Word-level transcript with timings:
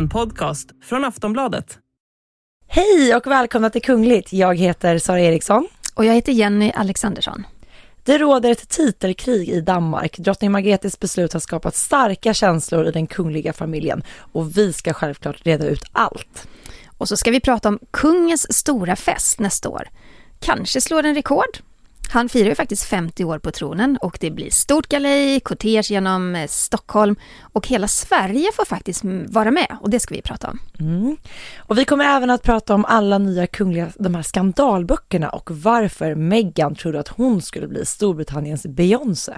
En 0.00 0.08
podcast 0.08 0.70
från 0.82 1.04
Aftonbladet. 1.04 1.78
Hej 2.68 3.14
och 3.14 3.26
välkomna 3.26 3.70
till 3.70 3.82
Kungligt. 3.82 4.32
Jag 4.32 4.58
heter 4.58 4.98
Sara 4.98 5.20
Eriksson. 5.20 5.68
Och 5.94 6.04
jag 6.04 6.14
heter 6.14 6.32
Jenny 6.32 6.72
Alexandersson. 6.74 7.46
Det 8.04 8.18
råder 8.18 8.50
ett 8.50 8.68
titelkrig 8.68 9.48
i 9.48 9.60
Danmark. 9.60 10.18
Drottning 10.18 10.52
Margretes 10.52 11.00
beslut 11.00 11.32
har 11.32 11.40
skapat 11.40 11.74
starka 11.74 12.34
känslor 12.34 12.86
i 12.86 12.90
den 12.90 13.06
kungliga 13.06 13.52
familjen 13.52 14.02
och 14.32 14.58
vi 14.58 14.72
ska 14.72 14.92
självklart 14.92 15.46
reda 15.46 15.66
ut 15.66 15.82
allt. 15.92 16.48
Och 16.98 17.08
så 17.08 17.16
ska 17.16 17.30
vi 17.30 17.40
prata 17.40 17.68
om 17.68 17.78
kungens 17.90 18.52
stora 18.56 18.96
fest 18.96 19.38
nästa 19.38 19.68
år. 19.68 19.88
Kanske 20.38 20.80
slår 20.80 21.02
den 21.02 21.14
rekord. 21.14 21.58
Han 22.10 22.28
firar 22.28 22.48
ju 22.48 22.54
faktiskt 22.54 22.84
50 22.84 23.24
år 23.24 23.38
på 23.38 23.50
tronen 23.50 23.98
och 24.02 24.18
det 24.20 24.30
blir 24.30 24.50
stort 24.50 24.88
galej, 24.88 25.40
kortege 25.40 25.90
genom 25.90 26.34
eh, 26.34 26.46
Stockholm 26.48 27.16
och 27.52 27.66
hela 27.66 27.88
Sverige 27.88 28.50
får 28.56 28.64
faktiskt 28.64 29.04
mm, 29.04 29.32
vara 29.32 29.50
med 29.50 29.76
och 29.80 29.90
det 29.90 30.00
ska 30.00 30.14
vi 30.14 30.22
prata 30.22 30.48
om. 30.48 30.58
Mm. 30.80 31.16
Och 31.58 31.78
vi 31.78 31.84
kommer 31.84 32.04
även 32.04 32.30
att 32.30 32.42
prata 32.42 32.74
om 32.74 32.84
alla 32.84 33.18
nya 33.18 33.46
kungliga, 33.46 33.88
de 33.94 34.14
här 34.14 34.22
skandalböckerna 34.22 35.28
och 35.28 35.50
varför 35.50 36.14
Meghan 36.14 36.74
trodde 36.74 37.00
att 37.00 37.08
hon 37.08 37.42
skulle 37.42 37.68
bli 37.68 37.86
Storbritanniens 37.86 38.66
Beyoncé. 38.66 39.32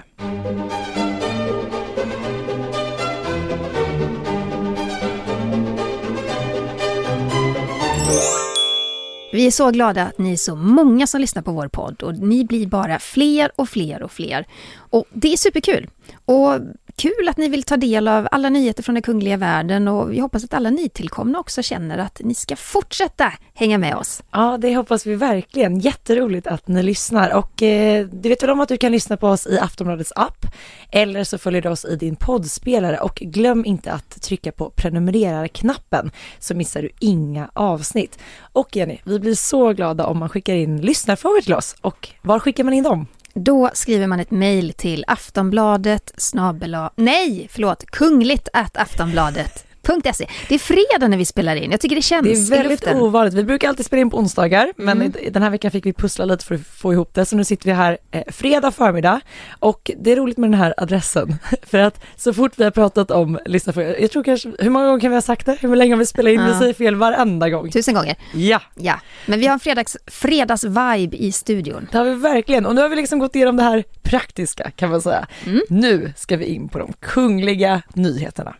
Vi 9.33 9.47
är 9.47 9.51
så 9.51 9.71
glada 9.71 10.03
att 10.03 10.17
ni 10.17 10.33
är 10.33 10.37
så 10.37 10.55
många 10.55 11.07
som 11.07 11.21
lyssnar 11.21 11.41
på 11.41 11.51
vår 11.51 11.67
podd 11.67 12.03
och 12.03 12.15
ni 12.17 12.45
blir 12.45 12.67
bara 12.67 12.99
fler 12.99 13.51
och 13.55 13.69
fler 13.69 14.03
och 14.03 14.11
fler. 14.11 14.47
Och 14.75 15.05
det 15.13 15.33
är 15.33 15.37
superkul. 15.37 15.89
Och 16.25 16.59
Kul 16.95 17.29
att 17.29 17.37
ni 17.37 17.47
vill 17.47 17.63
ta 17.63 17.77
del 17.77 18.07
av 18.07 18.27
alla 18.31 18.49
nyheter 18.49 18.83
från 18.83 18.95
den 18.95 19.01
kungliga 19.01 19.37
världen 19.37 19.87
och 19.87 20.13
vi 20.13 20.19
hoppas 20.19 20.43
att 20.43 20.53
alla 20.53 20.69
nytillkomna 20.69 21.39
också 21.39 21.61
känner 21.61 21.97
att 21.97 22.21
ni 22.23 22.33
ska 22.33 22.55
fortsätta 22.55 23.33
hänga 23.53 23.77
med 23.77 23.95
oss. 23.95 24.23
Ja, 24.31 24.57
det 24.61 24.75
hoppas 24.75 25.05
vi 25.05 25.15
verkligen. 25.15 25.79
Jätteroligt 25.79 26.47
att 26.47 26.67
ni 26.67 26.83
lyssnar 26.83 27.33
och 27.33 27.63
eh, 27.63 28.05
du 28.05 28.29
vet 28.29 28.43
väl 28.43 28.49
om 28.49 28.59
att 28.59 28.69
du 28.69 28.77
kan 28.77 28.91
lyssna 28.91 29.17
på 29.17 29.27
oss 29.27 29.47
i 29.47 29.59
Aftonbladets 29.59 30.13
app 30.15 30.45
eller 30.91 31.23
så 31.23 31.37
följer 31.37 31.61
du 31.61 31.69
oss 31.69 31.85
i 31.85 31.95
din 31.95 32.15
poddspelare 32.15 32.97
och 32.97 33.15
glöm 33.15 33.65
inte 33.65 33.91
att 33.91 34.21
trycka 34.21 34.51
på 34.51 34.69
prenumerera-knappen 34.69 36.11
så 36.39 36.55
missar 36.55 36.81
du 36.81 36.89
inga 36.99 37.49
avsnitt. 37.53 38.19
Och 38.39 38.75
Jenny, 38.75 38.97
vi 39.03 39.19
blir 39.19 39.35
så 39.35 39.73
glada 39.73 40.05
om 40.05 40.17
man 40.17 40.29
skickar 40.29 40.55
in 40.55 40.81
lyssnarfrågor 40.81 41.41
till 41.41 41.53
oss 41.53 41.75
och 41.81 42.09
var 42.21 42.39
skickar 42.39 42.63
man 42.63 42.73
in 42.73 42.83
dem? 42.83 43.07
Då 43.35 43.69
skriver 43.73 44.07
man 44.07 44.19
ett 44.19 44.31
mejl 44.31 44.73
till 44.73 45.05
Aftonbladet 45.07 46.13
snabela, 46.17 46.91
nej 46.95 47.47
förlåt, 47.51 47.85
kungligt 47.85 48.47
at 48.53 48.77
aftonbladet 48.77 49.65
E. 49.89 50.27
Det 50.49 50.55
är 50.55 50.59
fredag 50.59 51.07
när 51.07 51.17
vi 51.17 51.25
spelar 51.25 51.55
in, 51.55 51.71
jag 51.71 51.79
tycker 51.79 51.95
det 51.95 52.01
känns 52.01 52.49
Det 52.49 52.55
är 52.55 52.63
väldigt 52.63 52.87
ovanligt, 52.87 53.33
vi 53.33 53.43
brukar 53.43 53.69
alltid 53.69 53.85
spela 53.85 54.01
in 54.01 54.09
på 54.09 54.17
onsdagar 54.17 54.73
men 54.75 55.01
mm. 55.01 55.13
den 55.31 55.43
här 55.43 55.49
veckan 55.49 55.71
fick 55.71 55.85
vi 55.85 55.93
pussla 55.93 56.25
lite 56.25 56.45
för 56.45 56.55
att 56.55 56.67
få 56.67 56.93
ihop 56.93 57.13
det 57.13 57.25
så 57.25 57.35
nu 57.35 57.43
sitter 57.43 57.65
vi 57.65 57.71
här 57.71 57.97
eh, 58.11 58.23
fredag 58.27 58.71
förmiddag 58.71 59.21
och 59.59 59.91
det 59.97 60.11
är 60.11 60.15
roligt 60.15 60.37
med 60.37 60.51
den 60.51 60.59
här 60.59 60.73
adressen 60.77 61.35
för 61.63 61.77
att 61.77 62.03
så 62.15 62.33
fort 62.33 62.51
vi 62.55 62.63
har 62.63 62.71
pratat 62.71 63.11
om 63.11 63.39
lyssnarfrågor, 63.45 63.95
jag 63.99 64.11
tror 64.11 64.23
kanske, 64.23 64.51
hur 64.59 64.69
många 64.69 64.85
gånger 64.85 64.99
kan 64.99 65.11
vi 65.11 65.15
ha 65.15 65.21
sagt 65.21 65.45
det? 65.45 65.57
Hur 65.61 65.75
länge 65.75 65.93
har 65.93 65.99
vi 65.99 66.05
spelat 66.05 66.33
in? 66.33 66.39
Ja. 66.39 66.47
Vi 66.47 66.59
säger 66.59 66.73
fel 66.73 66.95
varenda 66.95 67.49
gång. 67.49 67.71
Tusen 67.71 67.93
gånger. 67.93 68.15
Ja. 68.33 68.61
Ja, 68.75 68.99
men 69.25 69.39
vi 69.39 69.45
har 69.45 69.53
en 69.53 69.59
fredags, 69.59 69.97
fredagsvibe 70.07 71.17
i 71.17 71.31
studion. 71.31 71.87
Det 71.91 71.97
har 71.97 72.05
vi 72.05 72.15
verkligen 72.15 72.65
och 72.65 72.75
nu 72.75 72.81
har 72.81 72.89
vi 72.89 72.95
liksom 72.95 73.19
gått 73.19 73.35
igenom 73.35 73.57
det 73.57 73.63
här 73.63 73.83
praktiska 74.01 74.71
kan 74.71 74.89
man 74.89 75.01
säga. 75.01 75.27
Mm. 75.45 75.61
Nu 75.69 76.13
ska 76.15 76.37
vi 76.37 76.45
in 76.45 76.69
på 76.69 76.79
de 76.79 76.93
kungliga 76.99 77.81
nyheterna. 77.93 78.55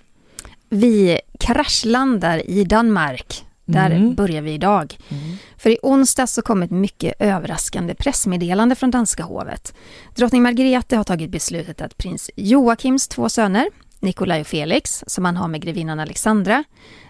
Vi 0.73 1.19
kraschlandar 1.39 2.49
i 2.49 2.63
Danmark. 2.63 3.45
Där 3.65 3.91
mm. 3.91 4.15
börjar 4.15 4.41
vi 4.41 4.51
idag. 4.51 4.97
Mm. 5.09 5.37
För 5.57 5.69
i 5.69 5.77
onsdag 5.83 6.27
så 6.27 6.41
kom 6.41 6.63
ett 6.63 6.71
mycket 6.71 7.13
överraskande 7.19 7.95
pressmeddelande 7.95 8.75
från 8.75 8.91
danska 8.91 9.23
hovet. 9.23 9.73
Drottning 10.15 10.43
Margrethe 10.43 10.95
har 10.95 11.03
tagit 11.03 11.29
beslutet 11.29 11.81
att 11.81 11.97
prins 11.97 12.31
Joakims 12.35 13.07
två 13.07 13.29
söner, 13.29 13.69
Nikolaj 13.99 14.41
och 14.41 14.47
Felix, 14.47 15.03
som 15.07 15.25
han 15.25 15.37
har 15.37 15.47
med 15.47 15.61
grevinnan 15.61 15.99
Alexandra, 15.99 16.63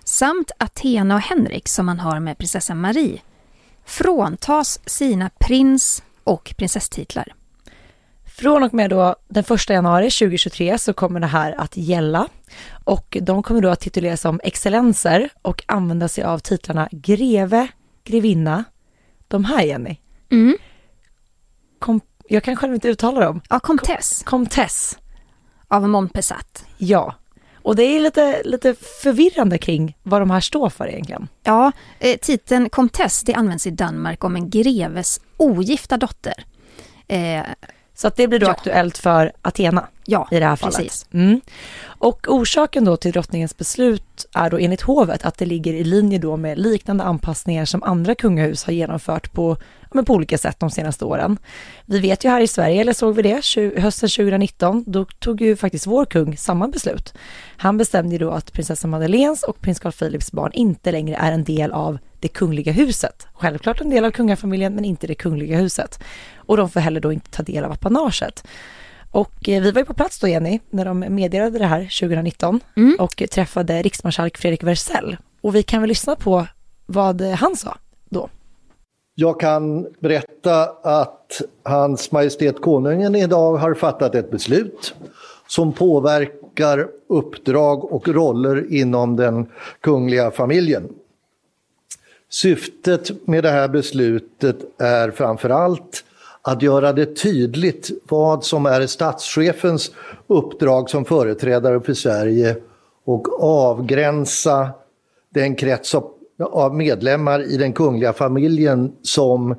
samt 0.04 0.52
Athena 0.58 1.16
och 1.16 1.22
Henrik, 1.22 1.68
som 1.68 1.88
han 1.88 2.00
har 2.00 2.20
med 2.20 2.38
prinsessan 2.38 2.82
Marie, 2.82 3.22
fråntas 3.86 4.80
sina 4.86 5.30
prins 5.40 6.04
och 6.24 6.54
prinsesstitlar. 6.58 7.34
Från 8.44 8.64
och 8.64 8.74
med 8.74 8.90
då 8.90 9.16
den 9.28 9.44
1 9.50 9.70
januari 9.70 10.12
2023 10.12 10.78
så 10.78 10.94
kommer 10.94 11.20
det 11.20 11.28
här 11.28 11.56
att 11.58 11.78
gälla 11.78 12.28
och 12.84 13.18
de 13.22 13.44
kommer 13.44 13.62
då 13.62 13.70
att 13.70 13.80
tituleras 13.80 14.22
som 14.22 14.40
excellenser 14.44 15.30
och 15.42 15.64
använda 15.66 16.08
sig 16.08 16.24
av 16.24 16.40
titlarna 16.40 16.90
greve, 16.92 17.68
grevinna, 18.04 18.64
de 19.28 19.46
här 19.46 19.64
Jenny. 19.64 19.98
Mm. 20.32 20.58
Kom, 21.80 22.02
jag 22.30 22.44
kan 22.44 22.56
själv 22.56 22.74
inte 22.74 22.88
uttala 22.88 23.20
dem. 23.20 23.42
Ja, 23.50 23.60
comtesse. 23.60 24.26
Comtesse. 24.26 24.96
Av 25.68 25.90
Montpessat. 25.90 26.66
Ja. 26.78 27.16
Och 27.62 27.76
det 27.76 27.84
är 27.84 28.00
lite, 28.00 28.42
lite 28.46 28.76
förvirrande 29.04 29.58
kring 29.58 29.98
vad 30.04 30.22
de 30.22 30.30
här 30.30 30.42
står 30.42 30.70
för 30.70 30.88
egentligen. 30.88 31.28
Ja, 31.44 31.72
eh, 32.00 32.18
titeln 32.18 32.70
comtesse 32.70 33.26
det 33.26 33.34
används 33.34 33.68
i 33.68 33.72
Danmark 33.72 34.24
om 34.24 34.36
en 34.36 34.50
greves 34.50 35.22
ogifta 35.38 35.98
dotter. 35.98 36.46
Eh, 37.08 37.44
så 38.04 38.08
att 38.08 38.16
det 38.16 38.28
blir 38.28 38.40
då 38.40 38.46
ja. 38.46 38.52
aktuellt 38.52 38.98
för 38.98 39.32
Athena 39.42 39.88
ja, 40.06 40.28
i 40.32 40.40
det 40.40 40.46
här 40.46 40.56
fallet. 40.56 41.08
Mm. 41.14 41.42
Och 41.86 42.28
orsaken 42.28 42.86
då 42.86 42.98
till 42.98 43.12
drottningens 43.12 43.58
beslut 43.58 44.26
är 44.34 44.50
då 44.50 44.58
enligt 44.58 44.82
hovet 44.82 45.26
att 45.26 45.38
det 45.38 45.46
ligger 45.46 45.74
i 45.74 45.84
linje 45.84 46.20
då 46.20 46.38
med 46.38 46.60
liknande 46.60 47.04
anpassningar 47.04 47.66
som 47.66 47.84
andra 47.84 48.16
kungahus 48.16 48.64
har 48.64 48.74
genomfört 48.74 49.34
på, 49.34 49.58
men 49.92 50.06
på 50.06 50.14
olika 50.14 50.38
sätt 50.38 50.60
de 50.60 50.72
senaste 50.72 51.06
åren. 51.06 51.38
Vi 51.86 52.00
vet 52.00 52.26
ju 52.26 52.30
här 52.30 52.42
i 52.42 52.48
Sverige, 52.48 52.82
eller 52.82 52.94
såg 52.94 53.16
vi 53.16 53.22
det, 53.22 53.82
hösten 53.82 54.10
2019, 54.10 54.84
då 54.88 55.06
tog 55.06 55.42
ju 55.42 55.56
faktiskt 55.56 55.88
vår 55.88 56.06
kung 56.06 56.38
samma 56.38 56.68
beslut. 56.68 57.14
Han 57.58 57.78
bestämde 57.78 58.16
ju 58.16 58.20
då 58.20 58.32
att 58.32 58.54
prinsessa 58.54 58.88
Madeleines 58.88 59.44
och 59.44 59.62
prins 59.62 59.80
Carl 59.80 59.92
Philips 59.92 60.32
barn 60.32 60.52
inte 60.54 60.92
längre 60.92 61.16
är 61.16 61.32
en 61.32 61.44
del 61.44 61.72
av 61.72 61.98
det 62.24 62.28
kungliga 62.28 62.72
huset. 62.72 63.28
Självklart 63.34 63.82
en 63.82 63.90
del 63.90 64.06
av 64.06 64.12
kungafamiljen, 64.12 64.76
men 64.76 64.86
inte 64.86 65.08
det 65.08 65.16
kungliga 65.16 65.58
huset. 65.58 66.00
Och 66.36 66.58
de 66.58 66.70
får 66.70 66.80
heller 66.80 67.00
då 67.00 67.14
inte 67.14 67.32
ta 67.32 67.44
del 67.44 67.64
av 67.64 67.72
apanaget. 67.72 68.44
Och 69.12 69.50
eh, 69.50 69.62
vi 69.62 69.72
var 69.72 69.82
ju 69.82 69.86
på 69.86 69.94
plats 69.94 70.20
då 70.20 70.28
Jenny, 70.28 70.60
när 70.70 70.86
de 70.86 71.00
meddelade 71.00 71.60
det 71.60 71.66
här 71.66 71.80
2019 71.80 72.60
mm. 72.76 72.96
och 73.00 73.24
träffade 73.32 73.82
riksmarskalk 73.82 74.38
Fredrik 74.38 74.64
Wersäll. 74.64 75.18
Och 75.42 75.56
vi 75.56 75.64
kan 75.64 75.82
väl 75.82 75.88
lyssna 75.88 76.16
på 76.16 76.48
vad 76.86 77.22
han 77.22 77.56
sa 77.56 77.78
då. 78.10 78.30
Jag 79.16 79.40
kan 79.40 79.88
berätta 80.00 80.64
att 80.84 81.42
Hans 81.64 82.12
Majestät 82.12 82.62
Konungen 82.62 83.16
idag 83.16 83.58
har 83.58 83.74
fattat 83.74 84.16
ett 84.16 84.32
beslut 84.32 84.96
som 85.48 85.74
påverkar 85.74 86.88
uppdrag 87.10 87.94
och 87.94 88.08
roller 88.08 88.74
inom 88.74 89.16
den 89.16 89.50
kungliga 89.82 90.32
familjen. 90.32 90.90
Syftet 92.34 93.28
med 93.28 93.44
det 93.44 93.50
här 93.50 93.68
beslutet 93.68 94.82
är 94.82 95.12
framför 95.12 95.50
allt 95.50 96.04
att 96.42 96.62
göra 96.62 96.94
det 96.94 97.16
tydligt 97.16 97.92
vad 98.10 98.46
som 98.46 98.66
är 98.66 98.88
statschefens 98.88 99.92
uppdrag 100.28 100.90
som 100.90 101.06
företrädare 101.06 101.82
för 101.82 101.94
Sverige 101.94 102.56
och 103.04 103.44
avgränsa 103.44 104.70
den 105.30 105.56
krets 105.56 105.96
av 106.40 106.76
medlemmar 106.76 107.44
i 107.44 107.58
den 107.58 107.74
kungliga 107.74 108.14
familjen 108.14 108.92
som 109.02 109.56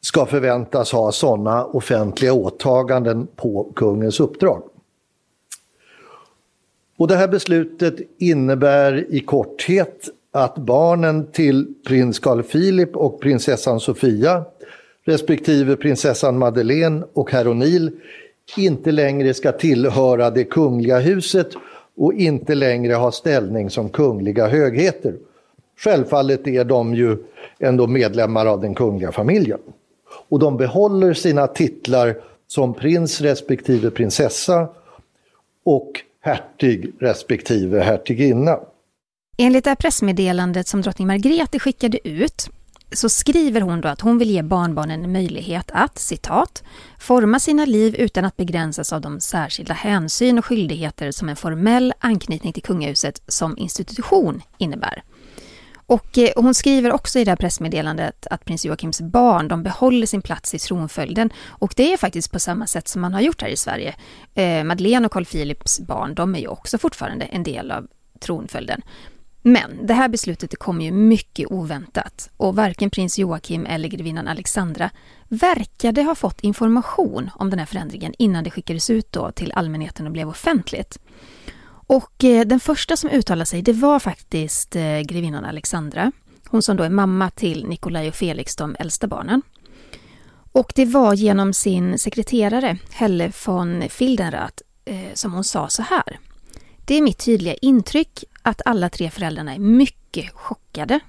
ska 0.00 0.26
förväntas 0.26 0.92
ha 0.92 1.12
sådana 1.12 1.64
offentliga 1.64 2.32
åtaganden 2.32 3.26
på 3.36 3.72
kungens 3.76 4.20
uppdrag. 4.20 4.62
Och 6.96 7.08
det 7.08 7.16
här 7.16 7.28
beslutet 7.28 7.94
innebär 8.18 9.14
i 9.14 9.20
korthet 9.20 10.08
att 10.32 10.58
barnen 10.58 11.26
till 11.32 11.74
prins 11.86 12.18
Carl 12.18 12.42
Philip 12.42 12.96
och 12.96 13.20
prinsessan 13.20 13.80
Sofia 13.80 14.44
respektive 15.04 15.76
prinsessan 15.76 16.38
Madeleine 16.38 17.02
och 17.12 17.32
herr 17.32 17.44
O'Neill 17.44 17.92
inte 18.56 18.92
längre 18.92 19.34
ska 19.34 19.52
tillhöra 19.52 20.30
det 20.30 20.44
kungliga 20.44 20.98
huset 20.98 21.48
och 21.96 22.14
inte 22.14 22.54
längre 22.54 22.94
ha 22.94 23.12
ställning 23.12 23.70
som 23.70 23.88
kungliga 23.88 24.48
högheter. 24.48 25.14
Självfallet 25.78 26.46
är 26.46 26.64
de 26.64 26.94
ju 26.94 27.16
ändå 27.58 27.86
medlemmar 27.86 28.46
av 28.46 28.60
den 28.60 28.74
kungliga 28.74 29.12
familjen. 29.12 29.58
Och 30.28 30.38
de 30.38 30.56
behåller 30.56 31.14
sina 31.14 31.46
titlar 31.46 32.16
som 32.46 32.74
prins 32.74 33.20
respektive 33.20 33.90
prinsessa 33.90 34.68
och 35.64 35.92
hertig 36.20 36.92
respektive 36.98 37.80
hertiginna. 37.80 38.60
Enligt 39.42 39.64
det 39.64 39.70
här 39.70 39.76
pressmeddelandet 39.76 40.68
som 40.68 40.82
drottning 40.82 41.06
Margrethe 41.06 41.58
skickade 41.58 42.08
ut 42.08 42.48
så 42.92 43.08
skriver 43.08 43.60
hon 43.60 43.80
då 43.80 43.88
att 43.88 44.00
hon 44.00 44.18
vill 44.18 44.30
ge 44.30 44.42
barnbarnen 44.42 45.04
en 45.04 45.12
möjlighet 45.12 45.70
att, 45.74 45.98
citat, 45.98 46.62
forma 46.98 47.40
sina 47.40 47.64
liv 47.64 47.94
utan 47.94 48.24
att 48.24 48.36
begränsas 48.36 48.92
av 48.92 49.00
de 49.00 49.20
särskilda 49.20 49.74
hänsyn 49.74 50.38
och 50.38 50.44
skyldigheter 50.44 51.10
som 51.10 51.28
en 51.28 51.36
formell 51.36 51.92
anknytning 51.98 52.52
till 52.52 52.62
kungahuset 52.62 53.22
som 53.26 53.58
institution 53.58 54.42
innebär. 54.58 55.02
Och 55.74 56.18
eh, 56.18 56.30
hon 56.36 56.54
skriver 56.54 56.92
också 56.92 57.18
i 57.18 57.24
det 57.24 57.30
här 57.30 57.36
pressmeddelandet 57.36 58.26
att 58.30 58.44
prins 58.44 58.64
Joakims 58.64 59.00
barn, 59.00 59.48
de 59.48 59.62
behåller 59.62 60.06
sin 60.06 60.22
plats 60.22 60.54
i 60.54 60.58
tronföljden. 60.58 61.30
Och 61.46 61.74
det 61.76 61.92
är 61.92 61.96
faktiskt 61.96 62.32
på 62.32 62.40
samma 62.40 62.66
sätt 62.66 62.88
som 62.88 63.02
man 63.02 63.14
har 63.14 63.20
gjort 63.20 63.42
här 63.42 63.48
i 63.48 63.56
Sverige. 63.56 63.94
Eh, 64.34 64.64
Madeleine 64.64 65.06
och 65.06 65.12
Carl 65.12 65.24
Philips 65.24 65.80
barn, 65.80 66.14
de 66.14 66.34
är 66.34 66.40
ju 66.40 66.48
också 66.48 66.78
fortfarande 66.78 67.24
en 67.24 67.42
del 67.42 67.70
av 67.70 67.86
tronföljden. 68.20 68.82
Men 69.42 69.86
det 69.86 69.94
här 69.94 70.08
beslutet 70.08 70.58
kom 70.58 70.80
ju 70.80 70.92
mycket 70.92 71.50
oväntat 71.50 72.30
och 72.36 72.56
varken 72.56 72.90
prins 72.90 73.18
Joakim 73.18 73.66
eller 73.66 73.88
grevinnan 73.88 74.28
Alexandra 74.28 74.90
verkade 75.28 76.02
ha 76.02 76.14
fått 76.14 76.40
information 76.40 77.30
om 77.34 77.50
den 77.50 77.58
här 77.58 77.66
förändringen 77.66 78.14
innan 78.18 78.44
det 78.44 78.50
skickades 78.50 78.90
ut 78.90 79.12
då 79.12 79.32
till 79.32 79.52
allmänheten 79.52 80.06
och 80.06 80.12
blev 80.12 80.28
offentligt. 80.28 80.98
Och 81.86 82.24
eh, 82.24 82.46
den 82.46 82.60
första 82.60 82.96
som 82.96 83.10
uttalade 83.10 83.46
sig, 83.46 83.62
det 83.62 83.72
var 83.72 83.98
faktiskt 83.98 84.76
eh, 84.76 85.00
grevinnan 85.00 85.44
Alexandra. 85.44 86.12
Hon 86.48 86.62
som 86.62 86.76
då 86.76 86.84
är 86.84 86.90
mamma 86.90 87.30
till 87.30 87.66
Nikolaj 87.66 88.08
och 88.08 88.14
Felix, 88.14 88.56
de 88.56 88.76
äldsta 88.78 89.06
barnen. 89.06 89.42
Och 90.52 90.72
det 90.74 90.84
var 90.84 91.14
genom 91.14 91.52
sin 91.52 91.98
sekreterare, 91.98 92.78
Helle 92.90 93.32
von 93.46 93.84
Fildenrath, 93.88 94.62
eh, 94.84 95.14
som 95.14 95.32
hon 95.32 95.44
sa 95.44 95.68
så 95.68 95.82
här. 95.82 96.18
Det 96.84 96.94
är 96.94 97.02
mitt 97.02 97.18
tydliga 97.18 97.54
intryck 97.54 98.24
att 98.42 98.62
alla 98.64 98.88
tre 98.88 99.10
föräldrarna 99.10 99.54
är 99.54 99.58
mycket 99.58 100.32
chockade. 100.32 101.00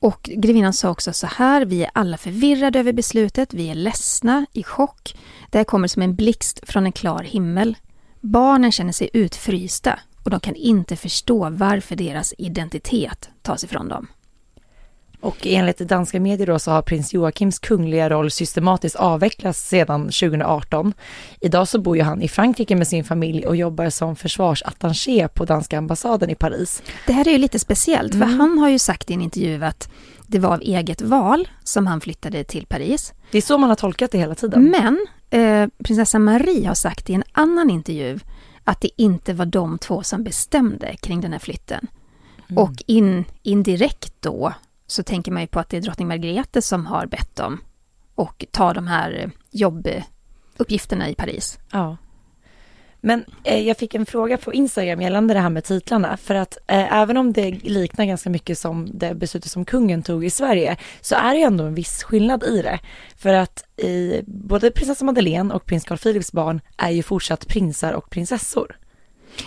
Och 0.00 0.30
grevinnan 0.36 0.72
sa 0.72 0.90
också 0.90 1.12
så 1.12 1.26
här, 1.26 1.64
vi 1.64 1.84
är 1.84 1.90
alla 1.94 2.16
förvirrade 2.16 2.78
över 2.78 2.92
beslutet, 2.92 3.54
vi 3.54 3.70
är 3.70 3.74
ledsna, 3.74 4.46
i 4.52 4.62
chock. 4.62 5.16
Det 5.50 5.58
här 5.58 5.64
kommer 5.64 5.88
som 5.88 6.02
en 6.02 6.14
blixt 6.14 6.60
från 6.62 6.86
en 6.86 6.92
klar 6.92 7.22
himmel. 7.22 7.76
Barnen 8.20 8.72
känner 8.72 8.92
sig 8.92 9.10
utfrysta 9.12 10.00
och 10.24 10.30
de 10.30 10.40
kan 10.40 10.54
inte 10.54 10.96
förstå 10.96 11.50
varför 11.50 11.96
deras 11.96 12.34
identitet 12.38 13.30
tas 13.42 13.64
ifrån 13.64 13.88
dem. 13.88 14.06
Och 15.20 15.46
enligt 15.46 15.78
danska 15.78 16.20
medier 16.20 16.46
då 16.46 16.58
så 16.58 16.70
har 16.70 16.82
prins 16.82 17.14
Joakims 17.14 17.58
kungliga 17.58 18.10
roll 18.10 18.30
systematiskt 18.30 18.96
avvecklats 18.96 19.68
sedan 19.68 20.00
2018. 20.00 20.92
Idag 21.40 21.68
så 21.68 21.80
bor 21.80 21.96
ju 21.96 22.02
han 22.02 22.22
i 22.22 22.28
Frankrike 22.28 22.76
med 22.76 22.88
sin 22.88 23.04
familj 23.04 23.46
och 23.46 23.56
jobbar 23.56 23.90
som 23.90 24.16
försvarsattaché 24.16 25.28
på 25.28 25.44
danska 25.44 25.78
ambassaden 25.78 26.30
i 26.30 26.34
Paris. 26.34 26.82
Det 27.06 27.12
här 27.12 27.28
är 27.28 27.32
ju 27.32 27.38
lite 27.38 27.58
speciellt, 27.58 28.12
för 28.12 28.22
mm. 28.22 28.40
han 28.40 28.58
har 28.58 28.68
ju 28.68 28.78
sagt 28.78 29.10
i 29.10 29.14
en 29.14 29.22
intervju 29.22 29.64
att 29.64 29.90
det 30.26 30.38
var 30.38 30.54
av 30.54 30.60
eget 30.60 31.02
val 31.02 31.48
som 31.64 31.86
han 31.86 32.00
flyttade 32.00 32.44
till 32.44 32.66
Paris. 32.66 33.14
Det 33.30 33.38
är 33.38 33.42
så 33.42 33.58
man 33.58 33.68
har 33.68 33.76
tolkat 33.76 34.10
det 34.10 34.18
hela 34.18 34.34
tiden. 34.34 34.64
Men 34.64 35.06
eh, 35.30 35.68
prinsessa 35.84 36.18
Marie 36.18 36.68
har 36.68 36.74
sagt 36.74 37.10
i 37.10 37.14
en 37.14 37.24
annan 37.32 37.70
intervju 37.70 38.18
att 38.64 38.80
det 38.80 38.90
inte 38.96 39.34
var 39.34 39.46
de 39.46 39.78
två 39.78 40.02
som 40.02 40.24
bestämde 40.24 40.96
kring 40.96 41.20
den 41.20 41.32
här 41.32 41.38
flytten. 41.38 41.86
Mm. 42.48 42.62
Och 42.62 42.72
in, 42.86 43.24
indirekt 43.42 44.12
då 44.20 44.52
så 44.90 45.02
tänker 45.02 45.32
man 45.32 45.42
ju 45.42 45.46
på 45.46 45.60
att 45.60 45.68
det 45.68 45.76
är 45.76 45.80
drottning 45.80 46.08
Margrethe 46.08 46.62
som 46.62 46.86
har 46.86 47.06
bett 47.06 47.36
dem 47.36 47.60
och 48.14 48.44
ta 48.50 48.72
de 48.72 48.86
här 48.86 49.30
jobbuppgifterna 49.50 51.08
i 51.08 51.14
Paris. 51.14 51.58
Ja. 51.72 51.96
Men 53.00 53.24
eh, 53.44 53.66
jag 53.66 53.76
fick 53.76 53.94
en 53.94 54.06
fråga 54.06 54.36
på 54.36 54.52
Instagram 54.52 55.02
gällande 55.02 55.34
det 55.34 55.40
här 55.40 55.50
med 55.50 55.64
titlarna. 55.64 56.16
För 56.16 56.34
att 56.34 56.58
eh, 56.66 56.92
även 56.92 57.16
om 57.16 57.32
det 57.32 57.50
liknar 57.50 58.04
ganska 58.04 58.30
mycket 58.30 58.58
som 58.58 58.88
det 58.92 59.14
beslutet 59.14 59.50
som 59.50 59.64
kungen 59.64 60.02
tog 60.02 60.24
i 60.24 60.30
Sverige 60.30 60.76
så 61.00 61.14
är 61.14 61.30
det 61.32 61.38
ju 61.38 61.42
ändå 61.42 61.64
en 61.64 61.74
viss 61.74 62.02
skillnad 62.02 62.44
i 62.44 62.62
det. 62.62 62.78
För 63.16 63.34
att 63.34 63.64
i, 63.76 64.22
både 64.26 64.70
prinsessa 64.70 65.04
Madeleine 65.04 65.54
och 65.54 65.66
prins 65.66 65.84
Carl 65.84 65.98
Philips 65.98 66.32
barn 66.32 66.60
är 66.76 66.90
ju 66.90 67.02
fortsatt 67.02 67.48
prinsar 67.48 67.92
och 67.92 68.10
prinsessor. 68.10 68.78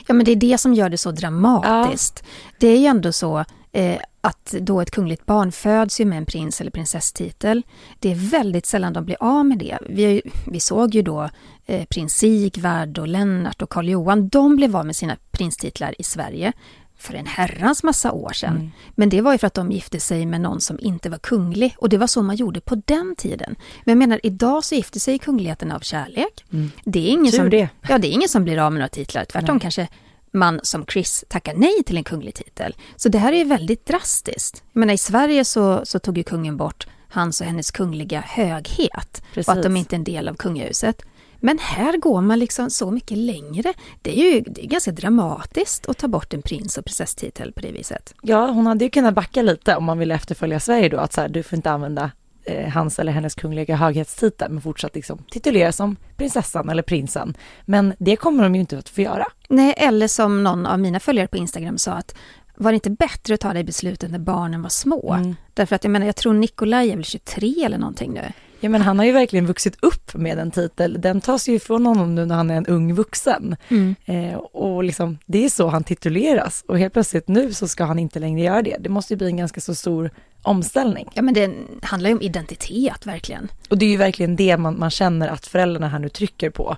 Ja 0.08 0.14
men 0.14 0.26
det 0.26 0.32
är 0.32 0.36
det 0.36 0.58
som 0.58 0.74
gör 0.74 0.90
det 0.90 0.98
så 0.98 1.12
dramatiskt. 1.12 2.24
Ja. 2.24 2.30
Det 2.60 2.68
är 2.68 2.78
ju 2.78 2.86
ändå 2.86 3.12
så 3.12 3.46
eh, 3.72 3.98
att 4.22 4.56
då 4.62 4.82
ett 4.82 4.92
kungligt 4.92 5.26
barn 5.26 5.52
föds 5.52 6.02
ju 6.02 6.06
med 6.06 6.18
en 6.18 6.26
prins 6.26 6.62
eller 6.62 6.72
prinsesstitel. 6.72 7.64
Det 8.00 8.12
är 8.12 8.16
väldigt 8.16 8.66
sällan 8.66 8.94
de 8.94 9.06
blir 9.06 9.18
av 9.20 9.46
med 9.46 9.58
det. 9.58 9.78
Vi, 9.90 10.22
vi 10.48 10.60
såg 10.60 10.96
ju 10.96 11.02
då 11.02 11.30
eh, 11.66 11.86
prins 11.86 12.14
Sigvard 12.14 12.98
och 12.98 13.08
Lennart 13.08 13.62
och 13.62 13.70
Karl 13.70 13.90
Johan. 13.90 14.30
De 14.30 14.56
blev 14.56 14.76
av 14.76 14.86
med 14.86 14.96
sina 14.96 15.18
prinstitlar 15.32 15.96
i 15.98 16.04
Sverige 16.04 16.54
för 17.02 17.14
en 17.14 17.26
herrans 17.26 17.84
massa 17.84 18.12
år 18.12 18.34
sedan. 18.34 18.56
Mm. 18.56 18.72
Men 18.96 19.10
det 19.10 19.22
var 19.22 19.32
ju 19.32 19.38
för 19.38 19.48
att 19.48 19.54
de 19.54 19.72
gifte 19.72 20.00
sig 20.00 20.26
med 20.26 20.42
någon 20.42 20.62
som 20.62 20.80
inte 20.80 21.10
var 21.10 21.18
kunglig 21.18 21.76
och 21.78 21.90
det 21.90 21.98
var 21.98 22.08
så 22.08 22.22
man 22.22 22.36
gjorde 22.36 22.62
på 22.62 22.82
den 22.86 23.16
tiden. 23.18 23.56
Men 23.84 23.92
jag 23.92 23.98
menar, 23.98 24.20
idag 24.24 24.64
så 24.64 24.76
gifter 24.76 25.00
sig 25.00 25.20
kungligheten 25.20 25.72
av 25.72 25.80
kärlek. 25.80 26.46
Mm. 26.54 26.72
Det, 26.84 27.00
är 27.00 27.12
ingen 27.12 27.32
som, 27.32 27.50
det. 27.50 27.70
Ja, 27.90 27.98
det 27.98 28.08
är 28.08 28.12
ingen 28.12 28.30
som 28.30 28.44
blir 28.44 28.58
av 28.58 28.72
med 28.72 28.80
några 28.80 28.90
titlar. 28.90 29.26
Tvärtom 29.26 29.56
Nej. 29.56 29.62
kanske 29.62 29.88
man 30.32 30.60
som 30.64 30.86
Chris 30.86 31.26
tackar 31.28 31.54
nej 31.54 31.84
till 31.86 31.98
en 31.98 32.04
kunglig 32.04 32.36
titel. 32.36 32.76
Så 32.96 33.10
det 33.10 33.18
här 33.18 33.34
är 33.34 33.46
väldigt 33.46 33.86
drastiskt. 33.86 34.64
Jag 34.74 34.80
menar, 34.80 34.94
I 34.94 34.98
Sverige 34.98 35.46
så, 35.46 35.86
så 35.86 36.00
tog 36.00 36.18
ju 36.18 36.24
kungen 36.24 36.58
bort 36.58 36.88
hans 37.10 37.42
och 37.42 37.48
hennes 37.48 37.72
kungliga 37.72 38.22
höghet 38.22 39.24
Precis. 39.34 39.48
och 39.48 39.54
att 39.54 39.64
de 39.64 39.78
inte 39.78 39.96
är 39.96 39.98
en 39.98 40.04
del 40.04 40.30
av 40.30 40.34
kungahuset. 40.34 41.02
Men 41.44 41.60
här 41.60 41.98
går 41.98 42.22
man 42.22 42.40
liksom 42.40 42.70
så 42.70 42.92
mycket 42.92 43.18
längre. 43.18 43.74
Det 44.02 44.20
är 44.20 44.34
ju 44.34 44.42
det 44.42 44.64
är 44.64 44.68
ganska 44.68 44.92
dramatiskt 44.92 45.90
att 45.90 45.98
ta 45.98 46.08
bort 46.08 46.34
en 46.34 46.42
prins 46.42 46.78
och 46.78 46.86
prinsesstitel 46.86 47.54
på 47.54 47.60
det 47.60 47.72
viset. 47.72 48.14
Ja, 48.22 48.48
hon 48.48 48.68
hade 48.68 48.86
ju 48.86 48.92
kunnat 48.92 49.14
backa 49.14 49.42
lite 49.42 49.76
om 49.76 49.84
man 49.84 49.98
ville 49.98 50.16
efterfölja 50.16 50.60
Sverige 50.60 50.90
då, 50.90 50.98
att 50.98 51.14
så 51.14 51.22
här, 51.22 51.30
du 51.30 51.44
får 51.44 51.56
inte 51.56 51.72
använda 51.72 52.12
hans 52.74 53.00
eller 53.00 53.12
hennes 53.12 53.36
kungliga 53.36 53.76
höghetstitel, 53.76 54.52
men 54.52 54.62
fortsatt 54.62 54.96
liksom 54.96 55.24
tituleras 55.32 55.76
som 55.76 55.96
prinsessan 56.18 56.70
eller 56.70 56.84
prinsen. 56.84 57.34
Men 57.66 57.94
det 58.00 58.16
kommer 58.16 58.44
de 58.44 58.56
ju 58.56 58.62
inte 58.62 58.78
att 58.78 58.90
få 58.90 59.02
göra. 59.02 59.26
Nej, 59.50 59.74
eller 59.78 60.08
som 60.08 60.44
någon 60.44 60.66
av 60.66 60.80
mina 60.80 61.00
följare 61.00 61.28
på 61.28 61.38
Instagram 61.38 61.78
sa 61.78 61.92
att 61.92 62.16
var 62.56 62.72
det 62.72 62.76
inte 62.76 62.90
bättre 62.90 63.34
att 63.34 63.40
ta 63.40 63.54
det 63.54 63.64
beslutet 63.64 64.12
när 64.12 64.20
barnen 64.20 64.62
var 64.62 64.70
små? 64.70 65.14
Mm. 65.14 65.36
Därför 65.54 65.76
att 65.76 65.84
jag 65.84 65.92
menar, 65.92 66.06
jag 66.06 66.16
tror 66.16 66.34
Nikolaj 66.34 66.92
är 66.92 66.96
väl 66.96 67.06
23 67.06 67.64
eller 67.66 67.78
någonting 67.78 68.14
nu. 68.14 68.32
Ja 68.64 68.70
men 68.70 68.82
han 68.82 69.00
har 69.00 69.06
ju 69.06 69.12
verkligen 69.12 69.46
vuxit 69.46 69.78
upp 69.82 70.14
med 70.14 70.40
en 70.40 70.52
titel. 70.52 71.02
Den 71.02 71.22
tas 71.22 71.50
ju 71.50 71.54
ifrån 71.54 71.86
honom 71.86 72.16
nu 72.16 72.26
när 72.26 72.36
han 72.36 72.50
är 72.50 72.56
en 72.56 72.66
ung 72.66 72.94
vuxen. 72.94 73.56
Mm. 73.70 73.96
Eh, 74.06 74.36
och 74.38 74.84
liksom, 74.84 75.18
det 75.26 75.46
är 75.46 75.50
så 75.50 75.68
han 75.68 75.84
tituleras. 75.84 76.64
Och 76.68 76.80
helt 76.80 76.94
plötsligt 76.94 77.28
nu 77.28 77.54
så 77.54 77.68
ska 77.68 77.84
han 77.84 78.00
inte 78.00 78.20
längre 78.20 78.42
göra 78.42 78.62
det. 78.62 78.78
Det 78.80 78.90
måste 78.90 79.14
ju 79.14 79.18
bli 79.18 79.28
en 79.28 79.38
ganska 79.38 79.62
så 79.62 79.76
stor 79.76 80.12
omställning. 80.42 81.10
Ja 81.14 81.22
men 81.22 81.34
det 81.34 81.52
handlar 81.84 82.10
ju 82.10 82.16
om 82.16 82.22
identitet 82.22 83.06
verkligen. 83.06 83.52
Och 83.70 83.78
det 83.78 83.86
är 83.86 83.90
ju 83.90 83.98
verkligen 83.98 84.36
det 84.36 84.58
man, 84.58 84.80
man 84.80 84.90
känner 84.90 85.28
att 85.28 85.48
föräldrarna 85.48 85.88
här 85.88 86.00
nu 86.00 86.10
trycker 86.10 86.50
på. 86.50 86.78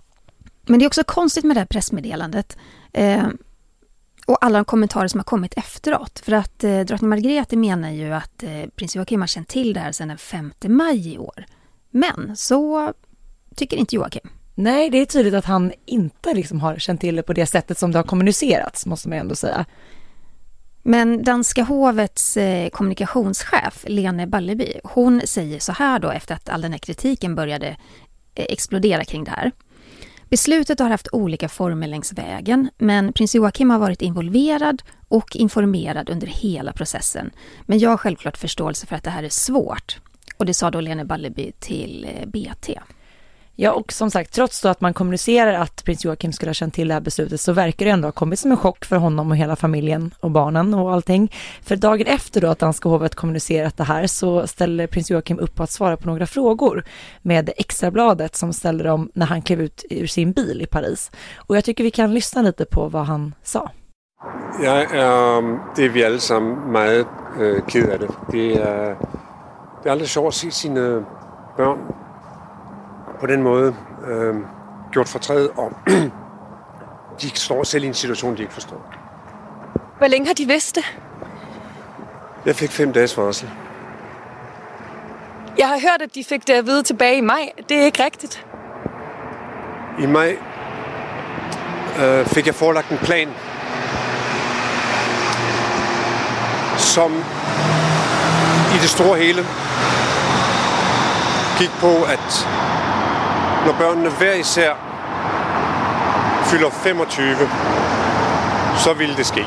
Men 0.62 0.80
det 0.80 0.86
är 0.86 0.88
också 0.88 1.04
konstigt 1.04 1.44
med 1.44 1.56
det 1.56 1.60
här 1.60 1.68
pressmeddelandet. 1.68 2.57
Eh, 2.94 3.27
och 4.26 4.45
alla 4.45 4.64
kommentarer 4.64 5.07
som 5.07 5.19
har 5.19 5.23
kommit 5.23 5.54
efteråt. 5.57 6.19
För 6.19 6.31
att 6.31 6.64
eh, 6.64 6.80
drottning 6.80 7.09
Margrethe 7.09 7.56
menar 7.56 7.92
ju 7.92 8.14
att 8.14 8.44
eh, 8.44 8.69
prins 8.76 8.95
Joakim 8.95 9.21
har 9.21 9.28
känt 9.28 9.47
till 9.47 9.73
det 9.73 9.80
här 9.80 9.92
sedan 9.92 10.07
den 10.07 10.18
5 10.18 10.54
maj 10.68 11.14
i 11.14 11.18
år. 11.18 11.45
Men 11.90 12.35
så 12.35 12.94
tycker 13.56 13.78
inte 13.78 13.95
Joakim. 13.95 14.30
Nej, 14.56 14.90
det 14.90 14.97
är 14.97 15.06
tydligt 15.06 15.33
att 15.33 15.45
han 15.45 15.71
inte 15.85 16.33
liksom 16.33 16.59
har 16.61 16.76
känt 16.76 17.02
till 17.02 17.16
det 17.16 17.23
på 17.23 17.33
det 17.33 17.45
sättet 17.45 17.78
som 17.78 17.92
det 17.92 17.99
har 17.99 18.04
kommunicerats, 18.04 18.85
måste 18.85 19.09
man 19.09 19.18
ändå 19.18 19.35
säga. 19.35 19.66
Men 20.83 21.23
danska 21.23 21.63
hovets 21.63 22.37
eh, 22.37 22.69
kommunikationschef 22.69 23.85
Lene 23.87 24.28
Balleby, 24.28 24.73
hon 24.83 25.21
säger 25.25 25.59
så 25.59 25.71
här 25.71 25.99
då 25.99 26.09
efter 26.09 26.35
att 26.35 26.49
all 26.49 26.61
den 26.61 26.71
här 26.71 26.80
kritiken 26.80 27.35
började 27.35 27.68
eh, 28.35 28.45
explodera 28.49 29.04
kring 29.04 29.23
det 29.23 29.31
här. 29.31 29.52
Beslutet 30.30 30.80
har 30.80 30.90
haft 30.90 31.07
olika 31.11 31.49
former 31.49 31.87
längs 31.87 32.13
vägen, 32.13 32.69
men 32.78 33.13
prins 33.13 33.35
Joakim 33.35 33.69
har 33.69 33.80
varit 33.80 34.02
involverad 34.02 34.83
och 35.07 35.35
informerad 35.35 36.09
under 36.09 36.28
hela 36.28 36.73
processen. 36.73 37.31
Men 37.66 37.80
jag 37.80 37.90
har 37.90 37.97
självklart 37.97 38.37
förståelse 38.37 38.87
för 38.87 38.95
att 38.95 39.04
det 39.04 39.09
här 39.09 39.23
är 39.23 39.30
svårt. 39.30 39.99
Och 40.37 40.45
det 40.45 40.54
sa 40.54 40.71
då 40.71 40.81
Lene 40.81 41.06
Balleby 41.06 41.52
till 41.59 42.06
eh, 42.06 42.25
BT. 42.28 42.80
Ja, 43.56 43.72
och 43.72 43.92
som 43.92 44.12
sagt, 44.12 44.33
trots 44.33 44.62
då 44.62 44.69
att 44.69 44.81
man 44.81 44.94
kommunicerar 44.94 45.54
att 45.54 45.83
prins 45.86 46.06
Joakim 46.06 46.33
skulle 46.33 46.50
ha 46.50 46.54
känt 46.54 46.74
till 46.74 46.88
det 46.88 46.94
här 46.94 47.02
beslutet 47.02 47.42
så 47.42 47.54
verkar 47.54 47.86
det 47.86 47.92
ändå 47.92 48.07
ha 48.07 48.12
kommit 48.12 48.40
som 48.40 48.52
en 48.52 48.57
chock 48.57 48.86
för 48.86 48.95
honom 48.95 49.31
och 49.31 49.38
hela 49.38 49.56
familjen 49.56 50.14
och 50.19 50.31
barnen 50.31 50.74
och 50.74 50.94
allting. 50.94 51.31
För 51.62 51.76
dagen 51.76 52.07
efter 52.07 52.42
då 52.42 52.48
att 52.48 52.60
danska 52.60 52.90
hovet 52.90 53.16
kommunicerat 53.16 53.78
det 53.78 53.83
här 53.83 54.07
så 54.07 54.48
ställer 54.48 54.88
prins 54.88 55.12
Joakim 55.12 55.40
upp 55.40 55.56
på 55.56 55.64
att 55.64 55.72
svara 55.72 55.98
på 55.98 56.07
några 56.07 56.26
frågor 56.26 56.83
med 57.22 57.50
Extrabladet 57.57 58.36
som 58.36 58.54
ställer 58.54 58.83
dem 58.83 59.12
när 59.14 59.26
han 59.26 59.42
klev 59.42 59.62
ut 59.62 59.86
ur 59.90 60.07
sin 60.07 60.31
bil 60.31 60.62
i 60.62 60.66
Paris. 60.66 61.12
Och 61.38 61.57
jag 61.57 61.64
tycker 61.64 61.83
vi 61.83 61.92
kan 61.92 62.14
lyssna 62.14 62.42
lite 62.42 62.66
på 62.66 62.88
vad 62.88 63.06
han 63.06 63.33
sa. 63.44 63.72
Ja, 64.64 64.72
är, 64.72 64.95
ehm, 64.95 65.60
det 65.76 65.86
är 65.86 65.90
vi 65.90 66.04
allesammans 66.04 66.72
meget 66.72 67.07
øh, 67.40 67.62
ked 67.69 67.90
af 67.90 68.00
det. 68.00 68.10
Det 68.31 68.54
är, 68.54 68.95
det 69.83 69.90
är 69.90 69.92
aldrig 69.92 70.10
sjovt 70.10 70.28
att 70.28 70.33
se 70.33 70.52
sina 70.52 71.04
barn 71.57 72.03
på 73.23 73.27
den 73.27 73.42
måde 73.42 73.75
øh, 74.07 74.35
gjort 74.92 75.09
fortræd, 75.09 75.49
og 75.57 75.71
de 77.21 77.30
står 77.35 77.63
selv 77.63 77.83
i 77.83 77.87
en 77.87 77.94
situation, 77.94 78.37
de 78.37 78.42
ikke 78.42 78.53
forstår. 78.53 78.94
Hvor 79.97 80.07
længe 80.07 80.27
har 80.27 80.33
de 80.33 80.45
vidst 80.45 80.75
det? 80.75 80.97
Jeg 82.45 82.56
fik 82.56 82.71
fem 82.71 82.94
dages 82.94 83.18
varsel. 83.18 83.49
Jag 85.57 85.68
har 85.68 85.80
hört 85.80 86.01
att 86.01 86.15
de 86.15 86.23
fick 86.23 86.47
det 86.47 86.53
att 86.53 86.65
vide 86.65 86.83
tillbaka 86.83 87.13
i 87.13 87.21
maj. 87.21 87.51
Det 87.69 87.75
är 87.81 87.85
inte 87.85 88.06
riktigt. 88.06 88.45
I 89.99 90.06
maj 90.06 90.37
øh, 91.99 92.25
fik 92.25 92.45
jeg 92.45 92.56
forelagt 92.56 92.89
en 92.92 92.97
plan, 92.97 93.30
som 96.77 97.11
i 98.75 98.77
det 98.81 98.89
store 98.89 99.18
hele 99.18 99.45
gik 101.59 101.71
på, 101.80 102.03
at 102.03 102.47
når 103.66 103.74
børnene 103.80 104.10
hver 104.10 104.34
især 104.34 104.76
fylder 106.52 106.70
25, 106.84 107.48
så 108.84 108.94
ville 108.94 109.16
det 109.16 109.26
ske. 109.26 109.46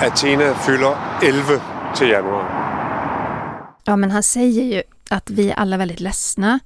Athena 0.00 0.54
fyller 0.54 0.96
11 1.22 1.60
till 1.96 2.08
januari. 2.08 2.46
Ja, 3.84 3.96
men 3.96 4.10
han 4.10 4.22
säger 4.22 4.62
ju 4.62 4.82
att 5.10 5.30
vi 5.30 5.50
är 5.50 5.54
alla 5.54 5.76
väldigt 5.76 6.00
ledsna. 6.00 6.60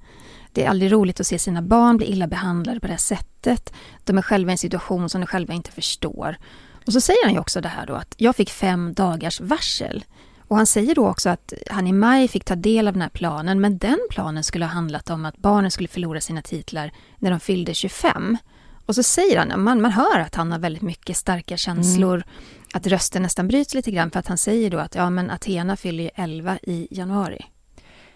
Det 0.51 0.65
är 0.65 0.69
aldrig 0.69 0.91
roligt 0.91 1.19
att 1.19 1.27
se 1.27 1.39
sina 1.39 1.61
barn 1.61 1.97
bli 1.97 2.05
illa 2.05 2.27
behandlade 2.27 2.79
på 2.79 2.87
det 2.87 2.93
här 2.93 2.97
sättet. 2.97 3.73
De 4.03 4.17
är 4.17 4.21
själva 4.21 4.51
i 4.51 4.53
en 4.53 4.57
situation 4.57 5.09
som 5.09 5.21
de 5.21 5.27
själva 5.27 5.53
inte 5.53 5.71
förstår. 5.71 6.37
Och 6.85 6.93
så 6.93 7.01
säger 7.01 7.23
han 7.23 7.33
ju 7.33 7.39
också 7.39 7.61
det 7.61 7.69
här 7.69 7.85
då 7.85 7.93
att 7.93 8.15
jag 8.17 8.35
fick 8.35 8.49
fem 8.49 8.93
dagars 8.93 9.41
varsel. 9.41 10.05
Och 10.47 10.57
han 10.57 10.65
säger 10.65 10.95
då 10.95 11.07
också 11.07 11.29
att 11.29 11.53
han 11.69 11.87
i 11.87 11.91
maj 11.91 12.27
fick 12.27 12.45
ta 12.45 12.55
del 12.55 12.87
av 12.87 12.93
den 12.93 13.01
här 13.01 13.09
planen, 13.09 13.61
men 13.61 13.77
den 13.77 13.99
planen 14.09 14.43
skulle 14.43 14.65
ha 14.65 14.71
handlat 14.71 15.09
om 15.09 15.25
att 15.25 15.37
barnen 15.37 15.71
skulle 15.71 15.89
förlora 15.89 16.21
sina 16.21 16.41
titlar 16.41 16.91
när 17.19 17.31
de 17.31 17.39
fyllde 17.39 17.73
25. 17.73 18.37
Och 18.85 18.95
så 18.95 19.03
säger 19.03 19.39
han, 19.39 19.63
man, 19.63 19.81
man 19.81 19.91
hör 19.91 20.19
att 20.19 20.35
han 20.35 20.51
har 20.51 20.59
väldigt 20.59 20.81
mycket 20.81 21.17
starka 21.17 21.57
känslor, 21.57 22.15
mm. 22.15 22.27
att 22.73 22.87
rösten 22.87 23.21
nästan 23.21 23.47
bryts 23.47 23.73
lite 23.73 23.91
grann 23.91 24.11
för 24.11 24.19
att 24.19 24.27
han 24.27 24.37
säger 24.37 24.69
då 24.69 24.77
att 24.77 24.95
ja 24.95 25.09
men 25.09 25.31
Athena 25.31 25.77
fyller 25.77 26.03
ju 26.03 26.09
11 26.15 26.57
i 26.63 26.87
januari. 26.91 27.45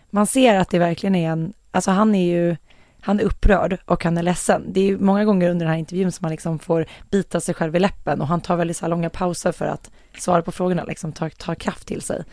Man 0.09 0.27
ser 0.27 0.55
att 0.55 0.69
det 0.69 0.79
verkligen 0.79 1.15
är 1.15 1.31
en, 1.31 1.53
alltså 1.71 1.91
han 1.91 2.15
är 2.15 2.25
ju, 2.25 2.57
han 3.01 3.20
är 3.20 3.24
upprörd 3.24 3.77
och 3.86 4.03
han 4.03 4.18
är 4.18 4.24
ledsen. 4.24 4.65
Det 4.68 4.89
är 4.89 4.98
många 4.98 5.25
gånger 5.25 5.50
under 5.50 5.65
den 5.65 5.72
här 5.72 5.79
intervjun 5.79 6.12
som 6.12 6.25
han 6.25 6.32
liksom 6.32 6.60
får 6.60 6.86
bita 7.12 7.39
sig 7.39 7.56
själv 7.56 7.75
i 7.75 7.79
läppen 7.79 8.22
och 8.22 8.27
han 8.27 8.41
tar 8.41 8.56
väldigt 8.56 8.77
så 8.77 8.88
långa 8.88 9.10
pauser 9.10 9.51
för 9.51 9.65
att 9.65 9.91
svara 10.18 10.41
på 10.41 10.51
frågorna, 10.51 10.84
liksom 10.84 11.12
ta, 11.13 11.29
ta 11.29 11.56
kraft 11.56 11.88
till 11.88 12.01
sig. 12.01 12.24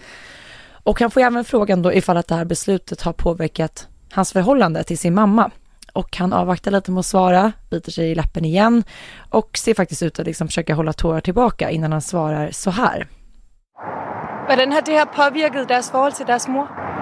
Och 0.70 1.00
han 1.00 1.10
får 1.10 1.20
även 1.20 1.44
frågan 1.44 1.82
då 1.82 1.92
ifall 1.92 2.16
att 2.16 2.28
det 2.28 2.34
här 2.34 2.44
beslutet 2.44 3.02
har 3.02 3.12
påverkat 3.12 3.88
hans 4.12 4.32
förhållande 4.32 4.84
till 4.84 4.98
sin 4.98 5.14
mamma 5.14 5.50
och 5.92 6.16
han 6.16 6.32
avvaktar 6.32 6.70
lite 6.70 6.90
med 6.90 7.00
att 7.00 7.06
svara, 7.06 7.52
biter 7.70 7.92
sig 7.92 8.10
i 8.10 8.14
läppen 8.14 8.44
igen 8.44 8.84
och 9.30 9.58
ser 9.58 9.74
faktiskt 9.74 10.02
ut 10.02 10.20
att 10.20 10.26
liksom 10.26 10.48
försöka 10.48 10.74
hålla 10.74 10.92
tårar 10.92 11.20
tillbaka 11.20 11.70
innan 11.70 11.92
han 11.92 12.02
svarar 12.02 12.50
så 12.50 12.70
här. 12.70 13.06
Hur 14.48 14.56
har 14.72 14.82
det 14.82 14.92
här 14.92 15.04
påverkat 15.04 15.68
deras 15.68 15.90
förhållande 15.90 16.16
till 16.16 16.26
deras 16.26 16.48
mor? 16.48 16.95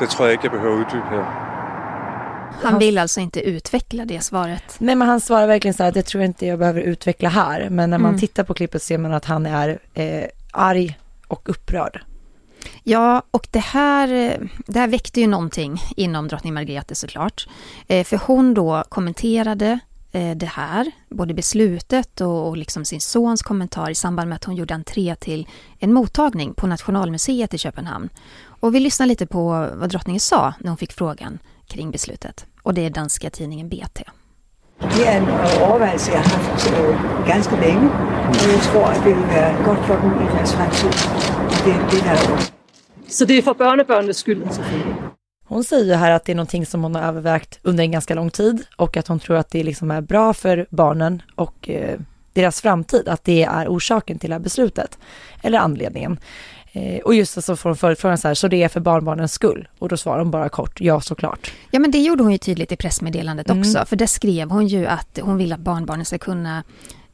Det 0.00 0.06
tror 0.06 0.28
jag 0.28 0.34
inte 0.34 0.46
jag 0.46 0.52
behöver 0.52 0.80
utdyba 0.80 1.04
här. 1.04 1.48
Han 2.62 2.78
vill 2.78 2.98
alltså 2.98 3.20
inte 3.20 3.40
utveckla 3.40 4.04
det 4.04 4.20
svaret? 4.20 4.76
Nej, 4.78 4.94
men 4.94 5.08
han 5.08 5.20
svarar 5.20 5.46
verkligen 5.46 5.74
så 5.74 5.82
här, 5.82 5.92
det 5.92 6.02
tror 6.02 6.22
jag 6.22 6.28
inte 6.28 6.46
jag 6.46 6.58
behöver 6.58 6.80
utveckla 6.80 7.28
här. 7.28 7.70
Men 7.70 7.90
när 7.90 7.98
man 7.98 8.08
mm. 8.08 8.20
tittar 8.20 8.44
på 8.44 8.54
klippet 8.54 8.82
ser 8.82 8.98
man 8.98 9.14
att 9.14 9.24
han 9.24 9.46
är 9.46 9.78
eh, 9.94 10.24
arg 10.52 10.98
och 11.28 11.48
upprörd. 11.48 12.00
Ja, 12.82 13.22
och 13.30 13.46
det 13.50 13.58
här, 13.58 14.08
det 14.66 14.78
här 14.78 14.88
väckte 14.88 15.20
ju 15.20 15.26
någonting 15.26 15.82
inom 15.96 16.28
drottning 16.28 16.54
Margrethe 16.54 16.94
såklart. 16.94 17.48
Eh, 17.86 18.04
för 18.04 18.16
hon 18.16 18.54
då 18.54 18.84
kommenterade 18.88 19.78
eh, 20.12 20.36
det 20.36 20.46
här, 20.46 20.90
både 21.08 21.34
beslutet 21.34 22.20
och, 22.20 22.48
och 22.48 22.56
liksom 22.56 22.84
sin 22.84 23.00
sons 23.00 23.42
kommentar 23.42 23.90
i 23.90 23.94
samband 23.94 24.28
med 24.28 24.36
att 24.36 24.44
hon 24.44 24.56
gjorde 24.56 24.74
entré 24.74 25.14
till 25.14 25.48
en 25.78 25.92
mottagning 25.92 26.54
på 26.54 26.66
Nationalmuseet 26.66 27.54
i 27.54 27.58
Köpenhamn. 27.58 28.08
Och 28.60 28.74
vi 28.74 28.80
lyssnar 28.80 29.06
lite 29.06 29.26
på 29.26 29.70
vad 29.74 29.90
drottningen 29.90 30.20
sa 30.20 30.54
när 30.60 30.68
hon 30.68 30.76
fick 30.76 30.92
frågan 30.92 31.38
kring 31.66 31.90
beslutet. 31.90 32.46
Och 32.62 32.74
det 32.74 32.86
är 32.86 32.90
danska 32.90 33.30
tidningen 33.30 33.68
BT. 33.68 34.04
Det 34.80 35.06
är 35.06 35.20
en 35.20 35.28
övervägelse 35.28 36.10
jag 36.10 36.18
har 36.18 36.24
haft 36.24 37.28
ganska 37.28 37.60
länge 37.60 37.88
och 38.28 38.36
jag 38.52 38.62
tror 38.62 38.84
att 38.84 39.04
det 39.04 39.14
vill 39.14 39.24
vara 39.24 39.62
gott 39.64 39.86
för 39.86 39.96
dem 39.96 40.22
i 40.22 40.36
deras 40.36 40.52
framtid. 40.52 40.92
Det, 41.64 41.96
det 41.96 42.04
där 42.04 42.18
Så 43.08 43.24
det 43.24 43.38
är 43.38 43.42
för 43.42 43.54
barnbarnens 43.54 44.18
skull? 44.18 44.48
Hon 45.46 45.64
säger 45.64 45.96
här 45.96 46.10
att 46.10 46.24
det 46.24 46.32
är 46.32 46.36
någonting 46.36 46.66
som 46.66 46.82
hon 46.82 46.94
har 46.94 47.02
övervägt 47.02 47.58
under 47.62 47.84
en 47.84 47.90
ganska 47.90 48.14
lång 48.14 48.30
tid 48.30 48.62
och 48.76 48.96
att 48.96 49.08
hon 49.08 49.18
tror 49.18 49.36
att 49.36 49.50
det 49.50 49.62
liksom 49.62 49.90
är 49.90 50.00
bra 50.00 50.34
för 50.34 50.66
barnen 50.70 51.22
och 51.34 51.68
eh, 51.68 52.00
deras 52.32 52.60
framtid, 52.60 53.08
att 53.08 53.24
det 53.24 53.42
är 53.42 53.68
orsaken 53.68 54.18
till 54.18 54.30
det 54.30 54.34
här 54.34 54.40
beslutet, 54.40 54.98
eller 55.42 55.58
anledningen. 55.58 56.18
Eh, 56.72 57.00
och 57.00 57.14
just 57.14 57.44
så 57.44 57.56
får 57.56 57.70
hon 57.70 57.76
förutfrågan 57.76 58.18
så 58.18 58.28
här, 58.28 58.34
så 58.34 58.48
det 58.48 58.62
är 58.62 58.68
för 58.68 58.80
barnbarnens 58.80 59.32
skull? 59.32 59.68
Och 59.78 59.88
då 59.88 59.96
svarar 59.96 60.18
hon 60.18 60.30
bara 60.30 60.48
kort, 60.48 60.80
ja 60.80 61.00
såklart. 61.00 61.52
Ja 61.70 61.78
men 61.78 61.90
det 61.90 61.98
gjorde 61.98 62.22
hon 62.22 62.32
ju 62.32 62.38
tydligt 62.38 62.72
i 62.72 62.76
pressmeddelandet 62.76 63.50
mm. 63.50 63.60
också, 63.60 63.84
för 63.86 63.96
där 63.96 64.06
skrev 64.06 64.50
hon 64.50 64.66
ju 64.66 64.86
att 64.86 65.18
hon 65.22 65.36
vill 65.36 65.52
att 65.52 65.60
barnbarnen 65.60 66.04
ska 66.04 66.18
kunna 66.18 66.64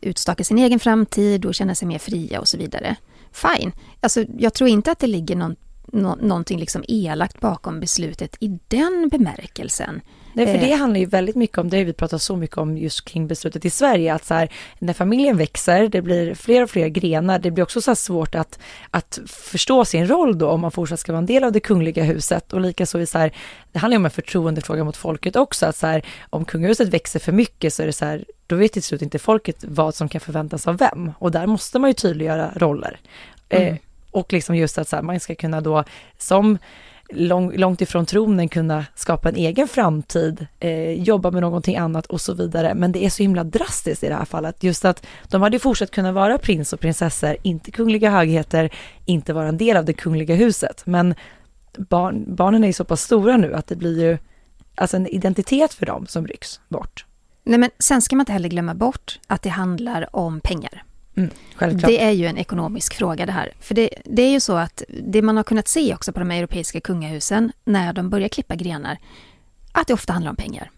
utstaka 0.00 0.44
sin 0.44 0.58
egen 0.58 0.78
framtid 0.78 1.44
och 1.44 1.54
känna 1.54 1.74
sig 1.74 1.88
mer 1.88 1.98
fria 1.98 2.40
och 2.40 2.48
så 2.48 2.58
vidare. 2.58 2.96
Fine. 3.32 3.72
Alltså, 4.00 4.24
jag 4.38 4.54
tror 4.54 4.70
inte 4.70 4.92
att 4.92 4.98
det 4.98 5.06
ligger 5.06 5.36
någon, 5.36 5.56
nå, 5.92 6.14
någonting 6.14 6.58
liksom 6.58 6.84
elakt 6.88 7.40
bakom 7.40 7.80
beslutet 7.80 8.36
i 8.40 8.58
den 8.68 9.08
bemärkelsen. 9.08 10.00
Nej, 10.34 10.46
för 10.46 10.58
det 10.58 10.72
eh. 10.72 10.78
handlar 10.78 11.00
ju 11.00 11.06
väldigt 11.06 11.36
mycket 11.36 11.58
om, 11.58 11.70
det 11.70 11.76
har 11.76 11.84
vi 11.84 11.92
pratat 11.92 12.22
så 12.22 12.36
mycket 12.36 12.58
om 12.58 12.78
just 12.78 13.04
kring 13.04 13.26
beslutet 13.26 13.64
i 13.64 13.70
Sverige, 13.70 14.14
att 14.14 14.24
så 14.24 14.34
här, 14.34 14.48
när 14.78 14.92
familjen 14.92 15.36
växer, 15.36 15.88
det 15.88 16.02
blir 16.02 16.34
fler 16.34 16.62
och 16.62 16.70
fler 16.70 16.88
grenar, 16.88 17.38
det 17.38 17.50
blir 17.50 17.62
också 17.62 17.80
så 17.80 17.94
svårt 17.94 18.34
att, 18.34 18.58
att 18.90 19.18
förstå 19.26 19.84
sin 19.84 20.06
roll 20.06 20.38
då, 20.38 20.48
om 20.48 20.60
man 20.60 20.70
fortsatt 20.70 21.00
ska 21.00 21.12
vara 21.12 21.18
en 21.18 21.26
del 21.26 21.44
av 21.44 21.52
det 21.52 21.60
kungliga 21.60 22.04
huset 22.04 22.52
och 22.52 22.60
likaså 22.60 23.00
i 23.00 23.06
så 23.06 23.18
här, 23.18 23.32
det 23.72 23.78
handlar 23.78 23.94
ju 23.94 23.98
om 23.98 24.04
en 24.04 24.10
förtroendefråga 24.10 24.84
mot 24.84 24.96
folket 24.96 25.36
också, 25.36 25.66
att 25.66 25.76
så 25.76 25.86
här, 25.86 26.02
om 26.30 26.44
kungahuset 26.44 26.88
växer 26.88 27.20
för 27.20 27.32
mycket 27.32 27.74
så 27.74 27.82
är 27.82 27.86
det 27.86 27.92
så 27.92 28.04
här, 28.04 28.24
då 28.46 28.56
vet 28.56 28.72
till 28.72 28.82
slut 28.82 29.02
inte 29.02 29.18
folket 29.18 29.64
vad 29.68 29.94
som 29.94 30.08
kan 30.08 30.20
förväntas 30.20 30.66
av 30.66 30.78
vem 30.78 31.12
och 31.18 31.30
där 31.30 31.46
måste 31.46 31.78
man 31.78 31.90
ju 31.90 31.94
tydliggöra 31.94 32.50
roller. 32.56 32.98
Mm. 33.48 33.68
Eh, 33.68 33.78
och 34.10 34.32
liksom 34.32 34.56
just 34.56 34.78
att 34.78 34.88
så 34.88 34.96
här, 34.96 35.02
man 35.02 35.20
ska 35.20 35.34
kunna 35.34 35.60
då 35.60 35.84
som 36.18 36.58
lång, 37.16 37.56
långt 37.56 37.80
ifrån 37.80 38.06
tronen 38.06 38.48
kunna 38.48 38.86
skapa 38.94 39.28
en 39.28 39.36
egen 39.36 39.68
framtid, 39.68 40.46
eh, 40.60 40.92
jobba 40.92 41.30
med 41.30 41.42
någonting 41.42 41.76
annat 41.76 42.06
och 42.06 42.20
så 42.20 42.34
vidare. 42.34 42.74
Men 42.74 42.92
det 42.92 43.04
är 43.04 43.10
så 43.10 43.22
himla 43.22 43.44
drastiskt 43.44 44.04
i 44.04 44.08
det 44.08 44.14
här 44.14 44.24
fallet. 44.24 44.62
Just 44.62 44.84
att 44.84 45.06
de 45.28 45.42
hade 45.42 45.58
fortsatt 45.58 45.90
kunna 45.90 46.12
vara 46.12 46.38
prins 46.38 46.72
och 46.72 46.80
prinsessor, 46.80 47.36
inte 47.42 47.70
kungliga 47.70 48.10
högheter, 48.10 48.70
inte 49.04 49.32
vara 49.32 49.48
en 49.48 49.56
del 49.56 49.76
av 49.76 49.84
det 49.84 49.92
kungliga 49.92 50.34
huset. 50.34 50.82
Men 50.86 51.14
barn, 51.78 52.24
barnen 52.34 52.64
är 52.64 52.66
ju 52.66 52.72
så 52.72 52.84
pass 52.84 53.02
stora 53.02 53.36
nu 53.36 53.54
att 53.54 53.66
det 53.66 53.76
blir 53.76 54.02
ju 54.02 54.18
alltså 54.74 54.96
en 54.96 55.06
identitet 55.06 55.74
för 55.74 55.86
dem 55.86 56.06
som 56.06 56.26
rycks 56.26 56.60
bort. 56.68 57.06
Nej 57.44 57.58
men 57.58 57.70
sen 57.78 58.02
ska 58.02 58.16
man 58.16 58.22
inte 58.22 58.32
heller 58.32 58.48
glömma 58.48 58.74
bort 58.74 59.18
att 59.26 59.42
det 59.42 59.48
handlar 59.48 60.16
om 60.16 60.40
pengar. 60.40 60.84
Mm, 61.16 61.30
det 61.58 62.02
är 62.02 62.10
ju 62.10 62.26
en 62.26 62.38
ekonomisk 62.38 62.94
fråga 62.94 63.26
det 63.26 63.32
här. 63.32 63.52
För 63.60 63.74
det, 63.74 63.90
det, 64.04 64.22
är 64.22 64.30
ju 64.30 64.40
så 64.40 64.56
att 64.56 64.82
det 64.88 65.22
man 65.22 65.36
har 65.36 65.44
kunnat 65.44 65.68
se 65.68 65.94
också 65.94 66.12
på 66.12 66.18
de 66.18 66.30
europeiska 66.30 66.80
kungahusen 66.80 67.52
när 67.64 67.92
de 67.92 68.10
börjar 68.10 68.28
klippa 68.28 68.54
grenar, 68.54 68.98
att 69.72 69.86
det 69.86 69.94
ofta 69.94 70.12
handlar 70.12 70.30
om 70.30 70.36
pengar. 70.36 70.70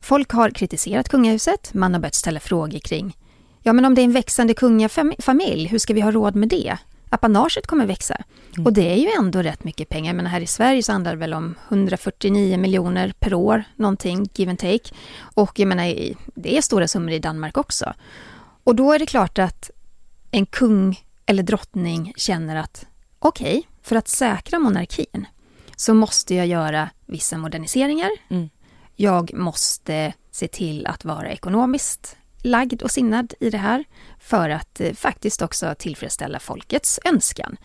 Folk 0.00 0.32
har 0.32 0.50
kritiserat 0.50 1.08
kungahuset, 1.08 1.74
man 1.74 1.94
har 1.94 2.00
börjat 2.00 2.14
ställa 2.14 2.40
frågor 2.40 2.78
kring, 2.78 3.16
ja 3.62 3.72
men 3.72 3.84
om 3.84 3.94
det 3.94 4.00
är 4.00 4.04
en 4.04 4.12
växande 4.12 4.54
kungafamilj, 4.54 5.66
hur 5.66 5.78
ska 5.78 5.94
vi 5.94 6.00
ha 6.00 6.10
råd 6.10 6.36
med 6.36 6.48
det? 6.48 6.78
Apanaget 7.12 7.66
kommer 7.66 7.86
växa. 7.86 8.16
Mm. 8.54 8.66
Och 8.66 8.72
det 8.72 8.92
är 8.92 8.96
ju 8.96 9.08
ändå 9.18 9.42
rätt 9.42 9.64
mycket 9.64 9.88
pengar. 9.88 10.12
Men 10.14 10.26
här 10.26 10.40
i 10.40 10.46
Sverige 10.46 10.82
så 10.82 10.92
handlar 10.92 11.12
det 11.12 11.18
väl 11.18 11.34
om 11.34 11.54
149 11.68 12.58
miljoner 12.58 13.12
per 13.18 13.34
år, 13.34 13.64
någonting, 13.76 14.28
give 14.34 14.50
and 14.50 14.58
take. 14.58 14.94
Och 15.20 15.58
jag 15.58 15.68
menar, 15.68 15.94
det 16.34 16.56
är 16.56 16.62
stora 16.62 16.88
summor 16.88 17.12
i 17.12 17.18
Danmark 17.18 17.56
också. 17.56 17.94
Och 18.70 18.76
då 18.76 18.92
är 18.92 18.98
det 18.98 19.06
klart 19.06 19.38
att 19.38 19.70
en 20.30 20.46
kung 20.46 21.04
eller 21.26 21.42
drottning 21.42 22.12
känner 22.16 22.56
att 22.56 22.86
okej, 23.18 23.58
okay, 23.58 23.70
för 23.82 23.96
att 23.96 24.08
säkra 24.08 24.58
monarkin 24.58 25.26
så 25.76 25.94
måste 25.94 26.34
jag 26.34 26.46
göra 26.46 26.90
vissa 27.06 27.38
moderniseringar. 27.38 28.10
Mm. 28.28 28.48
Jag 28.96 29.34
måste 29.34 30.12
se 30.30 30.48
till 30.48 30.86
att 30.86 31.04
vara 31.04 31.30
ekonomiskt 31.30 32.16
lagd 32.42 32.82
och 32.82 32.90
sinnad 32.90 33.34
i 33.40 33.50
det 33.50 33.58
här 33.58 33.84
för 34.18 34.50
att 34.50 34.80
eh, 34.80 34.92
faktiskt 34.92 35.42
också 35.42 35.74
tillfredsställa 35.78 36.38
folkets 36.38 37.00
önskan. 37.04 37.56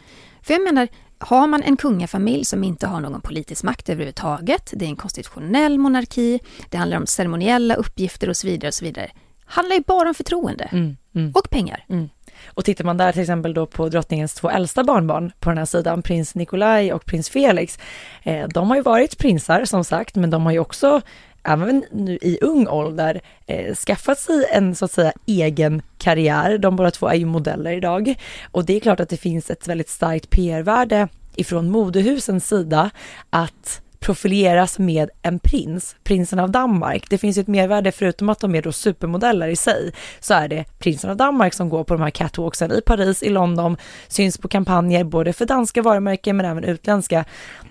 För 0.41 0.53
jag 0.53 0.63
menar, 0.63 0.87
har 1.17 1.47
man 1.47 1.63
en 1.63 1.77
kungafamilj 1.77 2.45
som 2.45 2.63
inte 2.63 2.87
har 2.87 2.99
någon 2.99 3.21
politisk 3.21 3.63
makt 3.63 3.89
överhuvudtaget, 3.89 4.73
det 4.75 4.85
är 4.85 4.89
en 4.89 4.95
konstitutionell 4.95 5.77
monarki, 5.77 6.39
det 6.69 6.77
handlar 6.77 6.97
om 6.97 7.07
ceremoniella 7.07 7.75
uppgifter 7.75 8.29
och 8.29 8.37
så 8.37 8.47
vidare 8.47 8.67
och 8.67 8.73
så 8.73 8.85
vidare 8.85 9.11
handlar 9.45 9.75
ju 9.75 9.83
bara 9.87 10.07
om 10.07 10.15
förtroende 10.15 10.63
mm, 10.63 10.97
mm. 11.15 11.31
och 11.35 11.49
pengar. 11.49 11.85
Mm. 11.89 12.09
Och 12.45 12.65
tittar 12.65 12.85
man 12.85 12.97
där 12.97 13.11
till 13.11 13.21
exempel 13.21 13.53
då 13.53 13.65
på 13.65 13.89
drottningens 13.89 14.33
två 14.33 14.49
äldsta 14.49 14.83
barnbarn 14.83 15.31
på 15.39 15.49
den 15.49 15.57
här 15.57 15.65
sidan, 15.65 16.01
prins 16.01 16.35
Nikolaj 16.35 16.93
och 16.93 17.05
prins 17.05 17.29
Felix, 17.29 17.79
eh, 18.23 18.47
de 18.47 18.69
har 18.69 18.75
ju 18.75 18.81
varit 18.81 19.17
prinsar 19.17 19.65
som 19.65 19.83
sagt, 19.83 20.15
men 20.15 20.29
de 20.29 20.45
har 20.45 20.51
ju 20.51 20.59
också 20.59 21.01
även 21.43 21.83
nu 21.91 22.17
i 22.21 22.37
ung 22.41 22.67
ålder, 22.67 23.21
eh, 23.47 23.75
skaffat 23.75 24.19
sig 24.19 24.45
en 24.51 24.75
så 24.75 24.85
att 24.85 24.91
säga 24.91 25.13
egen 25.25 25.81
karriär. 25.97 26.57
De 26.57 26.75
båda 26.75 26.91
två 26.91 27.07
är 27.07 27.15
ju 27.15 27.25
modeller 27.25 27.71
idag 27.71 28.15
och 28.51 28.65
det 28.65 28.75
är 28.75 28.79
klart 28.79 28.99
att 28.99 29.09
det 29.09 29.17
finns 29.17 29.49
ett 29.49 29.67
väldigt 29.67 29.89
starkt 29.89 30.29
PR-värde 30.29 31.07
ifrån 31.35 31.69
modehusens 31.69 32.47
sida 32.47 32.89
att 33.29 33.81
profileras 33.99 34.79
med 34.79 35.09
en 35.21 35.39
prins, 35.39 35.95
prinsen 36.03 36.39
av 36.39 36.51
Danmark. 36.51 37.09
Det 37.09 37.17
finns 37.17 37.37
ju 37.37 37.41
ett 37.41 37.47
mervärde 37.47 37.91
förutom 37.91 38.29
att 38.29 38.39
de 38.39 38.55
är 38.55 38.61
då 38.61 38.71
supermodeller 38.71 39.47
i 39.47 39.55
sig, 39.55 39.93
så 40.19 40.33
är 40.33 40.47
det 40.47 40.65
prinsen 40.79 41.09
av 41.09 41.17
Danmark 41.17 41.53
som 41.53 41.69
går 41.69 41.83
på 41.83 41.93
de 41.93 42.03
här 42.03 42.09
catwalksen 42.09 42.71
i 42.71 42.81
Paris, 42.81 43.23
i 43.23 43.29
London, 43.29 43.77
syns 44.07 44.37
på 44.37 44.47
kampanjer 44.47 45.03
både 45.03 45.33
för 45.33 45.45
danska 45.45 45.81
varumärken 45.81 46.37
men 46.37 46.45
även 46.45 46.63
utländska. 46.63 47.25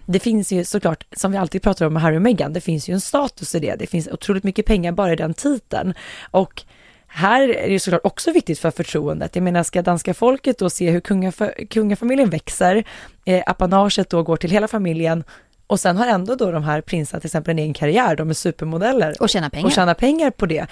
Det 0.06 0.20
finns 0.20 0.52
ju 0.52 0.64
såklart, 0.64 1.04
som 1.16 1.32
vi 1.32 1.38
alltid 1.38 1.62
pratar 1.62 1.86
om 1.86 1.92
med 1.92 2.02
Harry 2.02 2.16
och 2.16 2.22
Meghan, 2.22 2.52
det 2.52 2.60
finns 2.60 2.88
ju 2.88 2.94
en 2.94 3.00
status 3.00 3.54
i 3.54 3.60
det. 3.60 3.74
Det 3.74 3.86
finns 3.86 4.08
otroligt 4.08 4.44
mycket 4.44 4.66
pengar 4.66 4.92
bara 4.92 5.12
i 5.12 5.16
den 5.16 5.34
titeln 5.34 5.94
och 6.30 6.64
här 7.16 7.42
är 7.42 7.66
det 7.66 7.72
ju 7.72 7.78
såklart 7.78 8.00
också 8.04 8.32
viktigt 8.32 8.58
för 8.58 8.70
förtroendet. 8.70 9.36
Jag 9.36 9.42
menar, 9.42 9.62
ska 9.62 9.82
danska 9.82 10.14
folket 10.14 10.58
då 10.58 10.70
se 10.70 10.90
hur 10.90 11.00
kungafamiljen 11.66 12.30
växer, 12.30 12.84
eh, 13.24 13.42
apanaget 13.46 14.10
då 14.10 14.22
går 14.22 14.36
till 14.36 14.50
hela 14.50 14.68
familjen 14.68 15.24
och 15.74 15.80
sen 15.80 15.96
har 15.96 16.06
ändå 16.06 16.34
då 16.34 16.50
de 16.50 16.64
här 16.64 16.80
prinsarna 16.80 17.20
till 17.20 17.28
exempel 17.28 17.50
en 17.50 17.58
egen 17.58 17.74
karriär, 17.74 18.16
de 18.16 18.30
är 18.30 18.34
supermodeller. 18.34 19.16
Och 19.20 19.28
tjänar 19.28 19.50
pengar. 19.50 19.66
Och 19.66 19.72
tjänar 19.72 19.94
pengar 19.94 20.30
på 20.30 20.46
det. 20.46 20.66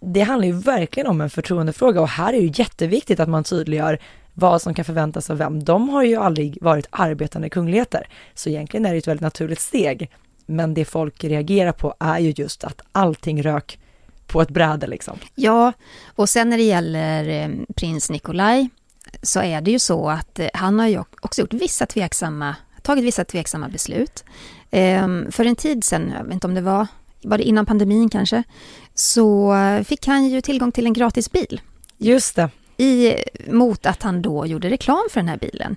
Det 0.00 0.20
handlar 0.20 0.46
ju 0.46 0.52
verkligen 0.52 1.06
om 1.06 1.20
en 1.20 1.30
förtroendefråga 1.30 2.00
och 2.00 2.08
här 2.08 2.32
är 2.32 2.40
ju 2.40 2.52
jätteviktigt 2.54 3.20
att 3.20 3.28
man 3.28 3.44
tydliggör 3.44 3.98
vad 4.34 4.62
som 4.62 4.74
kan 4.74 4.84
förväntas 4.84 5.30
av 5.30 5.38
vem. 5.38 5.64
De 5.64 5.88
har 5.88 6.02
ju 6.02 6.16
aldrig 6.16 6.58
varit 6.60 6.86
arbetande 6.90 7.48
kungligheter, 7.48 8.08
så 8.34 8.48
egentligen 8.48 8.86
är 8.86 8.92
det 8.92 8.98
ett 8.98 9.08
väldigt 9.08 9.22
naturligt 9.22 9.60
steg. 9.60 10.10
Men 10.46 10.74
det 10.74 10.84
folk 10.84 11.24
reagerar 11.24 11.72
på 11.72 11.94
är 11.98 12.18
ju 12.18 12.32
just 12.36 12.64
att 12.64 12.80
allting 12.92 13.42
rök 13.42 13.78
på 14.26 14.42
ett 14.42 14.50
bräde 14.50 14.86
liksom. 14.86 15.18
Ja, 15.34 15.72
och 16.06 16.28
sen 16.28 16.50
när 16.50 16.56
det 16.56 16.62
gäller 16.62 17.28
eh, 17.28 17.48
prins 17.74 18.10
Nikolaj 18.10 18.68
så 19.22 19.42
är 19.42 19.60
det 19.60 19.70
ju 19.70 19.78
så 19.78 20.08
att 20.08 20.38
eh, 20.38 20.48
han 20.54 20.78
har 20.78 20.88
ju 20.88 21.02
också 21.20 21.40
gjort 21.40 21.52
vissa 21.52 21.86
tveksamma 21.86 22.56
tagit 22.82 23.04
vissa 23.04 23.24
tveksamma 23.24 23.68
beslut. 23.68 24.24
Ehm, 24.70 25.32
för 25.32 25.44
en 25.44 25.56
tid 25.56 25.84
sedan, 25.84 26.12
jag 26.18 26.24
vet 26.24 26.34
inte 26.34 26.46
om 26.46 26.54
det 26.54 26.60
var, 26.60 26.86
var 27.22 27.38
det 27.38 27.44
innan 27.44 27.66
pandemin 27.66 28.08
kanske, 28.08 28.42
så 28.94 29.54
fick 29.84 30.06
han 30.06 30.24
ju 30.24 30.40
tillgång 30.40 30.72
till 30.72 30.86
en 30.86 30.92
gratis 30.92 31.32
bil. 31.32 31.60
Just 31.98 32.36
det. 32.36 32.50
I, 32.76 33.14
mot 33.48 33.86
att 33.86 34.02
han 34.02 34.22
då 34.22 34.46
gjorde 34.46 34.70
reklam 34.70 35.02
för 35.10 35.20
den 35.20 35.28
här 35.28 35.38
bilen. 35.38 35.76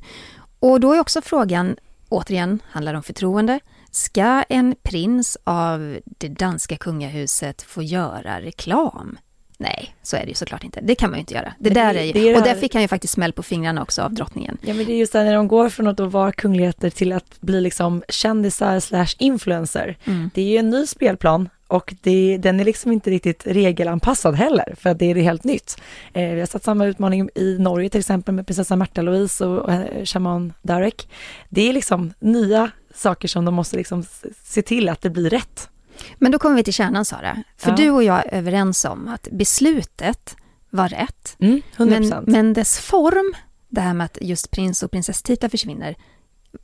Och 0.60 0.80
då 0.80 0.94
är 0.94 1.00
också 1.00 1.22
frågan, 1.22 1.76
återigen, 2.10 2.60
handlar 2.70 2.94
om 2.94 3.04
förtroende. 3.04 3.60
Ska 3.92 4.44
en 4.50 4.76
prins 4.84 5.38
av 5.44 5.98
det 6.04 6.28
danska 6.28 6.78
kungahuset 6.78 7.62
få 7.62 7.84
göra 7.84 8.42
reklam? 8.42 9.18
Nej, 9.58 9.96
så 10.04 10.18
är 10.18 10.22
det 10.22 10.28
ju 10.28 10.34
såklart 10.34 10.64
inte. 10.64 10.80
Det 10.84 10.96
kan 10.96 11.10
man 11.10 11.18
ju 11.18 11.20
inte 11.20 11.34
göra. 11.34 11.54
Det, 11.60 11.70
där 11.70 11.96
är 11.96 12.04
ju, 12.04 12.14
det 12.14 12.30
är 12.30 12.38
och 12.38 12.44
där 12.44 12.56
fick 12.56 12.74
han 12.74 12.82
ju 12.82 12.88
faktiskt 12.88 13.14
smäll 13.14 13.34
på 13.34 13.44
fingrarna 13.44 13.82
också 13.82 14.02
av 14.02 14.14
drottningen. 14.14 14.58
Ja, 14.62 14.74
men 14.74 14.86
det 14.86 14.94
är 14.94 14.98
just 14.98 15.14
det 15.14 15.24
när 15.24 15.36
de 15.36 15.48
går 15.48 15.70
från 15.70 15.88
att 15.88 16.00
vara 16.00 16.32
kungligheter 16.32 16.90
till 16.90 17.14
att 17.14 17.42
bli 17.42 17.62
liksom 17.62 18.04
kändisar 18.10 18.80
slash 18.80 19.08
influencer. 19.18 19.98
Mm. 20.06 20.30
Det 20.34 20.42
är 20.42 20.46
ju 20.46 20.58
en 20.58 20.70
ny 20.70 20.88
spelplan 20.88 21.50
och 21.68 21.94
det, 22.02 22.38
den 22.38 22.60
är 22.60 22.66
liksom 22.66 22.92
inte 22.92 23.10
riktigt 23.10 23.48
regelanpassad 23.48 24.36
heller, 24.36 24.76
för 24.78 24.90
att 24.90 25.00
det 25.00 25.06
är 25.06 25.16
helt 25.16 25.44
nytt. 25.44 25.82
Eh, 26.14 26.34
vi 26.34 26.40
har 26.40 26.48
satt 26.48 26.64
samma 26.64 26.86
utmaning 26.86 27.30
i 27.36 27.58
Norge 27.60 27.90
till 27.90 28.00
exempel 28.00 28.34
med 28.34 28.48
prinsessa 28.48 28.76
Märta 28.76 29.02
Louise 29.02 29.46
och, 29.46 29.60
och 29.60 29.72
eh, 29.72 30.06
shaman 30.06 30.54
Darek. 30.62 31.10
Det 31.50 31.70
är 31.70 31.74
liksom 31.74 32.14
nya 32.20 32.72
saker 32.96 33.28
som 33.28 33.46
de 33.46 33.54
måste 33.54 33.78
liksom 33.78 34.06
se 34.44 34.62
till 34.62 34.90
att 34.90 35.02
det 35.02 35.10
blir 35.10 35.30
rätt. 35.30 35.70
Men 36.18 36.32
då 36.32 36.40
kommer 36.40 36.56
vi 36.56 36.64
till 36.64 36.74
kärnan 36.74 37.06
Sara. 37.06 37.44
För 37.58 37.70
ja. 37.70 37.76
du 37.76 37.90
och 37.90 38.04
jag 38.04 38.26
är 38.26 38.34
överens 38.34 38.86
om 38.86 39.08
att 39.08 39.28
beslutet 39.32 40.36
var 40.70 40.90
rätt. 40.90 41.36
Mm, 41.40 41.62
men, 41.78 42.14
men 42.28 42.54
dess 42.54 42.80
form, 42.80 43.34
det 43.70 43.82
här 43.82 43.94
med 43.94 44.06
att 44.06 44.18
just 44.22 44.52
prins 44.52 44.84
och 44.84 44.92
prinsesstitlar 44.92 45.50
försvinner, 45.50 45.96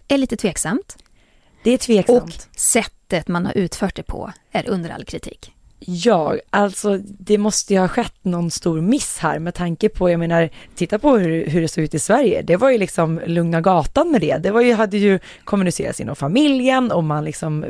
är 0.08 0.18
lite 0.18 0.38
tveksamt. 0.38 0.98
Det 1.64 1.72
är 1.72 1.78
tveksamt. 1.78 2.24
Och 2.24 2.60
sättet 2.60 3.28
man 3.28 3.46
har 3.46 3.58
utfört 3.58 3.96
det 3.96 4.04
på 4.04 4.32
är 4.52 4.70
under 4.70 4.90
all 4.90 5.06
kritik. 5.06 5.54
Ja, 5.86 6.36
alltså 6.50 6.98
det 7.04 7.38
måste 7.38 7.74
ju 7.74 7.80
ha 7.80 7.88
skett 7.88 8.16
någon 8.22 8.52
stor 8.52 8.82
miss 8.82 9.18
här 9.18 9.40
med 9.40 9.54
tanke 9.54 9.90
på, 9.90 10.10
jag 10.10 10.20
menar, 10.20 10.50
titta 10.76 11.00
på 11.00 11.18
hur, 11.18 11.46
hur 11.46 11.62
det 11.62 11.68
såg 11.68 11.84
ut 11.84 11.94
i 11.94 12.00
Sverige. 12.00 12.42
Det 12.42 12.58
var 12.58 12.70
ju 12.70 12.78
liksom 12.78 13.22
lugna 13.26 13.62
gatan 13.62 14.12
med 14.12 14.22
det. 14.22 14.38
Det 14.38 14.52
var 14.52 14.62
ju, 14.62 14.74
hade 14.74 14.98
ju 14.98 15.20
kommunicerats 15.44 16.02
inom 16.02 16.16
familjen 16.16 16.92
och 16.92 17.04
man 17.04 17.26
liksom 17.26 17.66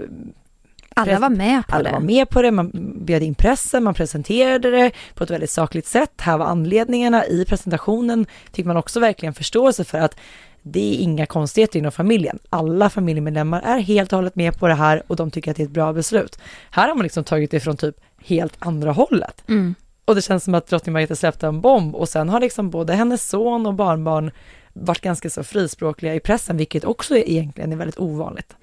alla 0.96 1.20
var 1.20 1.30
med 1.30 1.68
på 1.68 1.76
alla 1.76 1.84
det. 1.84 1.90
Alla 1.90 2.00
var 2.00 2.06
med 2.06 2.30
på 2.30 2.42
det, 2.42 2.52
man 2.52 2.72
bjöd 3.06 3.24
in 3.24 3.36
pressen, 3.36 3.84
man 3.84 3.94
presenterade 3.94 4.72
det 4.72 4.92
på 5.14 5.24
ett 5.24 5.30
väldigt 5.30 5.50
sakligt 5.50 5.88
sätt. 5.88 6.12
Här 6.22 6.38
var 6.38 6.46
anledningarna 6.46 7.26
i 7.26 7.46
presentationen, 7.46 8.26
fick 8.54 8.66
man 8.66 8.78
också 8.78 9.00
verkligen 9.00 9.34
förståelse 9.34 9.84
för 9.84 9.98
att 9.98 10.16
det 10.62 10.94
är 10.94 11.00
inga 11.00 11.26
konstigheter 11.26 11.80
inom 11.80 11.92
familjen. 11.92 12.40
Alla 12.50 12.90
familjemedlemmar 12.90 13.62
är 13.62 13.80
helt 13.80 14.14
och 14.14 14.18
hållet 14.18 14.36
med 14.36 14.60
på 14.60 14.68
det 14.68 14.74
här 14.74 15.04
och 15.08 15.16
de 15.16 15.32
tycker 15.32 15.52
att 15.52 15.58
det 15.58 15.64
är 15.64 15.68
ett 15.68 15.72
bra 15.72 15.94
beslut. 15.94 16.40
Här 16.72 16.88
har 16.88 16.96
man 16.96 17.04
liksom 17.04 17.24
tagit 17.24 17.52
det 17.52 17.60
från 17.60 17.78
typ 17.78 17.96
helt 18.24 18.54
andra 18.60 18.92
hållet. 18.92 19.44
Mm. 19.50 19.76
Och 20.06 20.16
det 20.16 20.22
känns 20.22 20.44
som 20.44 20.56
att 20.56 20.68
drottning 20.68 20.94
Margareta 20.94 21.16
släppte 21.16 21.48
en 21.48 21.62
bomb 21.62 21.96
och 21.96 22.10
sen 22.10 22.30
har 22.30 22.40
liksom 22.40 22.70
både 22.70 22.94
hennes 22.94 23.30
son 23.30 23.66
och 23.66 23.74
barnbarn 23.74 24.32
varit 24.74 25.02
ganska 25.02 25.30
så 25.30 25.44
frispråkliga 25.44 26.16
i 26.16 26.20
pressen, 26.20 26.58
vilket 26.58 26.84
också 26.84 27.18
egentligen 27.18 27.74
är 27.74 27.78
väldigt 27.78 28.00
ovanligt. 28.00 28.56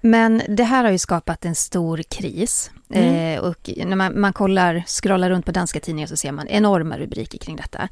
Men 0.00 0.42
det 0.48 0.64
här 0.64 0.84
har 0.84 0.90
ju 0.90 0.98
skapat 0.98 1.44
en 1.44 1.54
stor 1.54 2.02
kris. 2.02 2.70
Mm. 2.90 3.38
Eh, 3.38 3.44
och 3.44 3.70
när 3.76 3.96
man, 3.96 4.20
man 4.20 4.32
kollar, 4.32 4.84
scrollar 4.86 5.30
runt 5.30 5.46
på 5.46 5.52
danska 5.52 5.80
tidningar 5.80 6.06
så 6.06 6.16
ser 6.16 6.32
man 6.32 6.48
enorma 6.48 6.98
rubriker 6.98 7.38
kring 7.38 7.56
detta. 7.56 7.88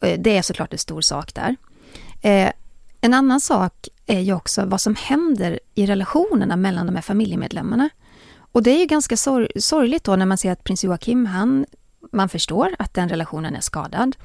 Eh, 0.00 0.20
det 0.20 0.36
är 0.36 0.42
såklart 0.42 0.72
en 0.72 0.78
stor 0.78 1.00
sak 1.00 1.34
där. 1.34 1.56
Eh, 2.22 2.52
en 3.00 3.14
annan 3.14 3.40
sak 3.40 3.88
är 4.06 4.20
ju 4.20 4.34
också 4.34 4.64
vad 4.64 4.80
som 4.80 4.94
händer 4.94 5.60
i 5.74 5.86
relationerna 5.86 6.56
mellan 6.56 6.86
de 6.86 6.94
här 6.94 7.02
familjemedlemmarna. 7.02 7.88
Och 8.52 8.62
det 8.62 8.70
är 8.70 8.78
ju 8.78 8.86
ganska 8.86 9.16
sor 9.16 9.48
sorgligt 9.56 10.04
då 10.04 10.16
när 10.16 10.26
man 10.26 10.38
ser 10.38 10.52
att 10.52 10.64
prins 10.64 10.84
Joakim, 10.84 11.26
han, 11.26 11.66
man 12.12 12.28
förstår 12.28 12.74
att 12.78 12.94
den 12.94 13.08
relationen 13.08 13.56
är 13.56 13.60
skadad. 13.60 14.16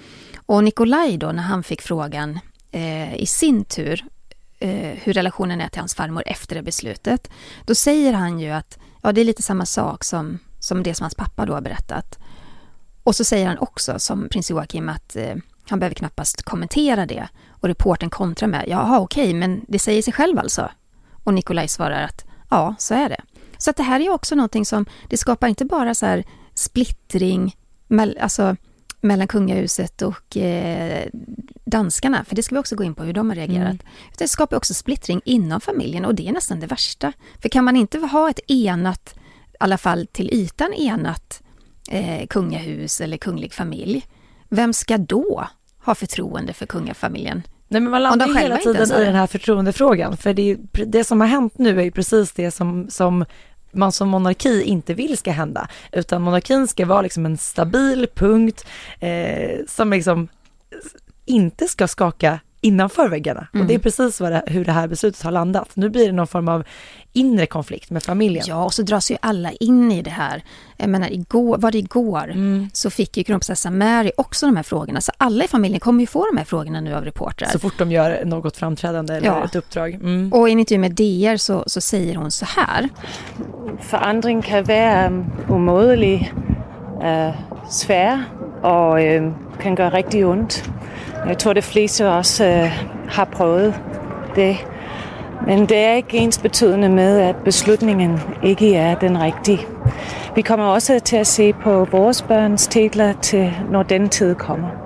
Och 0.45 0.63
Nikolaj 0.63 1.17
då, 1.17 1.31
när 1.31 1.43
han 1.43 1.63
fick 1.63 1.81
frågan 1.81 2.39
eh, 2.71 3.15
i 3.15 3.25
sin 3.25 3.65
tur 3.65 4.05
eh, 4.59 4.97
hur 5.03 5.13
relationen 5.13 5.61
är 5.61 5.67
till 5.67 5.79
hans 5.79 5.95
farmor 5.95 6.23
efter 6.25 6.55
det 6.55 6.61
beslutet, 6.61 7.29
då 7.65 7.75
säger 7.75 8.13
han 8.13 8.39
ju 8.39 8.49
att 8.49 8.77
ja, 9.03 9.11
det 9.11 9.21
är 9.21 9.25
lite 9.25 9.41
samma 9.41 9.65
sak 9.65 10.03
som, 10.03 10.39
som 10.59 10.83
det 10.83 10.93
som 10.93 11.03
hans 11.03 11.15
pappa 11.15 11.45
då 11.45 11.53
har 11.53 11.61
berättat. 11.61 12.19
Och 13.03 13.15
så 13.15 13.23
säger 13.23 13.47
han 13.47 13.57
också, 13.57 13.99
som 13.99 14.29
prins 14.29 14.49
Joakim, 14.49 14.89
att 14.89 15.15
eh, 15.15 15.35
han 15.69 15.79
behöver 15.79 15.95
knappast 15.95 16.43
kommentera 16.43 17.05
det. 17.05 17.27
Och 17.49 17.67
reporten 17.67 18.09
kontrar 18.09 18.47
med, 18.47 18.65
jaha 18.67 18.99
okej, 18.99 19.33
men 19.33 19.65
det 19.67 19.79
säger 19.79 20.01
sig 20.01 20.13
själv 20.13 20.39
alltså? 20.39 20.69
Och 21.23 21.33
Nikolaj 21.33 21.67
svarar 21.67 22.03
att 22.03 22.25
ja, 22.49 22.75
så 22.79 22.93
är 22.93 23.09
det. 23.09 23.21
Så 23.57 23.69
att 23.69 23.77
det 23.77 23.83
här 23.83 23.99
är 23.99 24.09
också 24.09 24.35
någonting 24.35 24.65
som, 24.65 24.85
det 25.07 25.17
skapar 25.17 25.47
inte 25.47 25.65
bara 25.65 25.93
så 25.93 26.05
här 26.05 26.23
splittring, 26.53 27.55
alltså 28.19 28.55
mellan 29.01 29.27
kungahuset 29.27 30.01
och 30.01 30.37
eh, 30.37 31.07
danskarna, 31.65 32.25
för 32.25 32.35
det 32.35 32.43
ska 32.43 32.55
vi 32.55 32.59
också 32.59 32.75
gå 32.75 32.83
in 32.83 32.95
på 32.95 33.03
hur 33.03 33.13
de 33.13 33.29
har 33.29 33.35
reagerat. 33.35 33.67
Mm. 33.67 33.77
Det 34.17 34.27
skapar 34.27 34.57
också 34.57 34.73
splittring 34.73 35.21
inom 35.25 35.61
familjen 35.61 36.05
och 36.05 36.15
det 36.15 36.27
är 36.27 36.31
nästan 36.31 36.59
det 36.59 36.67
värsta. 36.67 37.13
För 37.41 37.49
kan 37.49 37.63
man 37.63 37.75
inte 37.75 37.97
ha 37.97 38.29
ett 38.29 38.39
enat, 38.47 39.15
i 39.53 39.57
alla 39.59 39.77
fall 39.77 40.07
till 40.11 40.33
ytan 40.33 40.73
enat, 40.73 41.41
eh, 41.89 42.27
kungahus 42.27 43.01
eller 43.01 43.17
kunglig 43.17 43.53
familj, 43.53 44.05
vem 44.49 44.73
ska 44.73 44.97
då 44.97 45.47
ha 45.85 45.95
förtroende 45.95 46.53
för 46.53 46.65
kungafamiljen? 46.65 47.43
Nej, 47.67 47.81
men 47.81 47.91
man 47.91 48.03
landar 48.03 48.35
hela 48.35 48.57
tiden 48.57 49.01
i 49.01 49.05
den 49.05 49.15
här 49.15 49.27
förtroendefrågan, 49.27 50.17
för 50.17 50.33
det, 50.33 50.57
det, 50.71 51.03
som 51.03 51.21
har 51.21 51.27
hänt 51.27 51.57
nu 51.57 51.79
är 51.79 51.83
ju 51.83 51.91
precis 51.91 52.31
det 52.31 52.51
som, 52.51 52.89
som 52.89 53.25
man 53.71 53.91
som 53.91 54.09
monarki 54.09 54.63
inte 54.63 54.93
vill 54.93 55.17
ska 55.17 55.31
hända, 55.31 55.67
utan 55.91 56.21
monarkin 56.21 56.67
ska 56.67 56.85
vara 56.85 57.01
liksom 57.01 57.25
en 57.25 57.37
stabil 57.37 58.07
punkt 58.15 58.65
eh, 58.99 59.59
som 59.67 59.89
liksom 59.89 60.27
inte 61.25 61.67
ska 61.67 61.87
skaka 61.87 62.39
innanför 62.61 63.09
väggarna. 63.09 63.47
Mm. 63.53 63.61
Och 63.61 63.67
det 63.67 63.73
är 63.73 63.75
mm. 63.75 63.83
precis 63.83 64.17
det, 64.17 64.43
hur 64.47 64.65
det 64.65 64.71
här 64.71 64.87
beslutet 64.87 65.21
har 65.21 65.31
landat. 65.31 65.69
Nu 65.73 65.89
blir 65.89 66.05
det 66.05 66.11
någon 66.11 66.27
form 66.27 66.47
av 66.47 66.63
inre 67.13 67.45
konflikt 67.45 67.89
med 67.89 68.03
familjen. 68.03 68.45
Ja, 68.47 68.65
och 68.65 68.73
så 68.73 68.81
dras 68.81 69.11
ju 69.11 69.17
alla 69.21 69.51
in 69.51 69.91
i 69.91 70.01
det 70.01 70.09
här. 70.09 70.43
Jag 70.77 70.89
menar, 70.89 71.11
igår, 71.11 71.57
var 71.57 71.71
det 71.71 71.77
igår, 71.77 72.23
mm. 72.23 72.69
så 72.73 72.89
fick 72.89 73.17
ju 73.17 73.23
kronprinsessan 73.23 73.77
Mary 73.77 74.11
också 74.17 74.45
de 74.45 74.55
här 74.55 74.63
frågorna. 74.63 75.01
Så 75.01 75.11
alla 75.17 75.43
i 75.43 75.47
familjen 75.47 75.79
kommer 75.79 75.99
ju 75.99 76.07
få 76.07 76.25
de 76.31 76.37
här 76.37 76.45
frågorna 76.45 76.81
nu 76.81 76.95
av 76.95 77.05
reportrar. 77.05 77.49
Så 77.49 77.59
fort 77.59 77.77
de 77.77 77.91
gör 77.91 78.25
något 78.25 78.57
framträdande 78.57 79.13
eller 79.13 79.27
ja. 79.27 79.45
ett 79.45 79.55
uppdrag. 79.55 79.93
Mm. 79.93 80.33
Och 80.33 80.49
i 80.49 80.51
en 80.51 80.59
intervju 80.59 80.81
med 80.81 80.91
DR 80.91 81.37
så, 81.37 81.63
så 81.67 81.81
säger 81.81 82.15
hon 82.15 82.31
så 82.31 82.45
här. 82.45 82.89
Förändring 83.79 84.41
kan 84.41 84.63
vara 84.63 85.07
um, 85.07 85.25
omådelig 85.49 86.33
uh, 87.03 87.35
svår 87.69 88.23
och 88.61 88.99
uh, 88.99 89.33
kan 89.61 89.75
göra 89.75 89.89
riktigt 89.89 90.25
ont. 90.25 90.63
Jag 91.27 91.39
tror 91.39 91.53
de 91.53 91.61
flesta 91.61 92.09
av 92.09 92.19
oss 92.19 92.41
øh, 92.41 92.71
har 93.07 93.25
prövat 93.25 93.79
det. 94.35 94.57
Men 95.45 95.65
det 95.65 95.75
är 95.75 95.97
inte 95.97 96.17
ens 96.17 96.41
betydende 96.41 96.89
med, 96.89 97.29
att 97.29 97.43
beslutningen 97.43 98.19
inte 98.43 98.65
är 98.65 98.99
den 98.99 99.21
riktige. 99.21 99.65
vi 100.35 100.43
kommer 100.43 100.75
också 100.75 100.99
till 100.99 101.21
att 101.21 101.27
se 101.27 101.53
på 101.53 101.85
våra 101.85 102.13
barns 102.27 102.67
titlar 102.67 103.13
till 103.13 103.51
när 103.71 103.83
den 103.83 104.09
tid 104.09 104.37
kommer. 104.37 104.77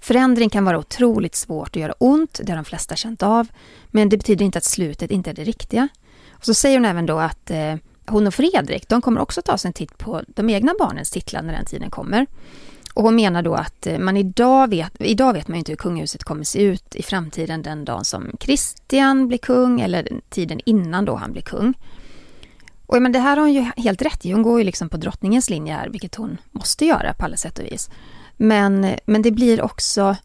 Förändring 0.00 0.50
kan 0.50 0.64
vara 0.64 0.78
otroligt 0.78 1.34
svårt 1.34 1.76
och 1.76 1.76
göra 1.76 1.94
ont, 1.98 2.40
det 2.42 2.52
har 2.52 2.56
de 2.56 2.64
flesta 2.64 2.96
känt 2.96 3.22
av. 3.22 3.46
Men 3.90 4.08
det 4.08 4.16
betyder 4.16 4.44
inte 4.44 4.58
att 4.58 4.64
slutet 4.64 5.10
inte 5.10 5.30
är 5.30 5.34
det 5.34 5.44
riktiga. 5.44 5.88
Och 6.30 6.44
så 6.44 6.54
säger 6.54 6.76
hon 6.76 6.84
även 6.84 7.06
då 7.06 7.18
att 7.18 7.50
eh, 7.50 7.74
hon 8.06 8.26
och 8.26 8.34
Fredrik, 8.34 8.88
de 8.88 9.02
kommer 9.02 9.20
också 9.20 9.42
ta 9.42 9.58
sig 9.58 9.68
en 9.68 9.72
titt 9.72 9.98
på 9.98 10.22
de 10.26 10.50
egna 10.50 10.74
barnens 10.78 11.10
titlar 11.10 11.42
när 11.42 11.52
den 11.52 11.64
tiden 11.64 11.90
kommer. 11.90 12.26
Och 12.94 13.02
hon 13.02 13.14
menar 13.14 13.42
då 13.42 13.54
att 13.54 13.86
eh, 13.86 13.98
man 13.98 14.16
idag 14.16 14.70
vet, 14.70 14.92
idag 14.98 15.32
vet 15.32 15.48
man 15.48 15.58
inte 15.58 15.72
hur 15.72 15.76
kungahuset 15.76 16.24
kommer 16.24 16.44
se 16.44 16.62
ut 16.62 16.96
i 16.96 17.02
framtiden 17.02 17.62
den 17.62 17.84
dagen 17.84 18.04
som 18.04 18.36
Kristian 18.40 19.28
blir 19.28 19.38
kung 19.38 19.80
eller 19.80 20.08
tiden 20.28 20.60
innan 20.64 21.04
då 21.04 21.14
han 21.14 21.32
blir 21.32 21.42
kung. 21.42 21.74
Och 22.86 23.02
men 23.02 23.12
det 23.12 23.18
här 23.18 23.36
har 23.36 23.42
hon 23.42 23.52
ju 23.52 23.70
helt 23.76 24.02
rätt 24.02 24.26
i. 24.26 24.32
Hon 24.32 24.42
går 24.42 24.58
ju 24.58 24.64
liksom 24.64 24.88
på 24.88 24.96
drottningens 24.96 25.50
linje 25.50 25.74
här, 25.74 25.88
vilket 25.88 26.14
hon 26.14 26.38
måste 26.50 26.86
göra 26.86 27.14
på 27.14 27.24
alla 27.24 27.36
sätt 27.36 27.58
och 27.58 27.64
vis. 27.64 27.90
Men, 28.36 28.94
men 29.06 29.22
det 29.22 29.30
blir 29.30 29.62
också, 29.62 30.16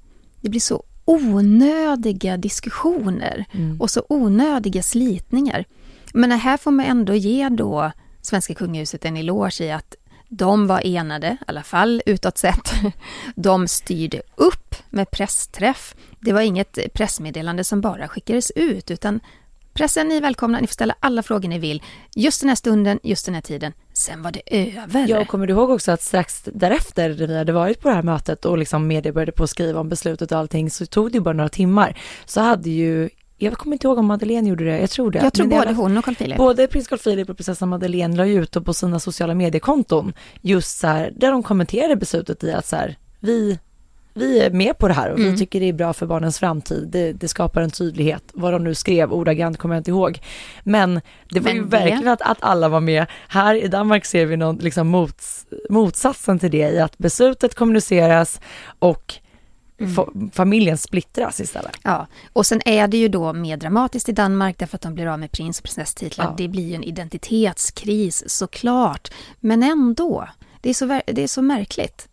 det 0.41 0.49
blir 0.49 0.60
så 0.60 0.84
onödiga 1.06 2.38
diskussioner 2.38 3.45
mm. 3.51 3.82
och 3.82 3.91
så 3.91 4.06
onödiga 4.10 4.84
slitningar. 4.84 5.65
Men 6.13 6.32
här 6.32 6.58
får 6.58 6.71
man 6.71 6.86
ändå 6.86 7.13
ge 7.13 7.49
då 7.49 7.91
svenska 8.21 8.53
kungahuset 8.53 9.06
en 9.06 9.17
eloge 9.17 9.63
i 9.63 9.71
att 9.71 9.95
de 10.29 10.67
var 10.67 10.87
enade, 10.87 11.27
i 11.27 11.43
alla 11.47 11.63
fall 11.63 12.01
utåt 12.05 12.37
sett. 12.37 12.73
De 13.35 13.67
styrde 13.67 14.21
upp 14.35 14.75
med 14.89 15.11
pressträff. 15.11 15.95
Det 16.19 16.33
var 16.33 16.41
inget 16.41 16.93
pressmeddelande 16.93 17.63
som 17.63 17.81
bara 17.81 18.07
skickades 18.07 18.51
ut, 18.51 18.91
utan 18.91 19.19
pressen, 19.73 20.07
ni 20.07 20.17
är 20.17 20.21
välkomna, 20.21 20.59
ni 20.59 20.67
får 20.67 20.73
ställa 20.73 20.95
alla 20.99 21.23
frågor 21.23 21.49
ni 21.49 21.59
vill. 21.59 21.83
Just 22.15 22.41
den 22.41 22.49
här 22.49 22.55
stunden, 22.55 22.99
just 23.03 23.25
den 23.25 23.35
här 23.35 23.41
tiden. 23.41 23.73
Sen 23.93 24.21
var 24.21 24.31
det 24.31 24.41
över. 24.45 25.05
Ja, 25.09 25.19
och 25.19 25.27
kommer 25.27 25.47
du 25.47 25.53
ihåg 25.53 25.69
också 25.69 25.91
att 25.91 26.01
strax 26.01 26.43
därefter, 26.53 27.09
när 27.09 27.27
vi 27.27 27.37
hade 27.37 27.53
varit 27.53 27.81
på 27.81 27.87
det 27.87 27.95
här 27.95 28.03
mötet 28.03 28.45
och 28.45 28.57
liksom 28.57 28.87
media 28.87 29.13
började 29.13 29.31
på 29.31 29.43
att 29.43 29.49
skriva 29.49 29.79
om 29.79 29.89
beslutet 29.89 30.31
och 30.31 30.37
allting, 30.37 30.69
så 30.69 30.85
tog 30.85 31.11
det 31.11 31.17
ju 31.17 31.21
bara 31.21 31.33
några 31.33 31.49
timmar. 31.49 31.99
Så 32.25 32.41
hade 32.41 32.69
ju 32.69 33.09
jag 33.38 33.54
kommer 33.54 33.76
inte 33.76 33.88
ihåg 33.88 33.97
om 33.97 34.06
Madeleine 34.06 34.50
gjorde 34.50 34.65
det, 34.65 34.80
jag 34.80 34.89
tror 34.89 35.12
det. 35.12 35.19
Jag 35.19 35.34
tror 35.34 35.47
både 35.47 35.73
hon 35.73 35.97
och 35.97 36.06
Carl 36.06 36.15
Philip. 36.15 36.38
Både 36.38 36.67
prins 36.67 36.88
Carl 36.88 37.00
Philip 37.00 37.30
och 37.30 37.38
prinsessan 37.38 37.69
Madeleine 37.69 38.15
la 38.15 38.26
ut 38.26 38.65
på 38.65 38.73
sina 38.73 39.00
sociala 39.00 39.34
mediekonton 39.34 40.13
just 40.41 40.80
så 40.80 40.88
här, 40.88 41.13
där 41.15 41.32
de 41.32 41.43
kommenterade 41.43 41.95
beslutet 41.95 42.43
i 42.43 42.52
att 42.52 42.65
så 42.65 42.76
här, 42.76 42.97
vi, 43.19 43.60
vi 44.13 44.39
är 44.39 44.50
med 44.50 44.78
på 44.78 44.88
det 44.88 44.93
här 44.93 45.12
och 45.12 45.19
mm. 45.19 45.32
vi 45.32 45.38
tycker 45.38 45.60
det 45.60 45.69
är 45.69 45.73
bra 45.73 45.93
för 45.93 46.06
barnens 46.06 46.39
framtid. 46.39 46.88
Det, 46.91 47.13
det, 47.13 47.28
skapar 47.28 47.62
en 47.62 47.71
tydlighet. 47.71 48.23
Vad 48.34 48.54
de 48.54 48.63
nu 48.63 48.76
skrev 48.76 49.13
ordagrant 49.13 49.58
kommer 49.58 49.76
jag 49.76 49.80
inte 49.80 49.91
ihåg. 49.91 50.19
Men 50.63 51.02
det 51.30 51.39
var 51.39 51.43
Men 51.43 51.56
ju 51.56 51.62
det... 51.62 51.67
verkligen 51.67 52.08
att, 52.08 52.21
att 52.21 52.38
alla 52.41 52.69
var 52.69 52.80
med. 52.80 53.06
Här 53.28 53.56
i 53.56 53.67
Danmark 53.67 54.06
ser 54.06 54.26
vi 54.26 54.38
någon, 54.38 54.58
liksom 54.58 54.88
mots, 54.88 55.45
motsatsen 55.69 56.39
till 56.39 56.52
det 56.52 56.69
i 56.69 56.80
att 56.80 56.97
beslutet 56.97 57.56
kommuniceras 57.56 58.41
och 58.80 59.19
Mm. 59.79 60.31
familjen 60.33 60.77
splittras 60.77 61.39
istället. 61.39 61.71
Ja, 61.83 62.07
och 62.33 62.45
sen 62.45 62.61
är 62.65 62.87
det 62.87 62.97
ju 62.97 63.07
då 63.07 63.33
mer 63.33 63.57
dramatiskt 63.57 64.09
i 64.09 64.11
Danmark 64.11 64.57
därför 64.57 64.75
att 64.75 64.81
de 64.81 64.93
blir 64.93 65.07
av 65.07 65.19
med 65.19 65.31
prins 65.31 65.59
och 65.59 65.63
prinsesstitlar. 65.63 66.25
Ja. 66.25 66.33
Det 66.37 66.47
blir 66.47 66.75
en 66.75 66.83
identitetskris 66.83 68.29
såklart, 68.29 69.11
men 69.39 69.63
ändå. 69.63 70.27
Det 70.61 70.69
är 70.69 70.73
så, 70.73 70.85
det 71.05 71.23
är 71.23 71.27
så 71.27 71.41
märkligt. 71.41 72.09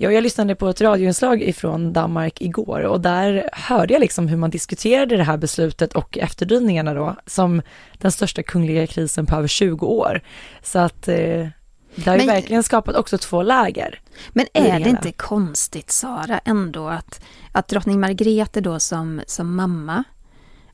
Ja, 0.00 0.12
jag 0.12 0.22
lyssnade 0.22 0.54
på 0.54 0.68
ett 0.68 0.80
radioinslag 0.80 1.42
ifrån 1.42 1.92
Danmark 1.92 2.40
igår 2.40 2.80
och 2.80 3.00
där 3.00 3.50
hörde 3.52 3.92
jag 3.94 4.00
liksom 4.00 4.28
hur 4.28 4.36
man 4.36 4.50
diskuterade 4.50 5.16
det 5.16 5.24
här 5.24 5.36
beslutet 5.36 5.92
och 5.92 6.18
efterdyningarna 6.18 6.94
då 6.94 7.16
som 7.26 7.62
den 7.98 8.12
största 8.12 8.42
kungliga 8.42 8.86
krisen 8.86 9.26
på 9.26 9.36
över 9.36 9.48
20 9.48 9.86
år. 9.86 10.20
Så 10.62 10.78
att 10.78 11.08
eh, 11.08 11.46
det 12.04 12.10
har 12.10 12.16
ju 12.18 12.26
men, 12.26 12.34
verkligen 12.34 12.62
skapat 12.62 12.96
också 12.96 13.18
två 13.18 13.42
läger. 13.42 14.00
Men 14.28 14.46
är 14.52 14.80
det 14.80 14.90
inte 14.90 15.12
konstigt 15.12 15.90
Sara 15.90 16.38
ändå 16.38 16.88
att, 16.88 17.24
att 17.52 17.68
drottning 17.68 18.00
Margrethe 18.00 18.60
då 18.60 18.80
som, 18.80 19.22
som 19.26 19.56
mamma, 19.56 20.04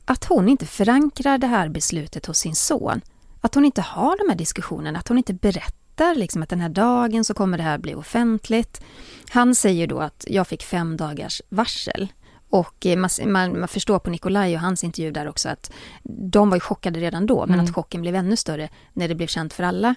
att 0.05 0.25
hon 0.25 0.49
inte 0.49 0.65
förankrar 0.65 1.37
det 1.37 1.47
här 1.47 1.69
beslutet 1.69 2.25
hos 2.25 2.37
sin 2.37 2.55
son? 2.55 3.01
Att 3.41 3.55
hon 3.55 3.65
inte 3.65 3.81
har 3.81 4.17
de 4.17 4.29
här 4.29 4.37
diskussionerna, 4.37 4.99
att 4.99 5.07
hon 5.07 5.17
inte 5.17 5.33
berättar 5.33 6.15
liksom 6.15 6.43
att 6.43 6.49
den 6.49 6.61
här 6.61 6.69
dagen 6.69 7.23
så 7.23 7.33
kommer 7.33 7.57
det 7.57 7.63
här 7.63 7.77
bli 7.77 7.95
offentligt. 7.95 8.81
Han 9.29 9.55
säger 9.55 9.87
då 9.87 9.99
att 9.99 10.25
jag 10.27 10.47
fick 10.47 10.63
fem 10.63 10.97
dagars 10.97 11.41
varsel. 11.49 12.07
Och 12.49 12.85
man, 12.97 13.09
man, 13.25 13.59
man, 13.59 13.67
förstår 13.67 13.99
på 13.99 14.09
Nikolaj 14.09 14.55
och 14.55 14.61
hans 14.61 14.83
intervju 14.83 15.11
där 15.11 15.27
också 15.27 15.49
att 15.49 15.71
de 16.03 16.49
var 16.49 16.57
ju 16.57 16.61
chockade 16.61 16.99
redan 16.99 17.25
då, 17.25 17.45
men 17.45 17.53
mm. 17.53 17.65
att 17.65 17.75
chocken 17.75 18.01
blev 18.01 18.15
ännu 18.15 18.35
större 18.35 18.69
när 18.93 19.07
det 19.07 19.15
blev 19.15 19.27
känt 19.27 19.53
för 19.53 19.63
alla. 19.63 19.95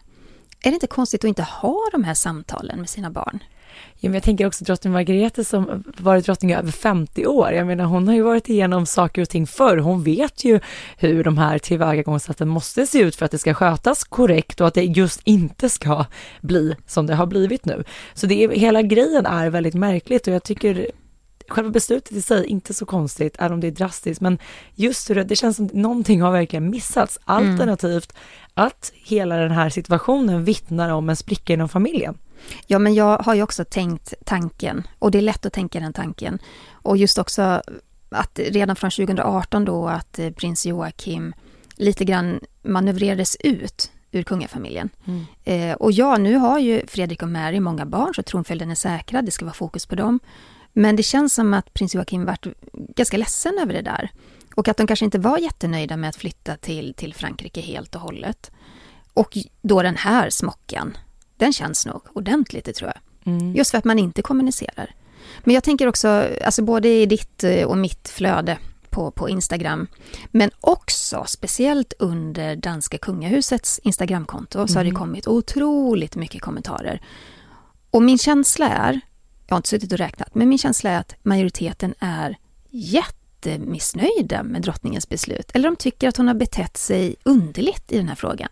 Är 0.62 0.70
det 0.70 0.74
inte 0.74 0.86
konstigt 0.86 1.24
att 1.24 1.28
inte 1.28 1.42
ha 1.42 1.88
de 1.92 2.04
här 2.04 2.14
samtalen 2.14 2.78
med 2.78 2.88
sina 2.88 3.10
barn? 3.10 3.38
Ja, 4.00 4.08
men 4.08 4.14
jag 4.14 4.22
tänker 4.22 4.46
också 4.46 4.64
drottning 4.64 4.92
Margrethe 4.92 5.44
som 5.44 5.84
varit 5.98 6.24
drottning 6.24 6.50
i 6.50 6.54
över 6.54 6.70
50 6.70 7.26
år. 7.26 7.52
Jag 7.52 7.66
menar, 7.66 7.84
hon 7.84 8.08
har 8.08 8.14
ju 8.14 8.22
varit 8.22 8.48
igenom 8.48 8.86
saker 8.86 9.22
och 9.22 9.28
ting 9.28 9.46
förr. 9.46 9.76
Hon 9.76 10.02
vet 10.02 10.44
ju 10.44 10.60
hur 10.96 11.24
de 11.24 11.38
här 11.38 11.58
tillvägagångssätten 11.58 12.48
måste 12.48 12.86
se 12.86 12.98
ut 12.98 13.16
för 13.16 13.24
att 13.24 13.30
det 13.30 13.38
ska 13.38 13.54
skötas 13.54 14.04
korrekt 14.04 14.60
och 14.60 14.66
att 14.66 14.74
det 14.74 14.84
just 14.84 15.20
inte 15.24 15.68
ska 15.68 16.04
bli 16.40 16.74
som 16.86 17.06
det 17.06 17.14
har 17.14 17.26
blivit 17.26 17.64
nu. 17.64 17.84
Så 18.14 18.26
det 18.26 18.44
är, 18.44 18.48
hela 18.48 18.82
grejen 18.82 19.26
är 19.26 19.50
väldigt 19.50 19.74
märkligt 19.74 20.26
och 20.26 20.34
jag 20.34 20.42
tycker 20.42 20.90
själva 21.48 21.70
beslutet 21.70 22.12
i 22.12 22.22
sig 22.22 22.46
inte 22.46 22.74
så 22.74 22.86
konstigt, 22.86 23.36
även 23.38 23.52
om 23.52 23.60
det 23.60 23.66
är 23.66 23.70
drastiskt, 23.70 24.20
men 24.20 24.38
just 24.74 25.10
hur 25.10 25.14
det, 25.14 25.24
det 25.24 25.36
känns 25.36 25.56
som 25.56 25.70
någonting 25.72 26.22
har 26.22 26.32
verkligen 26.32 26.70
missats. 26.70 27.18
Mm. 27.26 27.50
Alternativt. 27.50 28.12
Att 28.58 28.92
hela 28.94 29.36
den 29.36 29.50
här 29.50 29.70
situationen 29.70 30.44
vittnar 30.44 30.90
om 30.90 31.08
en 31.08 31.16
spricka 31.16 31.52
inom 31.52 31.68
familjen. 31.68 32.18
Ja, 32.66 32.78
men 32.78 32.94
jag 32.94 33.18
har 33.18 33.34
ju 33.34 33.42
också 33.42 33.64
tänkt 33.64 34.14
tanken 34.24 34.86
och 34.98 35.10
det 35.10 35.18
är 35.18 35.22
lätt 35.22 35.46
att 35.46 35.52
tänka 35.52 35.80
den 35.80 35.92
tanken. 35.92 36.38
Och 36.70 36.96
just 36.96 37.18
också 37.18 37.62
att 38.10 38.38
redan 38.38 38.76
från 38.76 38.90
2018 38.90 39.64
då 39.64 39.88
att 39.88 40.18
eh, 40.18 40.30
prins 40.30 40.66
Joakim 40.66 41.34
lite 41.76 42.04
grann 42.04 42.40
manövrerades 42.62 43.36
ut 43.40 43.92
ur 44.10 44.22
kungafamiljen. 44.22 44.88
Mm. 45.04 45.24
Eh, 45.44 45.76
och 45.76 45.92
ja, 45.92 46.16
nu 46.16 46.36
har 46.36 46.58
ju 46.58 46.86
Fredrik 46.86 47.22
och 47.22 47.28
Mary 47.28 47.60
många 47.60 47.86
barn 47.86 48.14
så 48.14 48.22
tronföljden 48.22 48.70
är 48.70 48.74
säkrad, 48.74 49.24
det 49.24 49.30
ska 49.30 49.44
vara 49.44 49.54
fokus 49.54 49.86
på 49.86 49.94
dem. 49.94 50.20
Men 50.72 50.96
det 50.96 51.02
känns 51.02 51.34
som 51.34 51.54
att 51.54 51.74
prins 51.74 51.94
Joakim 51.94 52.24
varit 52.24 52.46
ganska 52.72 53.16
ledsen 53.16 53.58
över 53.62 53.72
det 53.74 53.82
där. 53.82 54.10
Och 54.58 54.68
att 54.68 54.76
de 54.76 54.86
kanske 54.86 55.04
inte 55.04 55.18
var 55.18 55.38
jättenöjda 55.38 55.96
med 55.96 56.08
att 56.08 56.16
flytta 56.16 56.56
till, 56.56 56.94
till 56.94 57.14
Frankrike 57.14 57.60
helt 57.60 57.94
och 57.94 58.00
hållet. 58.00 58.50
Och 59.14 59.38
då 59.62 59.82
den 59.82 59.96
här 59.96 60.30
smockan, 60.30 60.96
den 61.36 61.52
känns 61.52 61.86
nog 61.86 62.02
ordentligt, 62.12 62.64
det 62.64 62.72
tror 62.72 62.92
jag. 62.94 63.32
Mm. 63.34 63.54
Just 63.54 63.70
för 63.70 63.78
att 63.78 63.84
man 63.84 63.98
inte 63.98 64.22
kommunicerar. 64.22 64.94
Men 65.44 65.54
jag 65.54 65.64
tänker 65.64 65.86
också, 65.86 66.28
alltså 66.44 66.62
både 66.62 66.88
i 66.88 67.06
ditt 67.06 67.44
eh, 67.44 67.66
och 67.66 67.78
mitt 67.78 68.08
flöde 68.08 68.58
på, 68.90 69.10
på 69.10 69.28
Instagram, 69.28 69.86
men 70.30 70.50
också 70.60 71.24
speciellt 71.26 71.92
under 71.98 72.56
danska 72.56 72.98
kungahusets 72.98 73.78
Instagramkonto 73.78 74.66
så 74.66 74.72
mm. 74.72 74.76
har 74.76 74.84
det 74.84 74.90
mm. 74.90 75.00
kommit 75.00 75.28
otroligt 75.28 76.16
mycket 76.16 76.42
kommentarer. 76.42 77.02
Och 77.90 78.02
min 78.02 78.18
känsla 78.18 78.68
är 78.68 79.00
jag 79.46 79.54
har 79.54 79.58
inte 79.58 79.68
suttit 79.68 79.92
och 79.92 79.98
räknat, 79.98 80.34
men 80.34 80.48
min 80.48 80.58
känsla 80.58 80.90
är 80.90 80.98
att 80.98 81.14
majoriteten 81.22 81.94
är 81.98 82.36
jättemissnöjda 83.46 84.42
med 84.42 84.62
drottningens 84.62 85.08
beslut. 85.08 85.50
Eller 85.54 85.68
de 85.68 85.76
tycker 85.76 86.08
att 86.08 86.16
hon 86.16 86.28
har 86.28 86.34
betett 86.34 86.76
sig 86.76 87.16
underligt 87.22 87.92
i 87.92 87.98
den 87.98 88.08
här 88.08 88.14
frågan. 88.14 88.48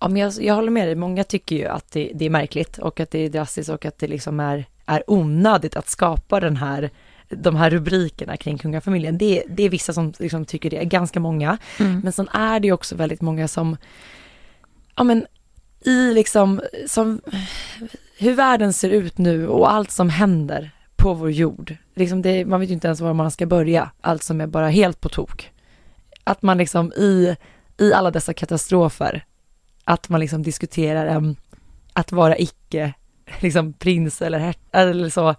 Ja, 0.00 0.08
men 0.08 0.16
jag, 0.16 0.32
jag 0.40 0.54
håller 0.54 0.70
med 0.70 0.88
dig. 0.88 0.94
Många 0.94 1.24
tycker 1.24 1.56
ju 1.56 1.66
att 1.66 1.92
det, 1.92 2.12
det, 2.14 2.24
är 2.24 2.30
märkligt 2.30 2.78
och 2.78 3.00
att 3.00 3.10
det 3.10 3.18
är 3.18 3.28
drastiskt 3.28 3.70
och 3.70 3.84
att 3.84 3.98
det 3.98 4.06
liksom 4.06 4.40
är, 4.40 4.64
är 4.86 5.02
onödigt 5.06 5.76
att 5.76 5.88
skapa 5.88 6.40
den 6.40 6.56
här 6.56 6.90
de 7.32 7.56
här 7.56 7.70
rubrikerna 7.70 8.36
kring 8.36 8.58
kungafamiljen. 8.58 9.18
Det, 9.18 9.44
det 9.48 9.62
är 9.62 9.68
vissa 9.68 9.92
som 9.92 10.12
liksom 10.18 10.44
tycker 10.44 10.70
det, 10.70 10.84
ganska 10.84 11.20
många. 11.20 11.58
Mm. 11.80 12.00
Men 12.00 12.12
sen 12.12 12.28
är 12.28 12.60
det 12.60 12.72
också 12.72 12.96
väldigt 12.96 13.20
många 13.20 13.48
som, 13.48 13.76
ja 14.96 15.04
men 15.04 15.26
i 15.84 16.14
liksom, 16.14 16.60
som 16.86 17.20
hur 18.18 18.34
världen 18.34 18.72
ser 18.72 18.90
ut 18.90 19.18
nu 19.18 19.48
och 19.48 19.72
allt 19.72 19.90
som 19.90 20.10
händer 20.10 20.70
på 21.00 21.14
vår 21.14 21.30
jord. 21.30 21.76
Liksom 21.94 22.22
det, 22.22 22.44
man 22.44 22.60
vet 22.60 22.70
ju 22.70 22.74
inte 22.74 22.88
ens 22.88 23.00
var 23.00 23.14
man 23.14 23.30
ska 23.30 23.46
börja, 23.46 23.90
allt 24.00 24.22
som 24.22 24.40
är 24.40 24.46
bara 24.46 24.68
helt 24.68 25.00
på 25.00 25.08
tok. 25.08 25.50
Att 26.24 26.42
man 26.42 26.58
liksom 26.58 26.92
i, 26.92 27.36
i 27.78 27.92
alla 27.92 28.10
dessa 28.10 28.32
katastrofer, 28.32 29.24
att 29.84 30.08
man 30.08 30.20
liksom 30.20 30.42
diskuterar 30.42 31.16
um, 31.16 31.36
att 31.92 32.12
vara 32.12 32.38
icke 32.38 32.94
liksom 33.40 33.72
prins 33.72 34.22
eller, 34.22 34.38
her, 34.38 34.54
eller 34.72 35.08
så, 35.08 35.34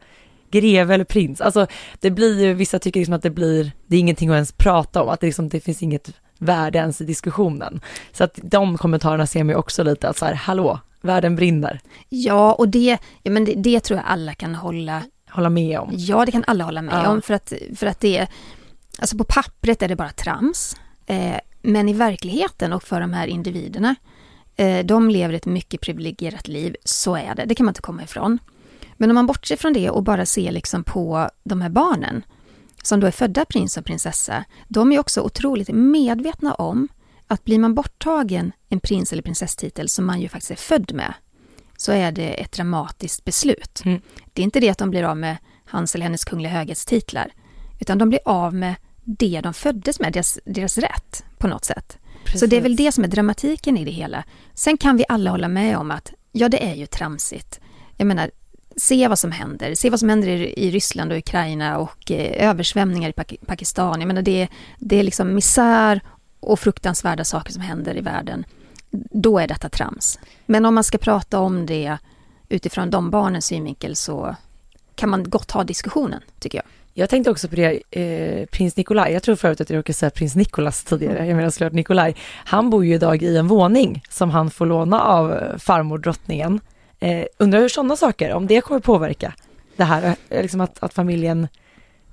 greve 0.52 0.94
eller 0.94 1.06
prins. 1.06 1.42
Alltså 1.42 1.68
det 2.00 2.12
blir 2.12 2.44
ju, 2.44 2.54
vissa 2.54 2.80
tycker 2.80 3.00
liksom 3.00 3.14
att 3.14 3.24
det 3.24 3.30
blir, 3.30 3.72
det 3.88 3.96
är 3.96 4.00
ingenting 4.00 4.30
att 4.30 4.36
ens 4.36 4.52
prata 4.52 5.04
om, 5.04 5.10
att 5.10 5.20
det, 5.20 5.28
liksom, 5.28 5.50
det 5.50 5.60
finns 5.60 5.84
inget 5.84 6.14
värde 6.38 6.80
ens 6.80 7.02
i 7.02 7.06
diskussionen. 7.06 7.82
Så 8.12 8.24
att 8.24 8.40
de 8.44 8.78
kommentarerna 8.78 9.28
ser 9.28 9.44
man 9.44 9.50
ju 9.50 9.56
också 9.56 9.84
lite 9.84 10.10
att 10.10 10.18
så 10.18 10.26
här, 10.26 10.34
hallå, 10.34 10.80
världen 11.02 11.36
brinner. 11.36 11.80
Ja, 12.10 12.54
och 12.54 12.70
det, 12.70 12.98
ja, 13.24 13.32
men 13.32 13.46
det, 13.46 13.54
det 13.54 13.80
tror 13.80 13.98
jag 14.00 14.06
alla 14.08 14.34
kan 14.34 14.56
hålla 14.56 15.04
hålla 15.32 15.50
med 15.50 15.80
om. 15.80 15.90
Ja, 15.94 16.26
det 16.26 16.32
kan 16.32 16.44
alla 16.48 16.64
hålla 16.64 16.82
med 16.82 16.94
ja. 16.94 17.10
om 17.10 17.22
för 17.22 17.34
att, 17.34 17.54
för 17.76 17.88
att 17.88 18.00
det, 18.00 18.28
alltså 19.00 19.18
på 19.18 19.24
pappret 19.24 19.82
är 19.82 19.88
det 19.88 19.96
bara 19.96 20.10
trams. 20.10 20.76
Eh, 21.06 21.38
men 21.62 21.90
i 21.90 21.94
verkligheten 21.94 22.74
och 22.74 22.84
för 22.84 23.02
de 23.02 23.14
här 23.14 23.28
individerna 23.28 23.96
Eh, 24.62 24.86
de 24.86 25.10
lever 25.10 25.34
ett 25.34 25.46
mycket 25.46 25.82
privilegierat 25.82 26.48
liv, 26.48 26.76
så 26.84 27.16
är 27.16 27.36
det, 27.36 27.46
det 27.46 27.56
kan 27.56 27.66
man 27.66 27.72
inte 27.72 27.82
komma 27.82 28.04
ifrån. 28.04 28.40
Men 28.94 29.10
om 29.10 29.16
man 29.16 29.26
bortser 29.26 29.56
från 29.56 29.74
det 29.74 29.90
och 29.90 30.04
bara 30.04 30.26
ser 30.26 30.52
liksom 30.52 30.84
på 30.84 31.30
de 31.44 31.62
här 31.62 31.70
barnen, 31.70 32.24
som 32.84 33.00
då 33.00 33.08
är 33.08 33.12
födda 33.12 33.46
prins 33.46 33.78
och 33.78 33.86
prinsessa, 33.86 34.46
de 34.68 34.92
är 34.92 35.00
också 35.00 35.22
otroligt 35.22 35.70
medvetna 35.70 36.54
om 36.54 36.88
att 37.28 37.44
blir 37.44 37.60
man 37.60 37.76
borttagen 37.76 38.52
en 38.70 38.80
prins 38.80 39.14
eller 39.14 39.24
prinsesstitel 39.24 39.90
som 39.90 40.06
man 40.06 40.22
ju 40.22 40.30
faktiskt 40.30 40.52
är 40.52 40.56
född 40.56 40.94
med, 40.94 41.14
så 41.82 41.92
är 41.92 42.12
det 42.12 42.42
ett 42.42 42.52
dramatiskt 42.52 43.26
beslut. 43.26 43.82
Mm. 43.86 44.02
Det 44.34 44.42
är 44.42 44.44
inte 44.44 44.60
det 44.60 44.70
att 44.70 44.78
de 44.78 44.90
blir 44.90 45.04
av 45.04 45.18
med 45.18 45.38
hans 45.66 45.96
eller 45.96 46.04
hennes 46.04 46.26
kungliga 46.26 46.52
höghetstitlar, 46.52 47.34
utan 47.80 47.98
de 47.98 48.10
blir 48.10 48.20
av 48.26 48.54
med 48.54 48.76
det 49.04 49.42
de 49.44 49.54
föddes 49.54 50.00
med, 50.00 50.14
deras, 50.14 50.40
deras 50.46 50.78
rätt 50.78 51.24
på 51.38 51.48
något 51.48 51.66
sätt. 51.66 51.98
Precis. 52.24 52.40
Så 52.40 52.46
det 52.46 52.58
är 52.58 52.62
väl 52.62 52.76
det 52.76 52.92
som 52.92 53.04
är 53.04 53.08
dramatiken 53.08 53.78
i 53.78 53.86
det 53.86 53.92
hela. 53.92 54.24
Sen 54.54 54.78
kan 54.78 54.98
vi 54.98 55.06
alla 55.10 55.32
hålla 55.32 55.48
med 55.48 55.78
om 55.78 55.92
att 55.92 56.14
ja, 56.32 56.50
det 56.50 56.66
är 56.66 56.76
ju 56.76 56.86
tramsigt. 56.86 57.60
Jag 57.98 58.08
menar, 58.08 58.32
se 58.78 59.08
vad 59.08 59.20
som 59.20 59.32
händer. 59.32 59.76
Se 59.76 59.90
vad 59.90 60.00
som 60.00 60.10
händer 60.10 60.28
i, 60.28 60.68
i 60.68 60.72
Ryssland 60.72 61.12
och 61.12 61.18
Ukraina 61.18 61.78
och 61.78 62.12
eh, 62.12 62.50
översvämningar 62.50 63.10
i 63.10 63.14
Pak 63.14 63.34
Pakistan. 63.46 64.00
Jag 64.02 64.08
menar, 64.08 64.22
det, 64.22 64.48
det 64.78 65.00
är 65.00 65.04
liksom 65.04 65.36
misär 65.36 66.02
och 66.40 66.60
fruktansvärda 66.60 67.24
saker 67.24 67.52
som 67.52 67.62
händer 67.62 67.98
i 67.98 68.02
världen. 68.02 68.46
Då 69.12 69.40
är 69.40 69.48
detta 69.48 69.70
trams. 69.70 70.20
Men 70.46 70.66
om 70.66 70.76
man 70.76 70.84
ska 70.84 70.98
prata 70.98 71.40
om 71.40 71.66
det 71.66 71.98
utifrån 72.50 72.90
de 72.90 73.10
barnens 73.10 73.46
synvinkel 73.46 73.96
så 73.96 74.36
kan 74.96 75.10
man 75.10 75.30
gott 75.30 75.52
ha 75.52 75.64
diskussionen, 75.64 76.22
tycker 76.40 76.58
jag. 76.58 76.66
Jag 76.94 77.10
tänkte 77.10 77.32
också 77.32 77.48
på 77.48 77.56
det, 77.56 77.82
eh, 77.92 78.46
prins 78.46 78.78
Nikolaj, 78.78 79.14
jag 79.14 79.24
tror 79.24 79.36
förut 79.36 79.62
att 79.62 79.70
jag 79.70 79.78
råkade 79.78 79.94
säga 79.94 80.10
prins 80.10 80.36
Nikolas 80.36 80.84
tidigare, 80.84 81.28
jag 81.28 81.36
menar 81.36 81.50
såklart 81.50 81.74
Nikolaj. 81.74 82.16
Han 82.34 82.70
bor 82.70 82.86
ju 82.86 82.94
idag 82.94 83.24
i 83.24 83.38
en 83.38 83.48
våning 83.48 84.04
som 84.10 84.30
han 84.30 84.52
får 84.52 84.66
låna 84.66 85.02
av 85.02 85.58
farmor 85.60 85.98
drottningen. 85.98 86.60
Eh, 87.00 87.26
undrar 87.38 87.60
hur 87.60 87.70
sådana 87.70 87.96
saker, 87.96 88.34
om 88.34 88.48
det 88.48 88.62
kommer 88.62 88.80
påverka 88.80 89.34
det 89.76 89.84
här, 89.84 90.16
eh, 90.30 90.42
liksom 90.42 90.62
att, 90.62 90.84
att 90.84 90.94
familjen 90.94 91.48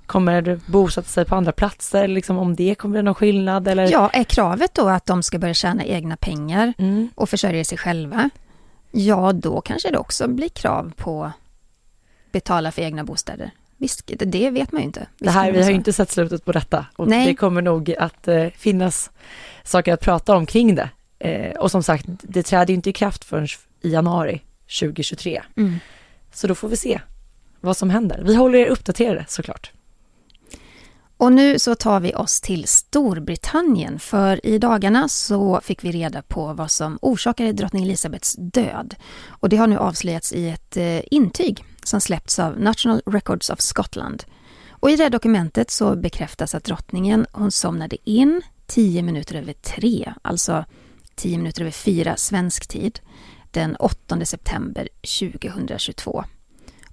kommer 0.09 0.59
bosätta 0.65 1.07
sig 1.07 1.25
på 1.25 1.35
andra 1.35 1.51
platser, 1.51 2.07
liksom 2.07 2.37
om 2.37 2.55
det 2.55 2.75
kommer 2.75 2.93
bli 2.93 3.03
någon 3.03 3.15
skillnad 3.15 3.67
eller? 3.67 3.91
Ja, 3.91 4.09
är 4.09 4.23
kravet 4.23 4.73
då 4.73 4.87
att 4.87 5.05
de 5.05 5.23
ska 5.23 5.39
börja 5.39 5.53
tjäna 5.53 5.85
egna 5.85 6.17
pengar 6.17 6.73
mm. 6.77 7.09
och 7.15 7.29
försörja 7.29 7.65
sig 7.65 7.77
själva, 7.77 8.29
ja 8.91 9.33
då 9.33 9.61
kanske 9.61 9.91
det 9.91 9.97
också 9.97 10.27
blir 10.27 10.49
krav 10.49 10.93
på 10.95 11.31
betala 12.31 12.71
för 12.71 12.81
egna 12.81 13.03
bostäder. 13.03 13.51
Visst, 13.77 14.11
det 14.19 14.49
vet 14.49 14.71
man 14.71 14.81
ju 14.81 14.85
inte. 14.85 15.07
det 15.17 15.29
här, 15.29 15.51
vi 15.51 15.61
har 15.61 15.69
ju 15.69 15.75
inte 15.75 15.93
sett 15.93 16.11
slutet 16.11 16.45
på 16.45 16.51
detta 16.51 16.85
och 16.95 17.07
Nej. 17.07 17.25
det 17.25 17.35
kommer 17.35 17.61
nog 17.61 17.95
att 17.99 18.27
eh, 18.27 18.47
finnas 18.47 19.11
saker 19.63 19.93
att 19.93 20.01
prata 20.01 20.35
om 20.35 20.45
kring 20.45 20.75
det. 20.75 20.89
Eh, 21.19 21.59
och 21.59 21.71
som 21.71 21.83
sagt, 21.83 22.05
det 22.07 22.43
träder 22.43 22.67
ju 22.67 22.75
inte 22.75 22.89
i 22.89 22.93
kraft 22.93 23.25
förrän 23.25 23.47
i 23.81 23.89
januari 23.89 24.41
2023. 24.79 25.41
Mm. 25.57 25.79
Så 26.33 26.47
då 26.47 26.55
får 26.55 26.69
vi 26.69 26.77
se 26.77 27.01
vad 27.59 27.77
som 27.77 27.89
händer. 27.89 28.23
Vi 28.25 28.35
håller 28.35 28.59
er 28.59 28.67
uppdaterade 28.67 29.25
såklart. 29.27 29.71
Och 31.19 31.33
nu 31.33 31.59
så 31.59 31.75
tar 31.75 31.99
vi 31.99 32.13
oss 32.15 32.41
till 32.41 32.67
Storbritannien 32.67 33.99
för 33.99 34.45
i 34.45 34.57
dagarna 34.57 35.07
så 35.07 35.61
fick 35.63 35.83
vi 35.83 35.91
reda 35.91 36.21
på 36.21 36.53
vad 36.53 36.71
som 36.71 36.99
orsakade 37.01 37.51
drottning 37.51 37.83
Elizabeths 37.83 38.35
död. 38.39 38.95
Och 39.27 39.49
det 39.49 39.57
har 39.57 39.67
nu 39.67 39.77
avslöjats 39.77 40.33
i 40.33 40.49
ett 40.49 40.77
eh, 40.77 41.01
intyg 41.11 41.63
som 41.83 42.01
släppts 42.01 42.39
av 42.39 42.59
National 42.59 43.01
Records 43.05 43.49
of 43.49 43.61
Scotland. 43.61 44.23
Och 44.69 44.91
i 44.91 44.95
det 44.95 45.09
dokumentet 45.09 45.71
så 45.71 45.95
bekräftas 45.95 46.55
att 46.55 46.63
drottningen 46.63 47.25
hon 47.31 47.51
somnade 47.51 47.97
in 48.03 48.41
10 48.67 49.03
minuter 49.03 49.35
över 49.35 49.53
tre, 49.53 50.13
alltså 50.21 50.65
10 51.15 51.37
minuter 51.37 51.61
över 51.61 51.71
fyra 51.71 52.15
svensk 52.17 52.67
tid, 52.67 52.99
den 53.51 53.75
8 53.75 54.25
september 54.25 54.89
2022. 55.19 56.23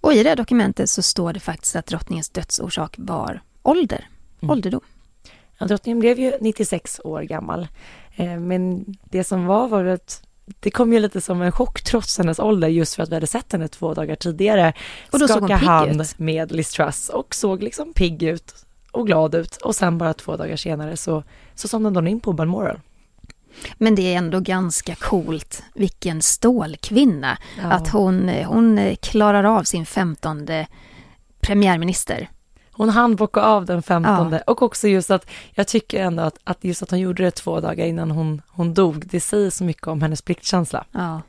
Och 0.01 0.13
i 0.13 0.23
det 0.23 0.35
dokumentet 0.35 0.91
så 0.91 1.03
står 1.03 1.33
det 1.33 1.41
faktiskt 1.41 1.77
att 1.77 1.87
drottningens 1.87 2.29
dödsorsak 2.29 2.95
var 2.99 3.43
ålder, 3.63 4.09
mm. 4.47 4.51
ålderdom. 4.51 4.81
Ja, 5.59 5.67
drottningen 5.67 5.99
blev 5.99 6.19
ju 6.19 6.33
96 6.41 7.01
år 7.05 7.23
gammal. 7.23 7.69
Eh, 8.17 8.39
men 8.41 8.85
det 9.05 9.25
som 9.25 9.47
var 9.47 9.69
var 9.69 9.85
att 9.85 10.23
det 10.61 10.71
kom 10.71 10.93
ju 10.93 10.99
lite 10.99 11.21
som 11.21 11.43
en 11.43 11.53
chock 11.53 11.83
trots 11.83 12.19
hennes 12.19 12.39
ålder 12.39 12.69
just 12.69 12.95
för 12.95 13.03
att 13.03 13.09
vi 13.09 13.15
hade 13.15 13.27
sett 13.27 13.53
henne 13.53 13.69
två 13.69 13.95
dagar 13.95 14.17
tidigare 14.17 14.73
och 15.11 15.19
då 15.19 15.29
skaka 15.29 15.57
hand 15.57 16.01
ut. 16.01 16.19
med 16.19 16.53
Liz 16.53 16.71
Truss 16.71 17.09
och 17.09 17.35
såg 17.35 17.63
liksom 17.63 17.93
pigg 17.93 18.23
ut 18.23 18.55
och 18.93 19.07
glad 19.07 19.35
ut 19.35 19.57
och 19.57 19.75
sen 19.75 19.99
bara 19.99 20.15
två 20.15 20.37
dagar 20.37 20.57
senare 20.57 20.97
så, 20.97 21.23
så 21.55 21.69
somnade 21.69 21.97
hon 21.97 22.09
in 22.09 22.21
på 22.21 22.33
Balmoral. 22.33 22.81
Men 23.79 23.95
det 23.95 24.15
är 24.15 24.19
ändå 24.19 24.41
ganska 24.41 24.95
coolt, 24.95 25.63
vilken 25.75 26.23
stålkvinna, 26.23 27.39
ja. 27.59 27.65
att 27.65 27.89
hon, 27.89 28.29
hon 28.29 28.97
klarar 29.01 29.45
av 29.45 29.63
sin 29.63 29.87
femtonde 29.87 30.67
premiärminister. 31.41 32.31
Hon 32.77 32.89
hann 32.89 33.17
bocka 33.17 33.41
av 33.41 33.65
den 33.65 33.83
15 33.83 34.33
ja. 34.33 34.41
och 34.47 34.63
också 34.63 34.89
just 34.89 35.11
att 35.11 35.27
jag 35.55 35.69
tycker 35.69 36.03
ändå 36.03 36.23
att, 36.23 36.39
att 36.45 36.65
just 36.65 36.83
att 36.83 36.91
hon 36.91 37.01
gjorde 37.01 37.23
det 37.23 37.31
två 37.31 37.61
dagar 37.61 37.87
innan 37.87 38.11
hon, 38.11 38.43
hon 38.49 38.75
dog, 38.75 39.07
det 39.07 39.21
säger 39.21 39.51
så 39.51 39.65
mycket 39.65 39.87
om 39.87 40.03
hennes 40.03 40.23
pliktkänsla. 40.23 40.85
Ja, 40.93 41.21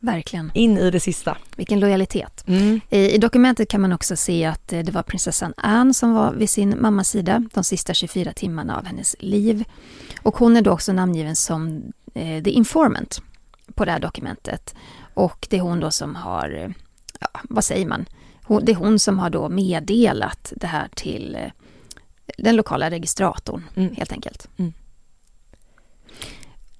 verkligen. 0.00 0.50
In 0.54 0.78
i 0.78 0.90
det 0.90 1.00
sista. 1.00 1.36
Vilken 1.56 1.80
lojalitet. 1.80 2.44
Mm. 2.46 2.80
I, 2.90 3.14
I, 3.14 3.18
dokumentet 3.18 3.68
kan 3.68 3.80
man 3.80 3.92
också 3.92 4.16
se 4.16 4.44
att 4.44 4.72
eh, 4.72 4.80
det 4.80 4.92
var 4.92 5.02
prinsessan 5.02 5.54
Anne 5.56 5.94
som 5.94 6.14
var 6.14 6.32
vid 6.32 6.50
sin 6.50 6.76
mammas 6.80 7.08
sida 7.08 7.44
de 7.54 7.64
sista 7.64 7.94
24 7.94 8.32
timmarna 8.32 8.78
av 8.78 8.84
hennes 8.84 9.16
liv. 9.18 9.64
Och 10.22 10.36
hon 10.36 10.56
är 10.56 10.62
då 10.62 10.70
också 10.70 10.92
namngiven 10.92 11.36
som 11.36 11.92
eh, 12.14 12.42
the 12.42 12.50
informant 12.50 13.22
på 13.74 13.84
det 13.84 13.90
här 13.90 14.00
dokumentet. 14.00 14.74
Och 15.14 15.46
det 15.50 15.56
är 15.56 15.60
hon 15.60 15.80
då 15.80 15.90
som 15.90 16.14
har, 16.14 16.50
eh, 16.50 16.68
ja, 17.20 17.28
vad 17.42 17.64
säger 17.64 17.86
man, 17.86 18.06
det 18.48 18.72
är 18.72 18.76
hon 18.76 18.98
som 18.98 19.18
har 19.18 19.30
då 19.30 19.48
meddelat 19.48 20.52
det 20.56 20.66
här 20.66 20.88
till 20.94 21.34
eh, 21.34 21.50
den 22.38 22.56
lokala 22.56 22.90
registratorn, 22.90 23.62
mm. 23.74 23.94
helt 23.94 24.12
enkelt. 24.12 24.48
Mm. 24.56 24.72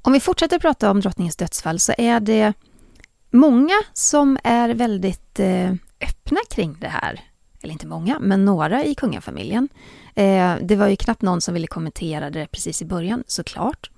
Om 0.02 0.12
vi 0.12 0.20
fortsätter 0.20 0.58
prata 0.58 0.90
om 0.90 1.00
drottningens 1.00 1.36
dödsfall 1.36 1.80
så 1.80 1.92
är 1.98 2.20
det 2.20 2.52
många 3.30 3.74
som 3.92 4.38
är 4.44 4.74
väldigt 4.74 5.40
eh, 5.40 5.72
öppna 6.00 6.40
kring 6.50 6.76
det 6.80 6.88
här. 6.88 7.20
Eller 7.62 7.72
inte 7.72 7.86
många, 7.86 8.18
men 8.18 8.44
några 8.44 8.84
i 8.84 8.94
kungafamiljen. 8.94 9.68
Eh, 10.14 10.54
det 10.62 10.76
var 10.76 10.88
ju 10.88 10.96
knappt 10.96 11.22
någon 11.22 11.40
som 11.40 11.54
ville 11.54 11.66
kommentera 11.66 12.30
det 12.30 12.46
precis 12.46 12.82
i 12.82 12.84
början, 12.84 13.24
såklart. 13.26 13.90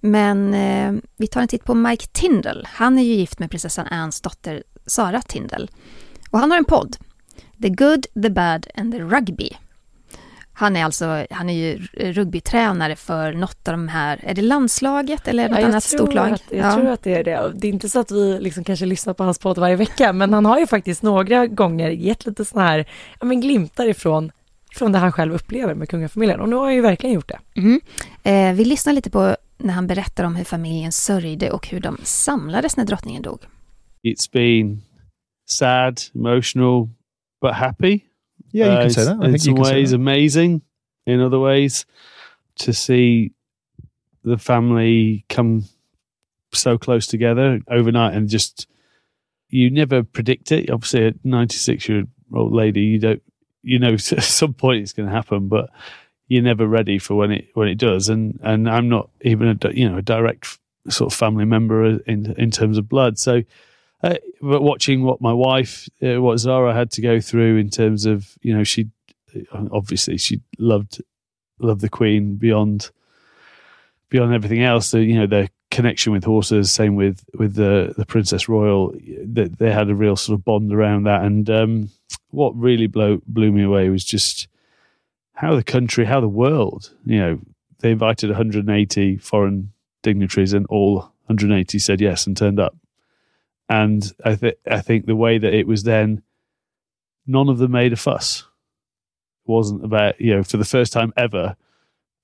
Men 0.00 1.00
vi 1.16 1.26
tar 1.26 1.40
en 1.40 1.48
titt 1.48 1.64
på 1.64 1.74
Mike 1.74 2.06
Tindall. 2.12 2.68
Han 2.70 2.98
är 2.98 3.02
ju 3.02 3.14
gift 3.14 3.38
med 3.38 3.50
prinsessan 3.50 3.86
Annes 3.86 4.20
dotter 4.20 4.62
Sara 4.86 5.22
Tindall. 5.22 5.70
Och 6.30 6.38
han 6.38 6.50
har 6.50 6.58
en 6.58 6.64
podd 6.64 6.96
The 7.62 7.68
Good, 7.68 8.06
The 8.22 8.30
Bad 8.30 8.66
and 8.74 8.92
The 8.92 8.98
Rugby. 8.98 9.50
Han 10.52 10.76
är 10.76 10.84
alltså, 10.84 11.26
han 11.30 11.50
är 11.50 11.54
ju 11.54 11.86
rugbytränare 12.12 12.96
för 12.96 13.32
något 13.32 13.68
av 13.68 13.72
de 13.72 13.88
här, 13.88 14.20
är 14.22 14.34
det 14.34 14.42
landslaget 14.42 15.28
eller 15.28 15.48
något 15.48 15.60
ja, 15.60 15.66
annat 15.66 15.84
stort 15.84 16.14
lag? 16.14 16.32
Att, 16.32 16.42
jag 16.50 16.66
ja. 16.66 16.74
tror 16.74 16.86
att 16.86 17.02
det 17.02 17.14
är 17.14 17.24
det. 17.24 17.52
Det 17.54 17.66
är 17.66 17.72
inte 17.72 17.88
så 17.88 18.00
att 18.00 18.10
vi 18.10 18.38
liksom 18.40 18.64
kanske 18.64 18.86
lyssnar 18.86 19.14
på 19.14 19.24
hans 19.24 19.38
podd 19.38 19.58
varje 19.58 19.76
vecka, 19.76 20.12
men 20.12 20.32
han 20.32 20.46
har 20.46 20.58
ju 20.58 20.66
faktiskt 20.66 21.02
några 21.02 21.46
gånger 21.46 21.90
gett 21.90 22.26
lite 22.26 22.44
sådana 22.44 22.68
här, 22.68 22.88
ja 23.20 23.26
men 23.26 23.40
glimtar 23.40 23.88
ifrån 23.88 24.32
från 24.74 24.92
det 24.92 24.98
han 24.98 25.12
själv 25.12 25.34
upplever 25.34 25.74
med 25.74 25.88
kungafamiljen 25.88 26.40
och 26.40 26.48
nu 26.48 26.56
har 26.56 26.64
han 26.64 26.74
ju 26.74 26.80
verkligen 26.80 27.14
gjort 27.14 27.28
det. 27.28 27.60
Mm. 27.60 27.80
Eh, 28.22 28.56
vi 28.56 28.64
lyssnar 28.64 28.92
lite 28.92 29.10
på 29.10 29.36
när 29.58 29.74
han 29.74 29.86
berättar 29.86 30.24
om 30.24 30.36
hur 30.36 30.44
familjen 30.44 30.92
sörjde 30.92 31.50
och 31.50 31.68
hur 31.68 31.80
de 31.80 31.98
samlades 32.02 32.76
när 32.76 32.84
drottningen 32.84 33.22
dog. 33.22 33.40
It's 34.02 34.32
been 34.32 34.82
sad, 35.50 36.00
emotional, 36.14 36.88
but 37.42 37.54
happy. 37.54 38.08
Yeah, 38.52 38.66
you 38.66 38.70
uh, 38.70 38.80
can 38.82 38.90
say 38.90 39.04
that. 39.04 39.18
I 39.20 39.26
in 39.26 39.38
some 39.38 39.54
ways, 39.56 39.92
amazing. 39.92 40.62
In 41.04 41.20
other 41.20 41.40
ways, 41.40 41.84
to 42.60 42.72
see 42.72 43.32
the 44.22 44.38
family 44.38 45.26
come 45.28 45.64
so 46.52 46.78
close 46.78 47.06
together 47.06 47.60
overnight 47.68 48.14
and 48.14 48.28
just 48.28 48.68
you 49.48 49.70
never 49.70 50.04
predict 50.04 50.52
it. 50.52 50.70
Obviously, 50.70 51.08
a 51.08 51.14
96 51.24 51.88
year 51.88 52.04
old 52.32 52.52
lady, 52.52 52.82
you 52.82 52.98
don't, 52.98 53.22
you 53.62 53.78
know, 53.78 53.92
at 53.94 54.00
some 54.00 54.54
point 54.54 54.82
it's 54.82 54.92
going 54.92 55.08
to 55.08 55.14
happen, 55.14 55.48
but 55.48 55.70
you're 56.28 56.42
never 56.42 56.66
ready 56.66 56.98
for 56.98 57.16
when 57.16 57.32
it 57.32 57.48
when 57.54 57.68
it 57.68 57.78
does. 57.78 58.08
And 58.08 58.38
and 58.42 58.70
I'm 58.70 58.88
not 58.88 59.10
even 59.22 59.48
a 59.48 59.72
you 59.72 59.88
know 59.88 59.98
a 59.98 60.02
direct 60.02 60.58
sort 60.88 61.12
of 61.12 61.18
family 61.18 61.44
member 61.44 61.84
in 61.84 62.32
in 62.38 62.50
terms 62.52 62.78
of 62.78 62.88
blood, 62.88 63.18
so 63.18 63.42
uh, 64.02 64.16
but 64.40 64.62
watching 64.62 65.02
what 65.02 65.20
my 65.20 65.32
wife, 65.32 65.88
uh, 66.02 66.20
what 66.20 66.38
Zara 66.38 66.74
had 66.74 66.90
to 66.92 67.00
go 67.00 67.20
through 67.20 67.56
in 67.56 67.70
terms 67.70 68.06
of, 68.06 68.36
you 68.42 68.56
know, 68.56 68.64
she 68.64 68.90
obviously 69.70 70.18
she 70.18 70.40
loved 70.58 71.00
loved 71.58 71.80
the 71.80 71.88
Queen 71.88 72.36
beyond 72.36 72.90
beyond 74.08 74.34
everything 74.34 74.62
else. 74.62 74.88
So, 74.88 74.98
you 74.98 75.14
know, 75.14 75.26
their 75.26 75.48
connection 75.70 76.12
with 76.12 76.24
horses, 76.24 76.72
same 76.72 76.96
with 76.96 77.24
with 77.34 77.54
the 77.54 77.94
the 77.96 78.06
Princess 78.06 78.48
Royal, 78.48 78.94
they, 79.24 79.44
they 79.44 79.72
had 79.72 79.88
a 79.88 79.94
real 79.94 80.16
sort 80.16 80.38
of 80.38 80.44
bond 80.44 80.72
around 80.72 81.04
that. 81.04 81.22
And 81.22 81.48
um, 81.48 81.90
what 82.30 82.56
really 82.56 82.88
blew 82.88 83.22
blew 83.26 83.52
me 83.52 83.62
away 83.62 83.88
was 83.88 84.04
just 84.04 84.48
how 85.34 85.54
the 85.54 85.64
country, 85.64 86.04
how 86.04 86.20
the 86.20 86.28
world, 86.28 86.92
you 87.04 87.18
know, 87.18 87.40
they 87.78 87.90
invited 87.90 88.30
180 88.30 89.16
foreign 89.18 89.72
dignitaries 90.02 90.52
and 90.52 90.66
all 90.66 91.12
180 91.26 91.78
said 91.78 92.00
yes 92.00 92.26
and 92.26 92.36
turned 92.36 92.60
up. 92.60 92.76
And 93.72 94.12
I 94.22 94.36
think 94.36 94.56
I 94.70 94.80
think 94.82 95.06
the 95.06 95.16
way 95.16 95.38
that 95.38 95.54
it 95.54 95.66
was 95.66 95.82
then, 95.84 96.22
none 97.26 97.48
of 97.48 97.56
them 97.56 97.72
made 97.72 97.94
a 97.94 97.96
fuss. 97.96 98.40
It 99.46 99.50
wasn't 99.50 99.82
about 99.82 100.20
you 100.20 100.36
know 100.36 100.42
for 100.42 100.58
the 100.58 100.66
first 100.66 100.92
time 100.92 101.14
ever, 101.16 101.56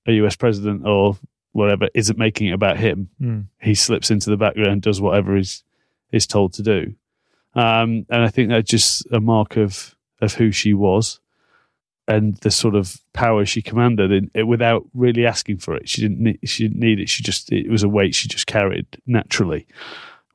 a 0.05 0.11
U.S. 0.11 0.35
president 0.35 0.85
or 0.85 1.17
whatever 1.53 1.89
isn't 1.95 2.19
making 2.19 2.49
it 2.49 2.53
about 2.53 2.77
him. 2.77 3.09
Mm. 3.19 3.45
He 3.59 3.73
slips 3.73 4.11
into 4.11 4.29
the 4.29 4.37
background, 4.37 4.83
does 4.83 5.01
whatever 5.01 5.35
he's 5.35 5.63
is 6.11 6.27
told 6.27 6.53
to 6.53 6.61
do, 6.61 6.93
um, 7.55 8.05
and 8.11 8.21
I 8.21 8.27
think 8.27 8.49
that's 8.49 8.69
just 8.69 9.07
a 9.11 9.19
mark 9.19 9.57
of 9.57 9.95
of 10.21 10.35
who 10.35 10.51
she 10.51 10.75
was 10.75 11.19
and 12.07 12.35
the 12.37 12.51
sort 12.51 12.75
of 12.75 12.97
power 13.13 13.45
she 13.45 13.61
commanded 13.61 14.11
in, 14.11 14.29
it, 14.35 14.43
without 14.43 14.83
really 14.93 15.25
asking 15.25 15.57
for 15.57 15.75
it. 15.75 15.89
She 15.89 16.01
didn't 16.01 16.19
need, 16.19 16.39
she 16.43 16.67
didn't 16.67 16.79
need 16.79 16.99
it. 16.99 17.09
She 17.09 17.23
just 17.23 17.51
it 17.51 17.71
was 17.71 17.81
a 17.81 17.89
weight 17.89 18.13
she 18.13 18.27
just 18.27 18.45
carried 18.45 18.85
naturally. 19.07 19.65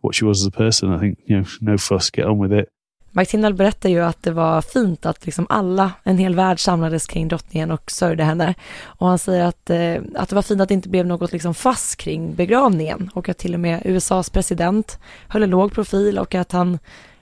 What 0.05 0.15
she 0.15 0.25
was 0.25 0.43
as 0.43 0.49
a 0.49 0.57
person. 0.57 0.97
I 0.97 0.99
think 0.99 1.19
you 1.27 1.43
know, 1.43 1.73
no 1.73 1.79
fuss, 1.79 2.11
get 2.17 2.27
on 2.27 2.43
with 2.43 2.61
it. 2.61 2.69
Mike 3.17 3.31
Tindall 3.31 3.55
berättar 3.55 3.89
ju 3.89 4.01
att 4.01 4.23
det 4.23 4.31
var 4.31 4.63
fint 4.63 5.07
att 5.07 5.27
liksom 5.27 5.47
alla, 5.49 5.93
en 6.03 6.19
hel 6.19 6.35
värld 6.35 6.61
samlades 6.61 7.07
kring 7.07 7.29
drottningen 7.29 7.71
och 7.71 7.91
sörjde 7.91 8.25
henne. 8.25 8.55
Och 8.85 9.09
han 9.09 9.19
säger 9.19 9.45
att, 9.45 9.71
eh, 9.71 9.97
att 10.15 10.29
det 10.29 10.35
var 10.35 10.43
fint 10.43 10.61
att 10.61 10.69
det 10.69 10.75
inte 10.75 10.89
blev 10.89 11.07
något 11.07 11.33
liksom 11.33 11.55
fast 11.55 11.97
kring 11.97 12.35
begravningen 12.35 13.11
och 13.15 13.29
att 13.29 13.39
till 13.39 13.55
och 13.55 13.61
med 13.61 13.83
USAs 13.85 14.31
president 14.31 14.99
höll 15.29 15.43
en 15.43 15.51
låg 15.51 15.73
profil 15.73 16.19
och 16.19 16.35
att 16.35 16.53
han, 16.53 16.79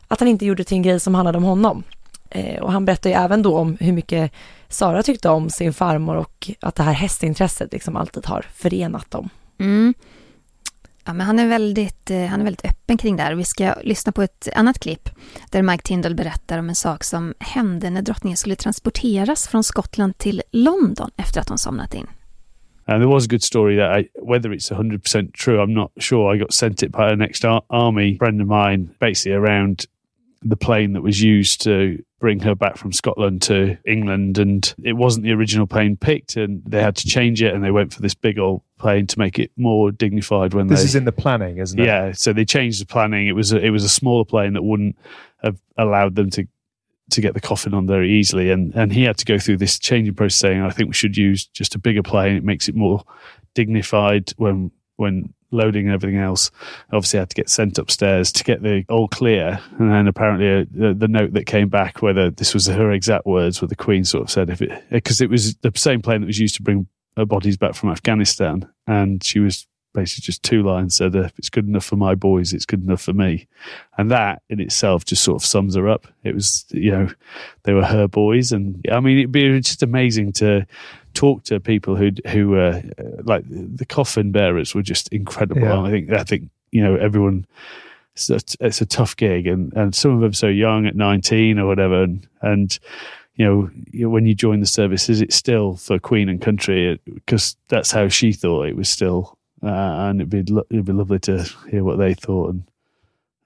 att 0.09 0.21
han 0.21 0.29
inte 0.29 0.47
gjorde 0.47 0.64
till 0.64 0.77
en 0.77 0.83
grej 0.83 1.01
som 1.01 1.14
handlade 1.14 1.38
om 1.38 1.45
honom. 1.45 1.83
Eh, 2.31 2.62
och 2.62 2.73
han 2.73 2.85
berättar 2.85 3.11
ju 3.11 3.16
även 3.16 3.42
då 3.42 3.59
om 3.59 3.77
hur 3.81 3.92
mycket 3.92 4.33
Sara 4.68 5.03
tyckte 5.03 5.29
om 5.29 5.51
sin 5.51 5.73
farmor 5.73 6.16
och 6.16 6.51
att 6.61 6.75
det 6.75 6.83
här 6.83 6.92
hästintresset 6.92 7.73
liksom 7.73 7.97
alltid 7.97 8.27
har 8.27 8.47
förenat 8.55 9.11
dem. 9.11 9.29
Mm. 9.59 9.95
Ja, 11.04 11.12
men 11.12 11.26
han, 11.26 11.38
är 11.38 11.48
väldigt, 11.48 12.10
eh, 12.10 12.24
han 12.24 12.40
är 12.40 12.44
väldigt 12.44 12.64
öppen 12.64 12.98
kring 12.98 13.16
det 13.16 13.22
här. 13.22 13.34
Vi 13.34 13.44
ska 13.44 13.74
lyssna 13.82 14.12
på 14.12 14.22
ett 14.22 14.48
annat 14.54 14.78
klipp 14.78 15.08
där 15.50 15.62
Mike 15.62 15.82
Tindall 15.82 16.14
berättar 16.14 16.58
om 16.58 16.68
en 16.68 16.74
sak 16.74 17.04
som 17.04 17.34
hände 17.38 17.90
när 17.90 18.02
drottningen 18.02 18.36
skulle 18.36 18.56
transporteras 18.56 19.48
från 19.48 19.64
Skottland 19.64 20.18
till 20.18 20.42
London 20.50 21.10
efter 21.16 21.40
att 21.40 21.48
hon 21.48 21.58
somnat 21.58 21.94
in. 21.94 22.06
And 22.86 23.00
there 23.00 23.14
was 23.14 23.26
a 23.26 23.28
good 23.30 23.42
story 23.42 23.76
that 23.76 24.00
I, 24.00 24.08
whether 24.22 24.50
it's 24.50 24.70
100% 24.70 25.32
true, 25.32 25.58
I'm 25.58 25.74
not 25.74 25.92
sure. 26.00 26.36
I 26.36 26.38
got 26.38 26.52
sent 26.52 26.82
it 26.82 26.92
by 26.92 27.12
an 27.12 27.22
ex 27.22 27.44
army 27.68 28.18
friend 28.18 28.40
of 28.40 28.48
mine, 28.48 28.88
basically 28.98 29.36
around 29.36 29.84
the 30.50 30.56
plane 30.56 30.92
that 30.92 31.02
was 31.02 31.22
used 31.22 31.62
to 31.62 31.98
bring 32.22 32.38
her 32.38 32.54
back 32.54 32.76
from 32.76 32.92
Scotland 32.92 33.42
to 33.42 33.76
England. 33.85 34.38
And 34.38 34.72
it 34.85 34.92
wasn't 34.92 35.24
the 35.24 35.32
original 35.32 35.66
plane 35.66 35.96
picked, 35.96 36.37
and 36.37 36.62
they 36.64 36.80
had 36.80 36.94
to 36.96 37.06
change 37.08 37.42
it. 37.42 37.52
And 37.52 37.64
they 37.64 37.72
went 37.72 37.92
for 37.92 38.00
this 38.00 38.14
big 38.14 38.38
old 38.38 38.62
plane 38.78 39.08
to 39.08 39.18
make 39.18 39.40
it 39.40 39.50
more 39.56 39.90
dignified. 39.90 40.54
When 40.54 40.68
This 40.68 40.80
they, 40.80 40.85
is 40.87 40.94
in 40.94 41.04
the 41.04 41.11
planning, 41.12 41.58
isn't 41.58 41.78
it? 41.78 41.85
yeah, 41.85 42.12
so 42.12 42.32
they 42.32 42.44
changed 42.44 42.80
the 42.80 42.87
planning. 42.87 43.26
It 43.26 43.32
was 43.32 43.52
a, 43.52 43.58
it 43.58 43.70
was 43.70 43.82
a 43.82 43.88
smaller 43.88 44.24
plane 44.24 44.52
that 44.52 44.62
wouldn't 44.62 44.96
have 45.42 45.61
allowed 45.76 46.14
them 46.14 46.30
to 46.30 46.46
to 47.11 47.20
get 47.20 47.35
the 47.35 47.40
coffin 47.40 47.74
on 47.74 47.87
very 47.88 48.11
easily, 48.12 48.52
and 48.52 48.72
and 48.74 48.92
he 48.92 49.02
had 49.02 49.18
to 49.18 49.24
go 49.24 49.37
through 49.38 49.56
this 49.56 49.78
changing 49.78 50.14
process, 50.14 50.38
saying, 50.38 50.62
"I 50.62 50.70
think 50.70 50.88
we 50.88 50.94
should 50.94 51.16
use 51.16 51.46
just 51.46 51.74
a 51.74 51.78
bigger 51.80 52.04
plane. 52.04 52.37
It 52.37 52.44
makes 52.44 52.68
it 52.68 52.76
more 52.76 53.02
dignified 53.54 54.32
when 54.37 54.70
when 55.02 55.34
loading 55.50 55.86
and 55.86 55.94
everything 55.94 56.18
else. 56.18 56.50
Obviously, 56.92 57.18
I 57.18 57.22
had 57.22 57.30
to 57.30 57.36
get 57.36 57.50
sent 57.50 57.78
upstairs 57.78 58.32
to 58.32 58.44
get 58.44 58.62
the 58.62 58.84
all 58.88 59.08
clear, 59.08 59.60
and 59.78 59.90
then 59.90 60.08
apparently 60.08 60.62
uh, 60.62 60.64
the, 60.70 60.94
the 60.94 61.08
note 61.08 61.34
that 61.34 61.44
came 61.46 61.68
back, 61.68 62.00
whether 62.00 62.30
this 62.30 62.54
was 62.54 62.66
her 62.66 62.90
exact 62.90 63.26
words, 63.26 63.60
where 63.60 63.68
the 63.68 63.76
Queen 63.76 64.04
sort 64.04 64.24
of 64.24 64.30
said, 64.30 64.48
"If 64.48 64.62
it 64.62 64.84
because 64.90 65.20
it 65.20 65.28
was 65.30 65.56
the 65.56 65.72
same 65.74 66.00
plane 66.00 66.22
that 66.22 66.26
was 66.26 66.38
used 66.38 66.54
to 66.56 66.62
bring 66.62 66.86
her 67.16 67.26
bodies 67.26 67.56
back 67.58 67.74
from 67.74 67.90
Afghanistan," 67.90 68.68
and 68.86 69.22
she 69.22 69.40
was 69.40 69.66
basically 69.92 70.22
just 70.22 70.42
two 70.42 70.62
lines 70.62 70.94
said, 70.96 71.14
uh, 71.16 71.20
"If 71.24 71.38
it's 71.38 71.50
good 71.50 71.66
enough 71.68 71.85
for 71.85 71.96
my 71.96 72.14
boys, 72.14 72.52
it's 72.52 72.66
good 72.66 72.83
enough 72.85 73.02
for 73.02 73.12
me," 73.12 73.46
and 73.98 74.11
that 74.11 74.42
in 74.48 74.61
itself 74.61 75.05
just 75.05 75.22
sort 75.22 75.42
of 75.42 75.46
sums 75.46 75.74
her 75.74 75.88
up. 75.88 76.07
It 76.24 76.35
was 76.35 76.64
you 76.70 76.90
know 76.90 77.09
they 77.64 77.72
were 77.72 77.85
her 77.85 78.09
boys, 78.09 78.52
and 78.52 78.85
I 78.90 79.00
mean 79.00 79.18
it'd 79.18 79.33
be 79.33 79.61
just 79.61 79.83
amazing 79.83 80.33
to 80.35 80.66
talk 81.14 81.44
to 81.44 81.61
people 81.61 81.96
who 81.96 82.11
who 82.28 82.48
were 82.50 82.83
uh, 82.98 83.22
like 83.24 83.44
the 83.48 83.87
coffin 83.87 84.33
bearers 84.33 84.74
were 84.74 84.83
just 84.83 85.09
incredible. 85.09 85.62
Yeah. 85.62 85.83
I 85.83 85.90
think 85.90 86.12
I 86.12 86.24
think 86.24 86.50
you 86.70 86.83
know 86.83 86.96
everyone. 86.96 87.46
It's 88.14 88.28
a, 88.28 88.40
it's 88.61 88.83
a 88.83 88.85
tough 88.87 89.16
gig, 89.16 89.46
and, 89.46 89.72
and 89.72 89.94
some 89.94 90.11
of 90.11 90.20
them 90.20 90.35
so 90.35 90.46
young 90.46 90.85
at 90.87 90.94
nineteen 90.94 91.59
or 91.59 91.66
whatever, 91.66 92.02
and 92.02 92.28
and 92.42 92.78
you 93.37 93.46
know 93.46 93.70
you- 93.90 94.11
when 94.11 94.26
you 94.26 94.35
join 94.35 94.61
the 94.61 94.66
service, 94.66 95.09
is 95.09 95.22
it 95.22 95.33
still 95.33 95.76
for 95.76 95.98
Queen 95.98 96.28
and 96.28 96.38
country? 96.38 97.00
Because 97.07 97.57
that's 97.68 97.90
how 97.90 98.09
she 98.09 98.35
thought 98.35 98.66
it 98.66 98.76
was 98.76 98.90
still, 98.90 99.38
uh, 99.62 99.68
and 100.09 100.20
it'd 100.20 100.31
be 100.31 100.53
lo- 100.53 100.64
it'd 100.70 100.85
be 100.85 100.92
lovely 100.92 101.18
to 101.20 101.33
hear 101.70 101.83
what 101.83 101.98
they 101.98 102.14
thought 102.14 102.51
and 102.51 102.62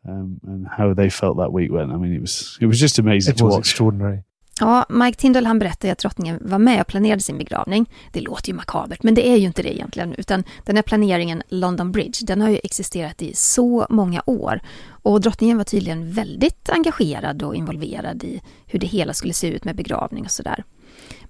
um, 0.08 0.40
and 0.46 0.66
how 0.78 0.94
they 0.94 1.10
felt 1.10 1.36
that 1.38 1.52
week 1.52 1.72
went. 1.72 1.92
I 1.92 1.96
mean, 1.96 2.14
it 2.14 2.20
was 2.20 2.58
it 2.60 2.66
was 2.66 2.80
just 2.82 2.98
amazing 2.98 3.32
It 3.32 3.38
to 3.38 3.44
was 3.44 3.54
watch. 3.54 3.60
extraordinary. 3.68 4.22
Ja, 4.60 4.86
Mike 4.88 5.18
Tindall 5.20 5.46
han 5.46 5.58
berättade 5.58 5.92
att 5.92 5.98
drottningen 5.98 6.38
var 6.40 6.58
med 6.58 6.80
och 6.80 6.86
planerade 6.86 7.22
sin 7.22 7.38
begravning. 7.38 7.90
Det 8.12 8.20
låter 8.20 8.48
ju 8.48 8.54
makabert, 8.54 9.02
men 9.02 9.14
det 9.14 9.28
är 9.28 9.36
ju 9.36 9.46
inte 9.46 9.62
det 9.62 9.76
egentligen, 9.76 10.14
utan 10.18 10.44
den 10.64 10.76
här 10.76 10.82
planeringen 10.82 11.42
London 11.48 11.92
Bridge, 11.92 12.18
den 12.26 12.40
har 12.40 12.48
ju 12.50 12.58
existerat 12.64 13.22
i 13.22 13.34
så 13.34 13.86
många 13.90 14.22
år. 14.26 14.60
Och 14.88 15.20
drottningen 15.20 15.56
var 15.56 15.64
tydligen 15.64 16.12
väldigt 16.12 16.70
engagerad 16.70 17.42
och 17.42 17.54
involverad 17.54 18.24
i 18.24 18.42
hur 18.66 18.78
det 18.78 18.86
hela 18.86 19.12
skulle 19.14 19.32
se 19.32 19.48
ut 19.48 19.64
med 19.64 19.76
begravning 19.76 20.24
och 20.24 20.30
sådär. 20.30 20.64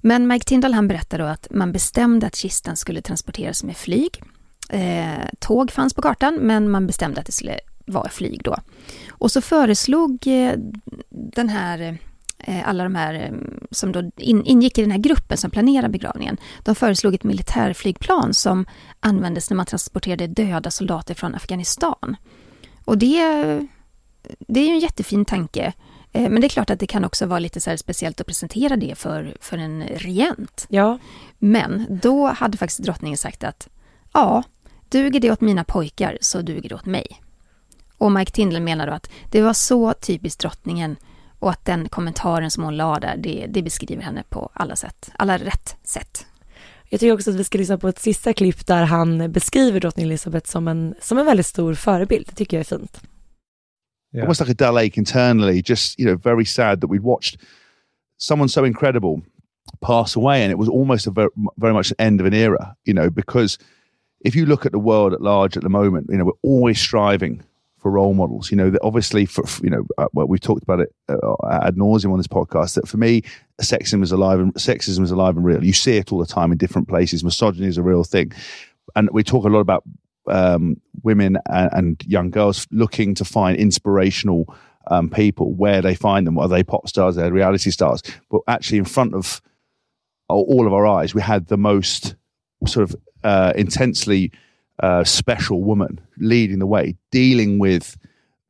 Men 0.00 0.26
Mike 0.26 0.44
Tindall 0.44 0.72
han 0.72 0.88
berättade 0.88 1.22
då 1.22 1.28
att 1.28 1.46
man 1.50 1.72
bestämde 1.72 2.26
att 2.26 2.34
kistan 2.36 2.76
skulle 2.76 3.02
transporteras 3.02 3.64
med 3.64 3.76
flyg. 3.76 4.22
Eh, 4.68 5.28
tåg 5.38 5.70
fanns 5.70 5.94
på 5.94 6.02
kartan, 6.02 6.34
men 6.34 6.70
man 6.70 6.86
bestämde 6.86 7.20
att 7.20 7.26
det 7.26 7.32
skulle 7.32 7.58
vara 7.86 8.08
flyg 8.08 8.40
då. 8.44 8.56
Och 9.08 9.30
så 9.30 9.40
föreslog 9.40 10.26
eh, 10.26 10.54
den 11.10 11.48
här 11.48 11.98
eh, 12.38 12.68
alla 12.68 12.84
de 12.84 12.94
här 12.94 13.14
eh, 13.14 13.32
som 13.70 13.92
då 13.92 14.10
in, 14.16 14.44
ingick 14.44 14.78
i 14.78 14.80
den 14.80 14.90
här 14.90 14.98
gruppen 14.98 15.36
som 15.36 15.50
planerade 15.50 15.88
begravningen, 15.88 16.36
de 16.62 16.74
föreslog 16.74 17.14
ett 17.14 17.24
militärflygplan 17.24 18.34
som 18.34 18.66
användes 19.00 19.50
när 19.50 19.56
man 19.56 19.66
transporterade 19.66 20.26
döda 20.26 20.70
soldater 20.70 21.14
från 21.14 21.34
Afghanistan. 21.34 22.16
Och 22.84 22.98
det, 22.98 23.20
det 24.38 24.60
är 24.60 24.66
ju 24.66 24.72
en 24.72 24.78
jättefin 24.78 25.24
tanke. 25.24 25.72
Men 26.12 26.40
det 26.40 26.46
är 26.46 26.48
klart 26.48 26.70
att 26.70 26.80
det 26.80 26.86
kan 26.86 27.04
också 27.04 27.26
vara 27.26 27.38
lite 27.38 27.60
så 27.60 27.76
speciellt 27.76 28.20
att 28.20 28.26
presentera 28.26 28.76
det 28.76 28.98
för, 28.98 29.36
för 29.40 29.58
en 29.58 29.82
regent. 29.82 30.66
Ja, 30.68 30.98
Men 31.38 31.98
då 32.02 32.26
hade 32.26 32.58
faktiskt 32.58 32.82
drottningen 32.82 33.18
sagt 33.18 33.44
att 33.44 33.68
ja, 34.12 34.42
duger 34.88 35.20
det 35.20 35.30
åt 35.30 35.40
mina 35.40 35.64
pojkar 35.64 36.18
så 36.20 36.42
duger 36.42 36.68
det 36.68 36.74
åt 36.74 36.86
mig. 36.86 37.06
Och 37.98 38.12
Mike 38.12 38.32
Tindall 38.32 38.62
menar 38.62 38.86
då 38.86 38.92
att 38.92 39.10
det 39.30 39.42
var 39.42 39.52
så 39.52 39.92
typiskt 39.92 40.40
drottningen 40.40 40.96
och 41.38 41.50
att 41.50 41.64
den 41.64 41.88
kommentaren 41.88 42.50
som 42.50 42.64
hon 42.64 42.76
la 42.76 42.98
där, 42.98 43.16
det, 43.16 43.46
det 43.48 43.62
beskriver 43.62 44.02
henne 44.02 44.24
på 44.28 44.50
alla 44.52 44.76
sätt, 44.76 45.10
alla 45.18 45.38
rätt 45.38 45.76
sätt. 45.82 46.26
jag 46.88 47.00
tycker 47.00 47.14
också 47.14 47.30
att 47.30 47.36
vi 47.36 47.44
ska 47.44 47.58
lyssna 47.58 47.78
på 47.78 47.88
ett 47.88 47.98
sista 47.98 48.32
klipp 48.32 48.66
där 48.66 48.84
han 48.84 49.32
beskriver 49.32 49.80
drottning 49.80 50.06
Elizabeth 50.06 50.50
som 50.50 50.68
en, 50.68 50.94
som 51.00 51.18
en 51.18 51.26
väldigt 51.26 51.46
stor 51.46 51.74
förebild. 51.74 52.26
Det 52.28 52.34
tycker 52.34 52.56
jag 52.56 52.60
är 52.60 52.78
fint. 52.78 53.00
Yeah. 54.14 54.24
almost 54.24 54.40
like 54.40 54.52
a 54.52 54.54
dull 54.54 54.78
ache 54.78 54.96
internally. 54.96 55.62
Just 55.66 55.98
you 55.98 56.06
know, 56.06 56.16
very 56.16 56.44
sad 56.44 56.80
that 56.80 56.90
we'd 56.90 57.02
watched 57.02 57.40
someone 58.18 58.48
so 58.48 58.64
incredible 58.64 59.22
pass 59.80 60.16
away, 60.16 60.42
and 60.42 60.52
it 60.52 60.58
was 60.58 60.68
almost 60.68 61.06
a 61.06 61.10
very, 61.10 61.28
very 61.56 61.74
much 61.74 61.88
the 61.88 62.00
end 62.00 62.20
of 62.20 62.26
an 62.26 62.32
era. 62.32 62.76
You 62.84 62.94
know, 62.94 63.10
because 63.10 63.58
if 64.20 64.34
you 64.34 64.46
look 64.46 64.66
at 64.66 64.72
the 64.72 64.78
world 64.78 65.12
at 65.12 65.20
large 65.20 65.56
at 65.56 65.62
the 65.62 65.68
moment, 65.68 66.08
you 66.10 66.16
know, 66.16 66.24
we're 66.24 66.32
always 66.42 66.80
striving 66.80 67.42
for 67.78 67.90
role 67.90 68.14
models. 68.14 68.50
You 68.50 68.56
know, 68.56 68.70
that 68.70 68.80
obviously 68.82 69.26
for 69.26 69.44
you 69.62 69.70
know, 69.70 69.86
uh, 69.98 70.08
well, 70.12 70.26
we've 70.26 70.40
talked 70.40 70.62
about 70.62 70.80
it 70.80 70.94
uh, 71.08 71.34
ad 71.50 71.76
nauseum 71.76 72.12
on 72.12 72.18
this 72.18 72.26
podcast. 72.26 72.74
That 72.74 72.88
for 72.88 72.96
me, 72.96 73.22
sexism 73.60 74.02
is 74.02 74.12
alive 74.12 74.40
and 74.40 74.52
sexism 74.54 75.02
is 75.02 75.10
alive 75.10 75.36
and 75.36 75.44
real. 75.44 75.64
You 75.64 75.72
see 75.72 75.96
it 75.96 76.12
all 76.12 76.18
the 76.18 76.26
time 76.26 76.52
in 76.52 76.58
different 76.58 76.88
places. 76.88 77.22
Misogyny 77.22 77.66
is 77.66 77.78
a 77.78 77.82
real 77.82 78.04
thing, 78.04 78.32
and 78.94 79.08
we 79.12 79.22
talk 79.22 79.44
a 79.44 79.48
lot 79.48 79.60
about 79.60 79.84
um, 80.28 80.80
women 81.02 81.38
and, 81.48 81.70
and 81.72 82.04
young 82.06 82.30
girls 82.30 82.66
looking 82.70 83.14
to 83.14 83.24
find 83.24 83.56
inspirational 83.56 84.52
um, 84.88 85.08
people 85.08 85.52
where 85.52 85.82
they 85.82 85.94
find 85.94 86.26
them. 86.26 86.38
Are 86.38 86.48
they 86.48 86.62
pop 86.62 86.88
stars? 86.88 87.16
Are 87.18 87.22
they 87.22 87.30
reality 87.30 87.70
stars? 87.70 88.02
But 88.30 88.40
actually, 88.48 88.78
in 88.78 88.84
front 88.84 89.14
of 89.14 89.40
all 90.28 90.66
of 90.66 90.72
our 90.72 90.86
eyes, 90.86 91.14
we 91.14 91.22
had 91.22 91.46
the 91.46 91.56
most 91.56 92.16
sort 92.66 92.90
of 92.90 92.96
uh, 93.26 93.52
intensely 93.56 94.30
uh, 94.80 95.02
special 95.02 95.62
woman 95.64 96.00
leading 96.18 96.60
the 96.60 96.66
way, 96.66 96.94
dealing 97.10 97.58
with 97.58 97.98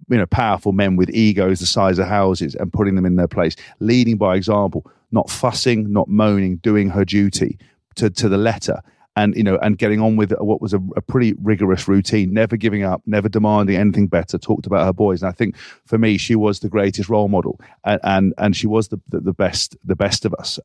you 0.08 0.18
know 0.18 0.26
powerful 0.26 0.72
men 0.72 0.96
with 0.96 1.08
egos 1.10 1.60
the 1.60 1.66
size 1.66 1.98
of 1.98 2.06
houses 2.06 2.54
and 2.54 2.72
putting 2.72 2.94
them 2.94 3.06
in 3.06 3.16
their 3.16 3.26
place, 3.26 3.56
leading 3.80 4.18
by 4.18 4.36
example, 4.36 4.86
not 5.10 5.30
fussing, 5.30 5.90
not 5.90 6.08
moaning, 6.08 6.56
doing 6.56 6.90
her 6.90 7.04
duty 7.04 7.58
to 7.94 8.10
to 8.10 8.28
the 8.28 8.36
letter. 8.36 8.82
And 9.18 9.34
you 9.34 9.42
know, 9.42 9.56
and 9.62 9.78
getting 9.78 10.02
on 10.02 10.16
with 10.16 10.32
what 10.40 10.60
was 10.60 10.74
a, 10.74 10.80
a 10.94 11.00
pretty 11.00 11.32
rigorous 11.42 11.88
routine, 11.88 12.34
never 12.34 12.58
giving 12.58 12.82
up, 12.82 13.00
never 13.06 13.30
demanding 13.30 13.76
anything 13.76 14.08
better. 14.08 14.36
Talked 14.36 14.66
about 14.66 14.84
her 14.84 14.92
boys, 14.92 15.22
and 15.22 15.30
I 15.30 15.32
think 15.32 15.56
for 15.86 15.96
me, 15.96 16.18
she 16.18 16.36
was 16.36 16.60
the 16.60 16.68
greatest 16.68 17.08
role 17.08 17.28
model, 17.28 17.58
and 17.84 17.98
and, 18.04 18.34
and 18.36 18.54
she 18.54 18.66
was 18.66 18.88
the, 18.88 19.00
the 19.08 19.20
the 19.20 19.32
best 19.32 19.74
the 19.86 19.96
best 19.96 20.26
of 20.26 20.34
us. 20.34 20.58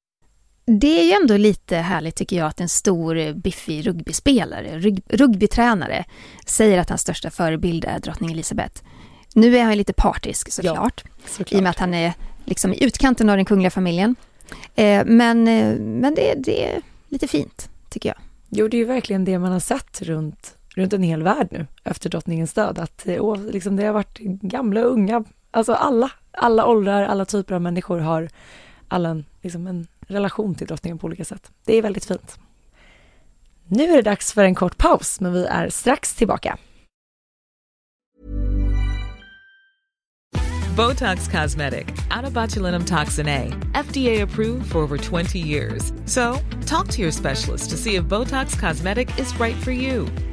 Det 0.66 1.00
är 1.00 1.04
ju 1.04 1.12
ändå 1.12 1.38
lite 1.38 1.78
härligt 1.78 2.16
tycker 2.16 2.36
jag 2.36 2.48
att 2.48 2.62
en 2.62 2.70
stor 2.70 3.34
biffig 3.34 3.88
rugbyspelare, 3.88 4.80
rug, 4.80 5.02
rugbytränare, 5.08 6.06
säger 6.46 6.78
att 6.78 6.90
hans 6.90 7.02
största 7.02 7.30
förebild 7.30 7.86
är 7.86 8.00
drottning 8.00 8.32
Elizabeth. 8.32 8.84
Nu 9.36 9.58
är 9.58 9.64
han 9.64 9.78
lite 9.78 9.94
partisk 9.94 10.52
såklart, 10.52 11.04
ja, 11.06 11.12
såklart. 11.28 11.52
i 11.52 11.58
och 11.58 11.64
med 11.64 11.70
att 11.70 11.80
han 11.80 11.94
är 11.94 12.14
liksom 12.46 12.74
i 12.74 12.84
utkanten 12.84 13.30
av 13.30 13.36
den 13.36 13.46
kungliga 13.46 13.72
familjen. 13.72 14.16
Eh, 14.76 15.06
men 15.06 15.48
eh, 15.48 15.76
men 15.80 16.16
det, 16.16 16.34
det 16.38 16.66
är 16.66 16.82
lite 17.10 17.28
fint, 17.28 17.70
tycker 17.90 18.10
jag. 18.10 18.18
Jo, 18.50 18.68
det 18.68 18.78
är 18.78 18.80
ju 18.80 18.86
verkligen 18.86 19.26
det 19.26 19.40
man 19.40 19.52
har 19.52 19.60
sett 19.60 20.02
runt, 20.02 20.56
runt 20.76 20.94
en 20.94 21.04
hel 21.04 21.24
värld 21.24 21.48
nu 21.52 21.68
efter 21.84 22.10
drottningens 22.10 22.54
död. 22.54 22.80
Att 22.80 23.08
och, 23.20 23.38
eh, 23.38 23.44
liksom, 23.44 23.76
det 23.76 23.86
har 23.86 23.94
varit 23.94 24.18
gamla 24.20 24.86
och 24.86 24.92
unga, 24.92 25.24
alltså 25.52 25.74
alla, 25.74 26.12
alla 26.32 26.66
åldrar, 26.66 27.04
alla 27.04 27.26
typer 27.26 27.56
av 27.56 27.62
människor 27.62 28.00
har 28.00 28.30
alla 28.88 29.10
en, 29.10 29.26
liksom 29.42 29.68
en 29.68 29.88
relation 30.12 30.56
till 30.56 30.68
drottningen 30.68 30.98
på 30.98 31.08
olika 31.08 31.26
sätt. 31.26 31.52
Det 31.66 31.74
är 31.74 31.82
väldigt 31.82 32.06
fint. 32.06 32.40
Nu 33.68 33.84
är 33.84 33.96
det 33.96 34.02
dags 34.02 34.34
för 34.34 34.44
en 34.44 34.56
kort 34.56 34.78
paus, 34.78 35.20
men 35.20 35.34
vi 35.34 35.46
är 35.46 35.70
strax 35.70 36.16
tillbaka. 36.16 36.58
Botox 40.76 41.28
Cosmetic, 41.28 41.88
out 42.10 42.88
toxin 42.88 43.28
A, 43.28 43.52
FDA 43.74 44.24
approved 44.24 44.72
for 44.72 44.80
over 44.80 44.98
20 44.98 45.38
years. 45.38 45.92
So, 46.06 46.40
talk 46.66 46.88
to 46.88 47.02
your 47.02 47.12
specialist 47.12 47.70
to 47.72 47.78
see 47.78 47.96
if 47.96 48.06
Botox 48.06 48.58
Cosmetic 48.58 49.10
is 49.20 49.40
right 49.40 49.56
for 49.56 49.72
you. 49.72 50.08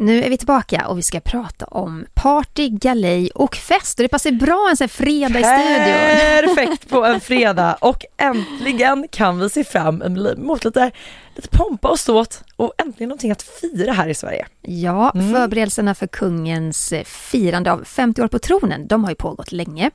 Nu 0.00 0.22
är 0.22 0.30
vi 0.30 0.38
tillbaka 0.38 0.88
och 0.88 0.98
vi 0.98 1.02
ska 1.02 1.20
prata 1.20 1.64
om 1.64 2.06
party, 2.14 2.68
galej 2.68 3.30
och 3.34 3.56
fest. 3.56 3.98
Och 3.98 4.02
det 4.02 4.08
passar 4.08 4.30
bra 4.30 4.68
en 4.70 4.76
sån 4.76 4.84
här 4.84 4.88
fredag 4.88 5.40
i 5.40 5.44
studion. 5.44 6.54
Perfekt 6.56 6.88
på 6.88 7.04
en 7.04 7.20
fredag 7.20 7.74
och 7.80 8.04
äntligen 8.16 9.08
kan 9.10 9.38
vi 9.38 9.50
se 9.50 9.64
fram 9.64 10.02
emot 10.02 10.64
lite, 10.64 10.90
lite 11.34 11.48
pompa 11.48 11.88
och 11.88 11.98
ståt 11.98 12.44
och 12.56 12.72
äntligen 12.78 13.08
någonting 13.08 13.30
att 13.30 13.42
fira 13.42 13.92
här 13.92 14.08
i 14.08 14.14
Sverige. 14.14 14.46
Ja, 14.62 15.10
mm. 15.14 15.32
förberedelserna 15.32 15.94
för 15.94 16.06
kungens 16.06 16.92
firande 17.04 17.72
av 17.72 17.84
50 17.84 18.22
år 18.22 18.28
på 18.28 18.38
tronen, 18.38 18.86
de 18.86 19.04
har 19.04 19.10
ju 19.10 19.16
pågått 19.16 19.52
länge. 19.52 19.90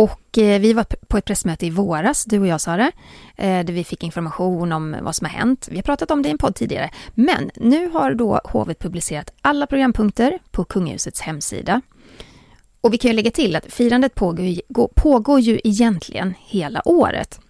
Och 0.00 0.38
eh, 0.38 0.60
vi 0.60 0.72
var 0.72 0.84
på 0.84 1.18
ett 1.18 1.24
pressmöte 1.24 1.66
i 1.66 1.70
våras, 1.70 2.24
du 2.24 2.38
och 2.38 2.46
jag 2.46 2.60
Sara, 2.60 2.92
eh, 3.36 3.64
där 3.64 3.72
vi 3.72 3.84
fick 3.84 4.02
information 4.02 4.72
om 4.72 4.96
vad 5.02 5.16
som 5.16 5.24
har 5.24 5.32
hänt. 5.32 5.68
Vi 5.70 5.76
har 5.76 5.82
pratat 5.82 6.10
om 6.10 6.22
det 6.22 6.28
i 6.28 6.32
en 6.32 6.38
podd 6.38 6.54
tidigare. 6.54 6.90
Men 7.14 7.50
nu 7.54 7.90
har 7.90 8.14
då 8.14 8.40
hovet 8.44 8.78
publicerat 8.78 9.32
alla 9.42 9.66
programpunkter 9.66 10.38
på 10.50 10.64
kungahusets 10.64 11.20
hemsida. 11.20 11.80
Och 12.80 12.92
vi 12.92 12.98
kan 12.98 13.10
ju 13.10 13.16
lägga 13.16 13.30
till 13.30 13.56
att 13.56 13.72
firandet 13.72 14.14
pågår, 14.14 14.88
pågår 14.94 15.40
ju 15.40 15.60
egentligen 15.64 16.34
hela 16.38 16.88
året. 16.88 17.40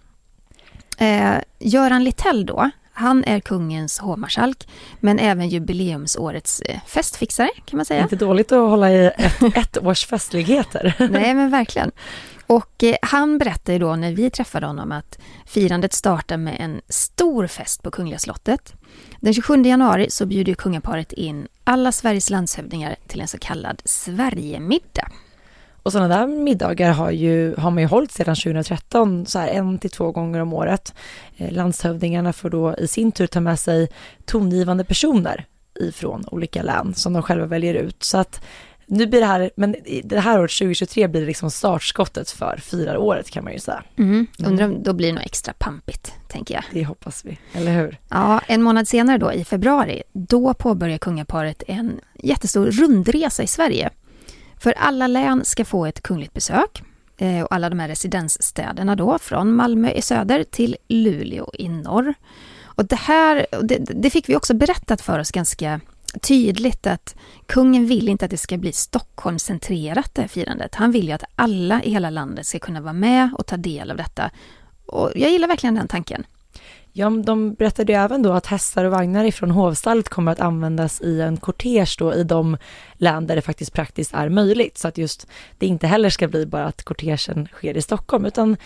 Eh, 0.97 1.35
Göran 1.59 2.03
Littell 2.03 2.45
då, 2.45 2.69
han 2.93 3.23
är 3.23 3.39
kungens 3.39 3.99
hovmarskalk, 3.99 4.67
men 4.99 5.19
även 5.19 5.49
jubileumsårets 5.49 6.61
eh, 6.61 6.79
festfixare 6.87 7.49
kan 7.65 7.77
man 7.77 7.85
säga. 7.85 8.01
Inte 8.01 8.15
dåligt 8.15 8.51
att 8.51 8.69
hålla 8.69 8.91
i 8.91 9.05
ett, 9.05 9.43
ett 9.55 9.77
års 9.77 10.05
festligheter. 10.05 10.95
Nej, 11.11 11.33
men 11.33 11.49
verkligen. 11.49 11.91
Och 12.51 12.83
eh, 12.83 12.95
han 13.01 13.37
berättade 13.37 13.77
då 13.77 13.95
när 13.95 14.11
vi 14.11 14.29
träffade 14.29 14.65
honom 14.65 14.91
att 14.91 15.19
firandet 15.45 15.93
startar 15.93 16.37
med 16.37 16.57
en 16.59 16.81
stor 16.89 17.47
fest 17.47 17.83
på 17.83 17.91
Kungliga 17.91 18.19
slottet. 18.19 18.73
Den 19.19 19.33
27 19.33 19.63
januari 19.63 20.09
så 20.09 20.25
bjuder 20.25 20.53
kungaparet 20.53 21.13
in 21.13 21.47
alla 21.63 21.91
Sveriges 21.91 22.29
landshövdingar 22.29 22.95
till 23.07 23.21
en 23.21 23.27
så 23.27 23.37
kallad 23.37 23.81
Sverigemiddag. 23.85 25.07
Och 25.83 25.91
sådana 25.91 26.17
där 26.17 26.27
middagar 26.27 26.91
har, 26.91 27.11
ju, 27.11 27.55
har 27.55 27.71
man 27.71 27.83
ju 27.83 27.87
hållit 27.87 28.11
sedan 28.11 28.35
2013, 28.35 29.25
så 29.25 29.39
här 29.39 29.47
en 29.47 29.79
till 29.79 29.91
två 29.91 30.11
gånger 30.11 30.39
om 30.39 30.53
året. 30.53 30.93
Eh, 31.37 31.51
landshövdingarna 31.51 32.33
får 32.33 32.49
då 32.49 32.75
i 32.75 32.87
sin 32.87 33.11
tur 33.11 33.27
ta 33.27 33.39
med 33.39 33.59
sig 33.59 33.89
tongivande 34.25 34.83
personer 34.83 35.45
ifrån 35.79 36.23
olika 36.31 36.63
län 36.63 36.93
som 36.93 37.13
de 37.13 37.23
själva 37.23 37.45
väljer 37.45 37.73
ut. 37.73 38.03
Så 38.03 38.17
att 38.17 38.41
nu 38.91 39.07
blir 39.07 39.19
det 39.19 39.25
här, 39.25 39.51
men 39.55 39.75
det 40.03 40.19
här 40.19 40.39
året 40.39 40.51
2023 40.51 41.07
blir 41.07 41.21
det 41.21 41.27
liksom 41.27 41.51
startskottet 41.51 42.31
för 42.31 42.57
fyraråret 42.57 43.29
kan 43.29 43.43
man 43.43 43.53
ju 43.53 43.59
säga. 43.59 43.83
Mm. 43.97 44.27
Undrar 44.45 44.65
om 44.65 44.83
då 44.83 44.93
blir 44.93 45.07
det 45.07 45.13
något 45.13 45.25
extra 45.25 45.53
pampigt, 45.53 46.13
tänker 46.27 46.53
jag. 46.53 46.63
Det 46.71 46.85
hoppas 46.85 47.25
vi, 47.25 47.39
eller 47.53 47.71
hur? 47.71 47.97
Ja, 48.09 48.41
en 48.47 48.61
månad 48.61 48.87
senare 48.87 49.17
då 49.17 49.33
i 49.33 49.45
februari, 49.45 50.03
då 50.13 50.53
påbörjar 50.53 50.97
kungaparet 50.97 51.63
en 51.67 51.99
jättestor 52.23 52.71
rundresa 52.71 53.43
i 53.43 53.47
Sverige. 53.47 53.89
För 54.57 54.73
alla 54.77 55.07
län 55.07 55.45
ska 55.45 55.65
få 55.65 55.85
ett 55.85 56.01
kungligt 56.01 56.33
besök 56.33 56.83
eh, 57.17 57.41
och 57.41 57.53
alla 57.55 57.69
de 57.69 57.79
här 57.79 57.87
residensstäderna 57.87 58.95
då, 58.95 59.19
från 59.19 59.53
Malmö 59.53 59.91
i 59.91 60.01
söder 60.01 60.43
till 60.43 60.77
Luleå 60.87 61.51
i 61.53 61.69
norr. 61.69 62.13
Och 62.63 62.85
det 62.85 62.99
här, 62.99 63.45
det, 63.61 63.77
det 63.77 64.09
fick 64.09 64.29
vi 64.29 64.35
också 64.35 64.53
berättat 64.53 65.01
för 65.01 65.19
oss 65.19 65.31
ganska 65.31 65.79
tydligt 66.21 66.87
att 66.87 67.15
kungen 67.45 67.85
vill 67.85 68.09
inte 68.09 68.25
att 68.25 68.31
det 68.31 68.37
ska 68.37 68.57
bli 68.57 68.71
Stockholmscentrerat 68.71 70.09
det 70.13 70.21
här 70.21 70.27
firandet. 70.27 70.75
Han 70.75 70.91
vill 70.91 71.07
ju 71.07 71.11
att 71.11 71.23
alla 71.35 71.83
i 71.83 71.91
hela 71.91 72.09
landet 72.09 72.45
ska 72.45 72.59
kunna 72.59 72.81
vara 72.81 72.93
med 72.93 73.29
och 73.37 73.45
ta 73.45 73.57
del 73.57 73.91
av 73.91 73.97
detta. 73.97 74.31
Och 74.85 75.11
jag 75.15 75.31
gillar 75.31 75.47
verkligen 75.47 75.75
den 75.75 75.87
tanken. 75.87 76.25
Ja, 76.93 77.09
de 77.09 77.53
berättade 77.53 77.93
ju 77.93 77.99
även 77.99 78.21
då 78.21 78.31
att 78.31 78.45
hästar 78.45 78.85
och 78.85 78.91
vagnar 78.91 79.25
ifrån 79.25 79.51
hovstallet 79.51 80.09
kommer 80.09 80.31
att 80.31 80.39
användas 80.39 81.01
i 81.01 81.21
en 81.21 81.37
kortege 81.37 81.95
då 81.97 82.13
i 82.13 82.23
de 82.23 82.57
län 82.93 83.27
där 83.27 83.35
det 83.35 83.41
faktiskt 83.41 83.73
praktiskt 83.73 84.13
är 84.13 84.29
möjligt. 84.29 84.77
Så 84.77 84.87
att 84.87 84.97
just 84.97 85.27
det 85.57 85.65
inte 85.65 85.87
heller 85.87 86.09
ska 86.09 86.27
bli 86.27 86.45
bara 86.45 86.65
att 86.65 86.83
kortegen 86.83 87.47
sker 87.51 87.77
i 87.77 87.81
Stockholm, 87.81 88.25
utan 88.25 88.57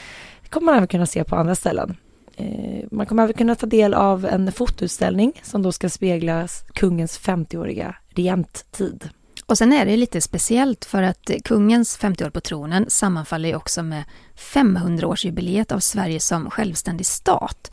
det 0.41 0.50
kommer 0.50 0.66
man 0.66 0.76
även 0.76 0.88
kunna 0.88 1.06
se 1.06 1.24
på 1.24 1.36
andra 1.36 1.56
ställen. 1.56 1.98
Eh, 2.38 2.86
man 2.92 3.06
kommer 3.06 3.24
även 3.24 3.34
kunna 3.34 3.56
ta 3.56 3.66
del 3.66 3.94
av 3.94 4.26
en 4.26 4.52
fotoutställning 4.52 5.42
som 5.44 5.62
då 5.62 5.72
ska 5.72 5.90
spegla 5.90 6.48
kungens 6.74 7.20
50-åriga 7.20 7.96
regenttid. 8.10 9.10
Och 9.46 9.58
sen 9.58 9.74
är 9.74 9.86
det 9.86 9.98
lite 9.98 10.22
speciellt 10.22 10.86
för 10.86 11.04
att 11.04 11.32
kungens 11.44 11.98
50 11.98 12.26
år 12.26 12.30
på 12.30 12.42
tronen 12.42 12.86
sammanfaller 12.88 13.50
ju 13.50 13.56
också 13.56 13.84
med 13.84 14.04
500-årsjubileet 14.36 15.72
av 15.72 15.80
Sverige 15.80 16.20
som 16.20 16.50
självständig 16.50 17.06
stat. 17.06 17.72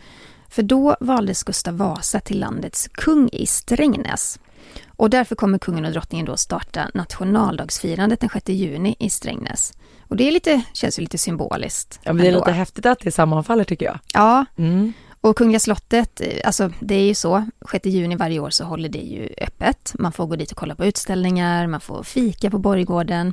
För 0.48 0.62
då 0.62 0.96
valdes 1.00 1.42
Gustav 1.42 1.76
Vasa 1.76 2.20
till 2.20 2.40
landets 2.40 2.88
kung 2.88 3.28
i 3.32 3.46
Strängnäs. 3.46 4.38
Och 4.86 5.10
därför 5.10 5.34
kommer 5.34 5.58
kungen 5.58 5.84
och 5.84 5.92
drottningen 5.92 6.26
då 6.26 6.36
starta 6.36 6.90
nationaldagsfirandet 6.94 8.20
den 8.20 8.30
6 8.30 8.48
juni 8.48 8.96
i 8.98 9.10
Strängnäs. 9.10 9.72
Och 10.12 10.18
det 10.18 10.28
är 10.28 10.32
lite, 10.32 10.62
känns 10.72 10.98
ju 10.98 11.02
lite 11.02 11.18
symboliskt. 11.18 12.00
Ja, 12.02 12.12
men 12.12 12.24
det 12.24 12.30
är 12.30 12.34
lite 12.34 12.52
häftigt 12.52 12.86
att 12.86 12.98
det 13.00 13.10
sammanfaller 13.10 13.64
tycker 13.64 13.86
jag. 13.86 13.98
Ja, 14.14 14.44
mm. 14.56 14.92
och 15.20 15.36
Kungliga 15.36 15.60
slottet, 15.60 16.20
alltså 16.44 16.70
det 16.80 16.94
är 16.94 17.04
ju 17.04 17.14
så, 17.14 17.46
6 17.70 17.86
juni 17.86 18.16
varje 18.16 18.40
år 18.40 18.50
så 18.50 18.64
håller 18.64 18.88
det 18.88 18.98
ju 18.98 19.28
öppet. 19.38 19.92
Man 19.98 20.12
får 20.12 20.26
gå 20.26 20.36
dit 20.36 20.50
och 20.50 20.56
kolla 20.56 20.74
på 20.74 20.84
utställningar, 20.84 21.66
man 21.66 21.80
får 21.80 22.02
fika 22.02 22.50
på 22.50 22.58
Borggården 22.58 23.32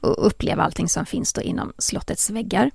och 0.00 0.26
uppleva 0.26 0.62
allting 0.62 0.88
som 0.88 1.06
finns 1.06 1.32
då 1.32 1.40
inom 1.40 1.72
slottets 1.78 2.30
väggar. 2.30 2.70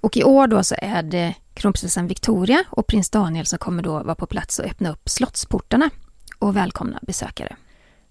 Och 0.00 0.16
i 0.16 0.24
år 0.24 0.46
då 0.46 0.62
så 0.64 0.74
är 0.78 1.02
det 1.02 1.34
kronprinsessan 1.54 2.06
Victoria 2.06 2.64
och 2.70 2.86
prins 2.86 3.10
Daniel 3.10 3.46
som 3.46 3.58
kommer 3.58 3.82
då 3.82 3.92
vara 4.02 4.14
på 4.14 4.26
plats 4.26 4.58
och 4.58 4.64
öppna 4.64 4.90
upp 4.90 5.08
slottsportarna 5.08 5.90
och 6.38 6.56
välkomna 6.56 6.98
besökare. 7.02 7.56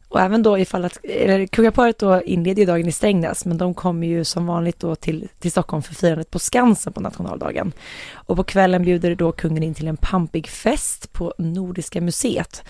Och 0.10 0.22
även 0.22 0.44
då 0.44 0.60
ifall 0.60 0.86
att, 0.86 1.06
eller 1.06 1.46
kungaparet 1.46 2.00
då 2.00 2.22
inleder 2.22 2.60
ju 2.60 2.66
dagen 2.66 2.88
i 2.88 2.92
Strängnäs, 2.92 3.46
men 3.46 3.58
de 3.58 3.74
kommer 3.74 4.08
ju 4.08 4.24
som 4.24 4.46
vanligt 4.46 4.80
då 4.80 4.96
till, 4.96 5.28
till 5.40 5.52
Stockholm 5.52 5.84
för 5.84 5.96
firandet 5.96 6.32
på 6.32 6.40
Skansen 6.40 6.94
på 6.94 7.00
nationaldagen. 7.00 7.72
Och 8.14 8.36
på 8.36 8.44
kvällen 8.44 8.84
bjuder 8.84 9.16
då 9.16 9.32
kungen 9.32 9.64
in 9.64 9.74
till 9.74 9.88
en 9.88 9.98
pampig 9.98 10.48
fest 10.48 11.14
på 11.14 11.34
Nordiska 11.38 12.02
museet. 12.02 12.64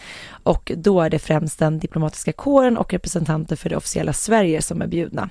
Och 0.43 0.71
då 0.75 1.01
är 1.01 1.09
det 1.09 1.19
främst 1.19 1.59
den 1.59 1.79
diplomatiska 1.79 2.31
kåren 2.31 2.77
och 2.77 2.93
representanter 2.93 3.55
för 3.55 3.69
det 3.69 3.77
officiella 3.77 4.13
Sverige 4.13 4.61
som 4.61 4.81
är 4.81 4.87
bjudna. 4.87 5.29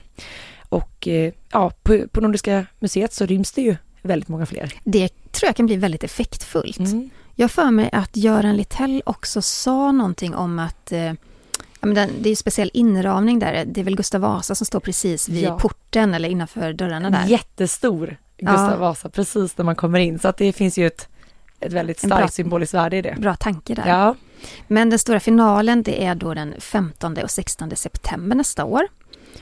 Och 0.69 1.09
eh, 1.09 1.33
ja, 1.53 1.73
på, 1.83 2.09
på 2.13 2.21
Nordiska 2.21 2.67
museet 2.79 3.13
så 3.13 3.27
ryms 3.27 3.53
det 3.53 3.63
ju 3.63 3.77
väldigt 4.03 4.29
många 4.29 4.47
fler. 4.47 4.73
Det 4.85 5.09
tror 5.09 5.49
jag 5.49 5.57
kan 5.57 5.67
bli 5.67 5.77
väldigt 5.77 6.05
effektfullt. 6.05 6.79
Mm. 6.79 7.11
Jag 7.35 7.51
för 7.51 7.71
mig 7.71 7.91
att 7.93 8.17
Göran 8.17 8.57
Littell 8.57 9.03
också 9.07 9.43
sa 9.43 9.93
någonting 9.93 10.35
om 10.35 10.59
att 10.59 10.93
eh, 10.93 11.13
Ja, 11.81 11.87
men 11.87 11.95
den, 11.95 12.11
det 12.21 12.31
är 12.31 12.37
speciell 12.37 12.71
inramning 12.75 13.39
där. 13.39 13.65
Det 13.65 13.81
är 13.81 13.85
väl 13.85 13.97
Gustav 13.97 14.21
Vasa 14.21 14.55
som 14.55 14.67
står 14.67 14.81
precis 14.81 15.29
vid 15.29 15.45
ja. 15.45 15.59
porten 15.59 16.15
eller 16.15 16.29
innanför 16.29 16.73
dörrarna 16.73 17.11
där. 17.11 17.27
Jättestor 17.27 18.17
Gustav 18.39 18.71
ja. 18.71 18.77
Vasa 18.77 19.09
precis 19.09 19.59
när 19.59 19.65
man 19.65 19.77
kommer 19.77 19.99
in. 19.99 20.19
Så 20.19 20.29
att 20.29 20.37
det 20.37 20.53
finns 20.53 20.79
ju 20.79 20.87
ett, 20.87 21.09
ett 21.61 21.73
väldigt 21.73 21.99
starkt 21.99 22.17
bra, 22.17 22.29
symboliskt 22.29 22.75
värde 22.75 22.97
i 22.97 23.03
det. 23.03 23.17
Bra 23.19 23.35
tanke 23.35 23.75
där. 23.75 23.89
Ja. 23.89 24.15
Men 24.67 24.91
den 24.91 24.99
stora 24.99 25.21
finalen 25.21 25.83
det 25.83 26.05
är 26.05 26.15
då 26.15 26.35
den 26.35 26.55
15 26.59 27.17
och 27.23 27.31
16 27.31 27.77
september 27.77 28.37
nästa 28.37 28.65
år. 28.65 28.89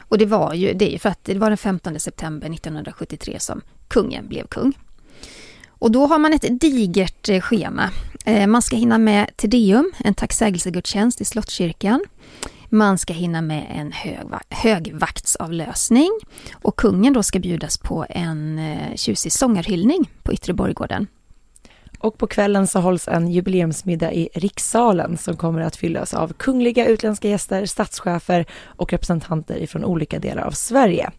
Och 0.00 0.18
det 0.18 0.26
var 0.26 0.54
ju 0.54 0.72
det 0.72 0.94
är 0.94 0.98
för 0.98 1.08
att 1.08 1.24
det 1.24 1.38
var 1.38 1.50
den 1.50 1.58
15 1.58 2.00
september 2.00 2.50
1973 2.50 3.40
som 3.40 3.62
kungen 3.88 4.28
blev 4.28 4.46
kung. 4.46 4.72
Och 5.78 5.90
då 5.90 6.06
har 6.06 6.18
man 6.18 6.32
ett 6.32 6.60
digert 6.60 7.28
eh, 7.28 7.40
schema. 7.40 7.90
Eh, 8.24 8.46
man 8.46 8.62
ska 8.62 8.76
hinna 8.76 8.98
med 8.98 9.36
Tedeum, 9.36 9.92
en 9.98 10.14
tacksägelsegudstjänst 10.14 11.20
i 11.20 11.24
Slottskyrkan. 11.24 12.04
Man 12.68 12.98
ska 12.98 13.12
hinna 13.12 13.42
med 13.42 13.66
en 13.74 13.92
högvaktsavlösning 14.50 16.10
och 16.52 16.76
kungen 16.76 17.12
då 17.12 17.22
ska 17.22 17.38
bjudas 17.38 17.78
på 17.78 18.06
en 18.10 18.58
eh, 18.58 18.94
tjusig 18.94 19.32
sångarhyllning 19.32 20.10
på 20.22 20.32
Yttre 20.32 20.52
Borggården. 20.52 21.06
Och 21.98 22.18
på 22.18 22.26
kvällen 22.26 22.66
så 22.66 22.80
hålls 22.80 23.08
en 23.08 23.30
jubileumsmiddag 23.30 24.12
i 24.12 24.28
rikssalen 24.34 25.16
som 25.16 25.36
kommer 25.36 25.60
att 25.60 25.76
fyllas 25.76 26.14
av 26.14 26.32
kungliga 26.32 26.86
utländska 26.86 27.28
gäster, 27.28 27.66
statschefer 27.66 28.46
och 28.64 28.92
representanter 28.92 29.56
ifrån 29.56 29.84
olika 29.84 30.18
delar 30.18 30.42
av 30.42 30.50
Sverige. 30.50 31.10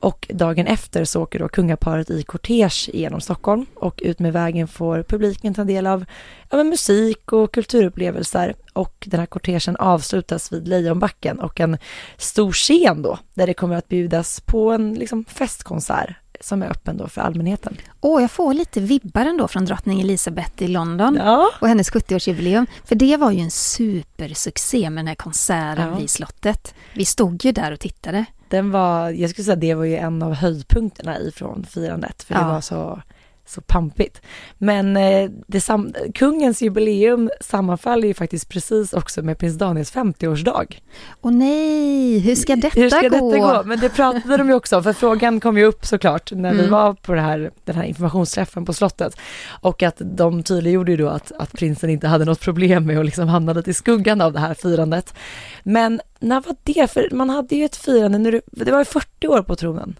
Och 0.00 0.26
dagen 0.30 0.66
efter 0.66 1.04
så 1.04 1.22
åker 1.22 1.38
då 1.38 1.48
kungaparet 1.48 2.10
i 2.10 2.22
kortege 2.22 2.90
genom 2.92 3.20
Stockholm 3.20 3.66
och 3.74 4.00
ut 4.04 4.18
med 4.18 4.32
vägen 4.32 4.68
får 4.68 5.02
publiken 5.02 5.54
ta 5.54 5.64
del 5.64 5.86
av 5.86 6.04
ja, 6.50 6.64
musik 6.64 7.32
och 7.32 7.54
kulturupplevelser. 7.54 8.54
Och 8.72 9.04
den 9.06 9.20
här 9.20 9.26
kortegen 9.26 9.76
avslutas 9.76 10.52
vid 10.52 10.68
Lejonbacken 10.68 11.40
och 11.40 11.60
en 11.60 11.78
stor 12.16 12.52
scen 12.52 13.02
då 13.02 13.18
där 13.34 13.46
det 13.46 13.54
kommer 13.54 13.76
att 13.76 13.88
bjudas 13.88 14.40
på 14.40 14.72
en 14.72 14.94
liksom, 14.94 15.24
festkonsert 15.24 16.16
som 16.40 16.62
är 16.62 16.70
öppen 16.70 16.96
då 16.96 17.08
för 17.08 17.20
allmänheten. 17.20 17.76
Åh, 18.00 18.20
jag 18.20 18.30
får 18.30 18.54
lite 18.54 18.80
vibbar 18.80 19.26
ändå 19.26 19.48
från 19.48 19.64
drottning 19.64 20.00
Elizabeth 20.00 20.62
i 20.62 20.68
London 20.68 21.18
ja. 21.24 21.50
och 21.60 21.68
hennes 21.68 21.92
70-årsjubileum. 21.92 22.66
För 22.84 22.94
det 22.94 23.16
var 23.16 23.30
ju 23.30 23.40
en 23.40 23.50
supersuccé 23.50 24.90
med 24.90 24.98
den 24.98 25.08
här 25.08 25.14
konserten 25.14 25.88
ja. 25.88 25.98
vid 25.98 26.10
slottet. 26.10 26.74
Vi 26.94 27.04
stod 27.04 27.44
ju 27.44 27.52
där 27.52 27.72
och 27.72 27.80
tittade. 27.80 28.24
Den 28.48 28.70
var, 28.70 29.10
jag 29.10 29.30
skulle 29.30 29.44
säga 29.44 29.56
det 29.56 29.74
var 29.74 29.84
ju 29.84 29.96
en 29.96 30.22
av 30.22 30.34
höjdpunkterna 30.34 31.20
ifrån 31.20 31.66
firandet, 31.70 32.22
för 32.22 32.34
ja. 32.34 32.40
det 32.40 32.46
var 32.46 32.60
så 32.60 33.02
så 33.48 33.60
pampigt. 33.60 34.22
Men 34.58 34.96
eh, 34.96 35.30
det 35.46 35.60
sam 35.60 35.92
kungens 36.14 36.62
jubileum 36.62 37.30
sammanfaller 37.40 38.08
ju 38.08 38.14
faktiskt 38.14 38.48
precis 38.48 38.92
också 38.92 39.22
med 39.22 39.38
prins 39.38 39.58
Daniels 39.58 39.92
50-årsdag. 39.94 40.80
Åh 41.20 41.32
nej, 41.32 42.18
hur 42.18 42.34
ska 42.34 42.56
detta 42.56 42.74
gå? 42.74 42.80
Hur 42.80 42.90
ska 42.90 43.08
detta 43.08 43.38
gå? 43.38 43.62
Men 43.64 43.80
det 43.80 43.88
pratade 43.88 44.36
de 44.36 44.48
ju 44.48 44.54
också 44.54 44.76
om, 44.76 44.82
för 44.82 44.92
frågan 44.92 45.40
kom 45.40 45.58
ju 45.58 45.64
upp 45.64 45.86
såklart 45.86 46.32
när 46.32 46.50
mm. 46.50 46.64
vi 46.64 46.70
var 46.70 46.94
på 46.94 47.14
det 47.14 47.20
här, 47.20 47.50
den 47.64 47.76
här 47.76 47.84
informationsträffen 47.84 48.64
på 48.64 48.72
slottet. 48.72 49.16
Och 49.60 49.82
att 49.82 49.96
de 49.98 50.42
tydliggjorde 50.42 50.90
ju 50.90 50.96
då 50.96 51.08
att, 51.08 51.32
att 51.32 51.52
prinsen 51.52 51.90
inte 51.90 52.08
hade 52.08 52.24
något 52.24 52.40
problem 52.40 52.86
med 52.86 52.98
att 52.98 53.04
liksom 53.04 53.28
hamna 53.28 53.52
lite 53.52 53.70
i 53.70 53.74
skuggan 53.74 54.20
av 54.20 54.32
det 54.32 54.40
här 54.40 54.54
firandet. 54.54 55.14
Men 55.62 56.00
när 56.20 56.40
var 56.40 56.56
det? 56.62 56.90
För 56.90 57.08
man 57.12 57.30
hade 57.30 57.56
ju 57.56 57.64
ett 57.64 57.76
firande, 57.76 58.18
nu, 58.18 58.40
det 58.46 58.72
var 58.72 58.78
ju 58.78 58.84
40 58.84 59.28
år 59.28 59.42
på 59.42 59.56
tronen 59.56 59.96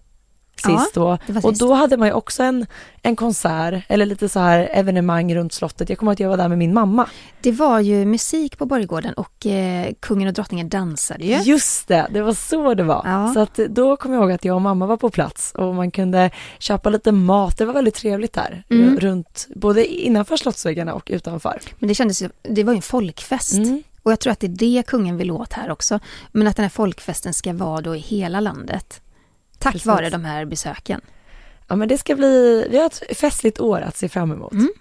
sist 0.61 0.93
ja, 0.95 1.19
då. 1.27 1.41
Och 1.43 1.57
då 1.59 1.75
hade 1.75 1.97
man 1.97 2.09
ju 2.09 2.15
också 2.15 2.43
en, 2.43 2.67
en 3.03 3.17
konsert 3.17 3.85
eller 3.89 4.07
lite 4.07 4.29
så 4.29 4.41
här 4.41 4.69
evenemang 4.73 5.35
runt 5.35 5.53
slottet. 5.53 5.89
Jag 5.89 5.99
kommer 5.99 6.13
att 6.13 6.21
jag 6.21 6.29
var 6.29 6.37
där 6.37 6.49
med 6.49 6.59
min 6.59 6.75
mamma. 6.75 7.09
Det 7.41 7.53
var 7.53 7.81
ju 7.81 8.05
musik 8.05 8.59
på 8.59 8.67
Borggården 8.67 9.15
och 9.15 9.47
eh, 9.47 9.93
kungen 10.01 10.29
och 10.29 10.35
drottningen 10.35 10.69
dansade 10.69 11.25
ju. 11.25 11.37
Just 11.43 11.89
det, 11.89 12.07
det 12.11 12.23
var 12.23 12.33
så 12.33 12.75
det 12.75 12.83
var. 12.83 13.03
Ja. 13.05 13.35
Så 13.35 13.41
att 13.41 13.55
då 13.55 13.97
kommer 13.97 14.17
jag 14.17 14.23
ihåg 14.23 14.33
att 14.33 14.45
jag 14.45 14.55
och 14.55 14.63
mamma 14.63 14.87
var 14.87 14.97
på 14.97 15.11
plats 15.11 15.53
och 15.55 15.75
man 15.75 15.91
kunde 15.91 16.31
köpa 16.59 16.91
lite 16.91 17.13
mat. 17.13 17.59
Det 17.59 17.65
var 17.65 17.75
väldigt 17.75 17.95
trevligt 17.95 18.33
där 18.33 18.65
mm. 18.71 19.01
runt 19.01 19.47
både 19.55 19.87
innanför 19.87 20.37
slottsväggarna 20.37 20.95
och 20.95 21.09
utanför. 21.13 21.61
Men 21.79 21.89
det 21.89 21.95
kändes 21.95 22.23
ju, 22.23 22.29
det 22.43 22.65
var 22.65 22.73
ju 22.73 22.77
en 22.77 22.83
folkfest. 22.83 23.55
Mm. 23.55 23.83
Och 24.03 24.13
jag 24.13 24.21
tror 24.21 24.33
att 24.33 24.41
det 24.41 24.47
är 24.47 24.49
det 24.49 24.83
kungen 24.87 25.17
vill 25.17 25.31
åt 25.31 25.53
här 25.53 25.71
också. 25.71 26.01
Men 26.33 26.47
att 26.47 26.57
den 26.57 26.63
här 26.63 26.71
folkfesten 26.71 27.35
ska 27.35 27.53
vara 27.53 27.81
då 27.81 27.97
i 27.97 27.99
hela 27.99 28.41
landet. 28.41 29.01
Tack 29.59 29.73
Precis. 29.73 29.87
vare 29.87 30.11
de 30.11 30.25
här 30.25 30.45
besöken. 30.45 31.01
Ja 31.69 31.77
men 31.77 31.89
det 31.89 31.99
ska 31.99 32.17
bli, 32.17 32.67
vi 32.71 32.79
har 32.79 32.87
ett 32.87 33.17
festligt 33.17 33.61
år 33.61 33.81
att 33.81 33.97
se 33.97 34.09
fram 34.09 34.33
emot. 34.33 34.53
Mm. 34.53 34.73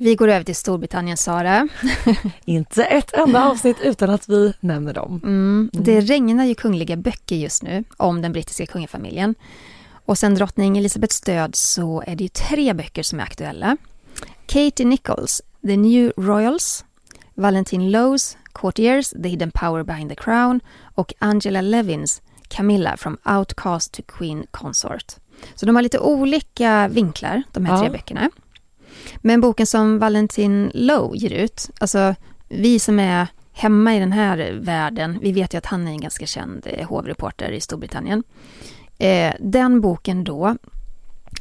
Vi 0.00 0.14
går 0.14 0.28
över 0.28 0.44
till 0.44 0.56
Storbritannien, 0.56 1.16
Sara. 1.16 1.68
Inte 2.44 2.84
ett 2.84 3.12
enda 3.12 3.50
avsnitt 3.50 3.76
utan 3.82 4.10
att 4.10 4.28
vi 4.28 4.52
nämner 4.60 4.94
dem. 4.94 5.20
Mm. 5.24 5.70
Mm. 5.74 5.84
Det 5.84 6.00
regnar 6.00 6.44
ju 6.44 6.54
kungliga 6.54 6.96
böcker 6.96 7.36
just 7.36 7.62
nu 7.62 7.84
om 7.96 8.22
den 8.22 8.32
brittiska 8.32 8.66
kungafamiljen. 8.66 9.34
Och 10.04 10.18
sen 10.18 10.34
drottning 10.34 10.78
Elizabeths 10.78 11.20
död 11.20 11.54
så 11.54 12.02
är 12.06 12.16
det 12.16 12.24
ju 12.24 12.28
tre 12.28 12.72
böcker 12.72 13.02
som 13.02 13.20
är 13.20 13.24
aktuella. 13.24 13.76
Katie 14.46 14.86
Nichols, 14.86 15.42
The 15.62 15.76
New 15.76 16.12
Royals, 16.16 16.84
Valentine 17.34 17.90
Lowes, 17.90 18.36
Courtiers, 18.52 19.10
The 19.10 19.28
Hidden 19.28 19.50
Power 19.50 19.82
Behind 19.82 20.10
the 20.10 20.16
Crown 20.16 20.60
och 20.94 21.14
Angela 21.18 21.60
Levins 21.60 22.22
Camilla 22.48 22.96
from 22.96 23.18
Outcast 23.24 23.92
to 23.92 24.02
Queen 24.06 24.46
Consort. 24.50 25.16
Så 25.54 25.66
de 25.66 25.76
har 25.76 25.82
lite 25.82 25.98
olika 25.98 26.88
vinklar, 26.88 27.42
de 27.52 27.66
här 27.66 27.74
ja. 27.74 27.80
tre 27.80 27.90
böckerna. 27.90 28.30
Men 29.16 29.40
boken 29.40 29.66
som 29.66 29.98
Valentin 29.98 30.70
Lowe 30.74 31.18
ger 31.18 31.32
ut, 31.32 31.70
alltså 31.80 32.14
vi 32.48 32.78
som 32.78 33.00
är 33.00 33.26
hemma 33.52 33.96
i 33.96 33.98
den 33.98 34.12
här 34.12 34.52
världen, 34.52 35.18
vi 35.22 35.32
vet 35.32 35.54
ju 35.54 35.58
att 35.58 35.66
han 35.66 35.88
är 35.88 35.90
en 35.90 36.00
ganska 36.00 36.26
känd 36.26 36.66
eh, 36.66 36.88
hovreporter 36.88 37.50
i 37.50 37.60
Storbritannien. 37.60 38.22
Eh, 38.98 39.34
den 39.40 39.80
boken 39.80 40.24
då 40.24 40.56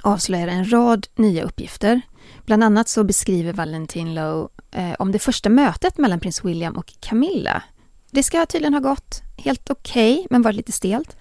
avslöjar 0.01 0.47
en 0.47 0.71
rad 0.71 1.07
nya 1.15 1.43
uppgifter. 1.43 2.01
Bland 2.45 2.63
annat 2.63 2.89
så 2.89 3.03
beskriver 3.03 3.53
Valentin 3.53 4.13
Lowe 4.13 4.47
eh, 4.71 4.93
om 4.99 5.11
det 5.11 5.19
första 5.19 5.49
mötet 5.49 5.97
mellan 5.97 6.19
prins 6.19 6.45
William 6.45 6.77
och 6.77 6.93
Camilla 6.99 7.63
det 8.11 8.23
ska 8.23 8.45
tydligen 8.45 8.73
ha 8.73 8.81
gått 8.81 9.21
helt 9.37 9.69
okej, 9.69 10.13
okay, 10.13 10.27
men 10.29 10.41
varit 10.41 10.55
lite 10.55 10.71
stelt. 10.71 11.17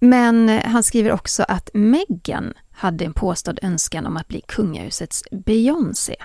Men 0.00 0.48
eh, 0.48 0.64
han 0.64 0.82
skriver 0.82 1.12
också 1.12 1.44
att 1.48 1.70
Meghan 1.74 2.54
hade 2.70 3.04
en 3.04 3.12
påstådd 3.12 3.58
önskan 3.62 4.06
om 4.06 4.16
att 4.16 4.28
bli 4.28 4.40
kungahusets 4.48 5.22
Beyoncé. 5.30 6.16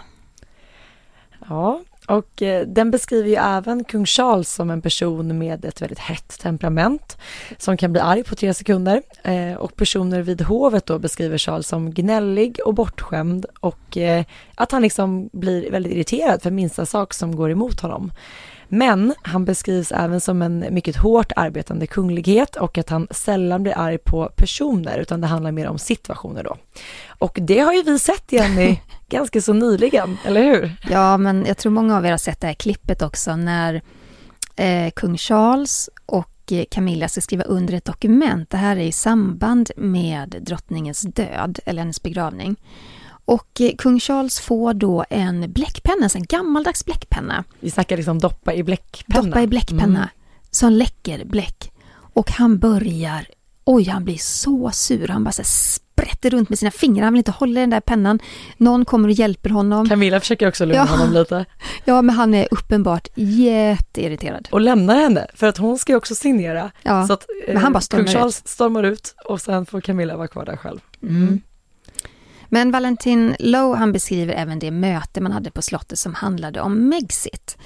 Ja, 1.49 1.81
och 2.07 2.41
eh, 2.41 2.67
den 2.67 2.91
beskriver 2.91 3.29
ju 3.29 3.35
även 3.35 3.83
kung 3.83 4.05
Charles 4.05 4.53
som 4.53 4.69
en 4.69 4.81
person 4.81 5.37
med 5.37 5.65
ett 5.65 5.81
väldigt 5.81 5.99
hett 5.99 6.39
temperament 6.39 7.17
som 7.57 7.77
kan 7.77 7.91
bli 7.91 8.01
arg 8.01 8.23
på 8.23 8.35
tre 8.35 8.53
sekunder. 8.53 9.01
Eh, 9.23 9.53
och 9.53 9.75
personer 9.75 10.21
vid 10.21 10.41
hovet 10.41 10.85
då 10.85 10.99
beskriver 10.99 11.37
Charles 11.37 11.67
som 11.67 11.91
gnällig 11.91 12.59
och 12.65 12.73
bortskämd 12.73 13.45
och 13.59 13.97
att 14.55 14.71
han 14.71 14.81
liksom 14.81 15.29
blir 15.33 15.71
väldigt 15.71 15.93
irriterad 15.93 16.41
för 16.41 16.51
minsta 16.51 16.85
sak 16.85 17.13
som 17.13 17.35
går 17.35 17.51
emot 17.51 17.79
honom. 17.79 18.11
Men 18.73 19.13
han 19.21 19.45
beskrivs 19.45 19.91
även 19.91 20.21
som 20.21 20.41
en 20.41 20.65
mycket 20.69 20.95
hårt 20.95 21.31
arbetande 21.35 21.87
kunglighet 21.87 22.55
och 22.55 22.77
att 22.77 22.89
han 22.89 23.07
sällan 23.11 23.63
blir 23.63 23.77
arg 23.77 23.97
på 23.97 24.31
personer 24.35 24.97
utan 24.97 25.21
det 25.21 25.27
handlar 25.27 25.51
mer 25.51 25.67
om 25.67 25.79
situationer 25.79 26.43
då. 26.43 26.57
Och 27.07 27.37
det 27.41 27.59
har 27.59 27.73
ju 27.73 27.83
vi 27.83 27.99
sett 27.99 28.31
Jenny 28.31 28.79
ganska 29.09 29.41
så 29.41 29.53
nyligen, 29.53 30.17
eller 30.25 30.43
hur? 30.43 30.75
Ja, 30.89 31.17
men 31.17 31.45
jag 31.45 31.57
tror 31.57 31.71
många 31.71 31.97
av 31.97 32.05
er 32.05 32.11
har 32.11 32.17
sett 32.17 32.41
det 32.41 32.47
här 32.47 32.53
klippet 32.53 33.01
också 33.01 33.35
när 33.35 33.81
eh, 34.55 34.91
kung 34.95 35.17
Charles 35.17 35.89
och 36.05 36.53
Camilla 36.71 37.07
ska 37.07 37.21
skriva 37.21 37.43
under 37.43 37.73
ett 37.73 37.85
dokument. 37.85 38.49
Det 38.49 38.57
här 38.57 38.77
är 38.77 38.85
i 38.85 38.91
samband 38.91 39.71
med 39.77 40.35
drottningens 40.41 41.01
död, 41.01 41.59
eller 41.65 41.81
hennes 41.81 42.03
begravning. 42.03 42.55
Och 43.25 43.61
eh, 43.61 43.71
kung 43.77 43.99
Charles 43.99 44.39
får 44.39 44.73
då 44.73 45.05
en 45.09 45.51
bläckpenna, 45.53 46.09
en 46.15 46.23
gammaldags 46.23 46.85
bläckpenna. 46.85 47.43
Vi 47.59 47.71
snackar 47.71 47.97
liksom 47.97 48.19
doppa 48.19 48.53
i 48.53 48.63
bläckpenna. 48.63 49.21
Doppa 49.21 49.41
i 49.41 49.47
bläckpenna, 49.47 49.99
mm. 49.99 50.09
som 50.51 50.71
läcker 50.71 51.25
bläck. 51.25 51.71
Och 52.13 52.31
han 52.31 52.59
börjar, 52.59 53.25
oj 53.63 53.89
han 53.89 54.03
blir 54.03 54.17
så 54.17 54.71
sur, 54.71 55.07
han 55.07 55.23
bara 55.23 55.31
så 55.31 55.43
sprätter 55.43 56.29
runt 56.29 56.49
med 56.49 56.59
sina 56.59 56.71
fingrar, 56.71 57.03
han 57.03 57.13
vill 57.13 57.19
inte 57.19 57.31
hålla 57.31 57.59
den 57.59 57.69
där 57.69 57.79
pennan. 57.79 58.19
Någon 58.57 58.85
kommer 58.85 59.07
och 59.07 59.13
hjälper 59.13 59.49
honom. 59.49 59.89
Camilla 59.89 60.19
försöker 60.19 60.47
också 60.47 60.65
lugna 60.65 60.87
ja. 60.89 60.97
honom 60.97 61.13
lite. 61.13 61.45
Ja, 61.85 62.01
men 62.01 62.15
han 62.15 62.33
är 62.33 62.47
uppenbart 62.51 63.07
jätteirriterad. 63.15 64.47
Och 64.51 64.61
lämnar 64.61 64.95
henne, 64.95 65.27
för 65.33 65.47
att 65.47 65.57
hon 65.57 65.77
ska 65.79 65.91
ju 65.91 65.97
också 65.97 66.15
signera. 66.15 66.71
Ja, 66.83 67.07
så 67.07 67.13
att, 67.13 67.25
men 67.47 67.57
han 67.57 67.73
bara 67.73 67.77
eh, 67.77 67.81
stormar 67.81 68.05
kung 68.05 68.13
Charles 68.13 68.41
ut. 68.41 68.47
stormar 68.47 68.83
ut 68.83 69.15
och 69.25 69.41
sen 69.41 69.65
får 69.65 69.81
Camilla 69.81 70.17
vara 70.17 70.27
kvar 70.27 70.45
där 70.45 70.57
själv. 70.57 70.79
Mm. 71.03 71.41
Men 72.53 72.71
Valentin 72.71 73.35
Lowe 73.39 73.77
han 73.77 73.91
beskriver 73.91 74.33
även 74.33 74.59
det 74.59 74.71
möte 74.71 75.21
man 75.21 75.31
hade 75.31 75.51
på 75.51 75.61
slottet 75.61 75.99
som 75.99 76.13
handlade 76.13 76.61
om 76.61 76.89
Megxit. 76.89 77.57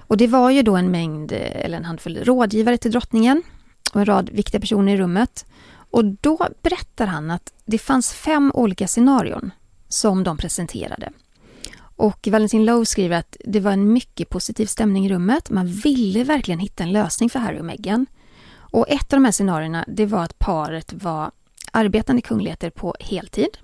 Och 0.00 0.16
det 0.16 0.26
var 0.26 0.50
ju 0.50 0.62
då 0.62 0.76
en 0.76 0.90
mängd, 0.90 1.32
eh, 1.32 1.64
eller 1.64 1.76
en 1.76 1.84
handfull 1.84 2.24
rådgivare 2.24 2.78
till 2.78 2.90
drottningen 2.90 3.42
och 3.92 4.00
en 4.00 4.06
rad 4.06 4.30
viktiga 4.30 4.60
personer 4.60 4.94
i 4.94 4.96
rummet. 4.96 5.46
Och 5.90 6.04
då 6.04 6.48
berättar 6.62 7.06
han 7.06 7.30
att 7.30 7.52
det 7.64 7.78
fanns 7.78 8.12
fem 8.12 8.52
olika 8.54 8.88
scenarion 8.88 9.50
som 9.88 10.24
de 10.24 10.36
presenterade. 10.36 11.12
Och 11.80 12.28
Valentin 12.30 12.64
Lowe 12.64 12.86
skriver 12.86 13.16
att 13.16 13.36
det 13.44 13.60
var 13.60 13.72
en 13.72 13.92
mycket 13.92 14.28
positiv 14.28 14.66
stämning 14.66 15.06
i 15.06 15.08
rummet. 15.08 15.50
Man 15.50 15.66
ville 15.66 16.24
verkligen 16.24 16.60
hitta 16.60 16.82
en 16.82 16.92
lösning 16.92 17.30
för 17.30 17.38
Harry 17.38 17.60
och 17.60 17.64
Meghan. 17.64 18.06
Och 18.56 18.88
ett 18.88 19.12
av 19.12 19.16
de 19.16 19.24
här 19.24 19.32
scenarierna, 19.32 19.84
det 19.88 20.06
var 20.06 20.24
att 20.24 20.38
paret 20.38 20.92
var 20.92 21.30
arbetande 21.72 22.22
kungligheter 22.22 22.70
på 22.70 22.94
heltid 23.00 23.58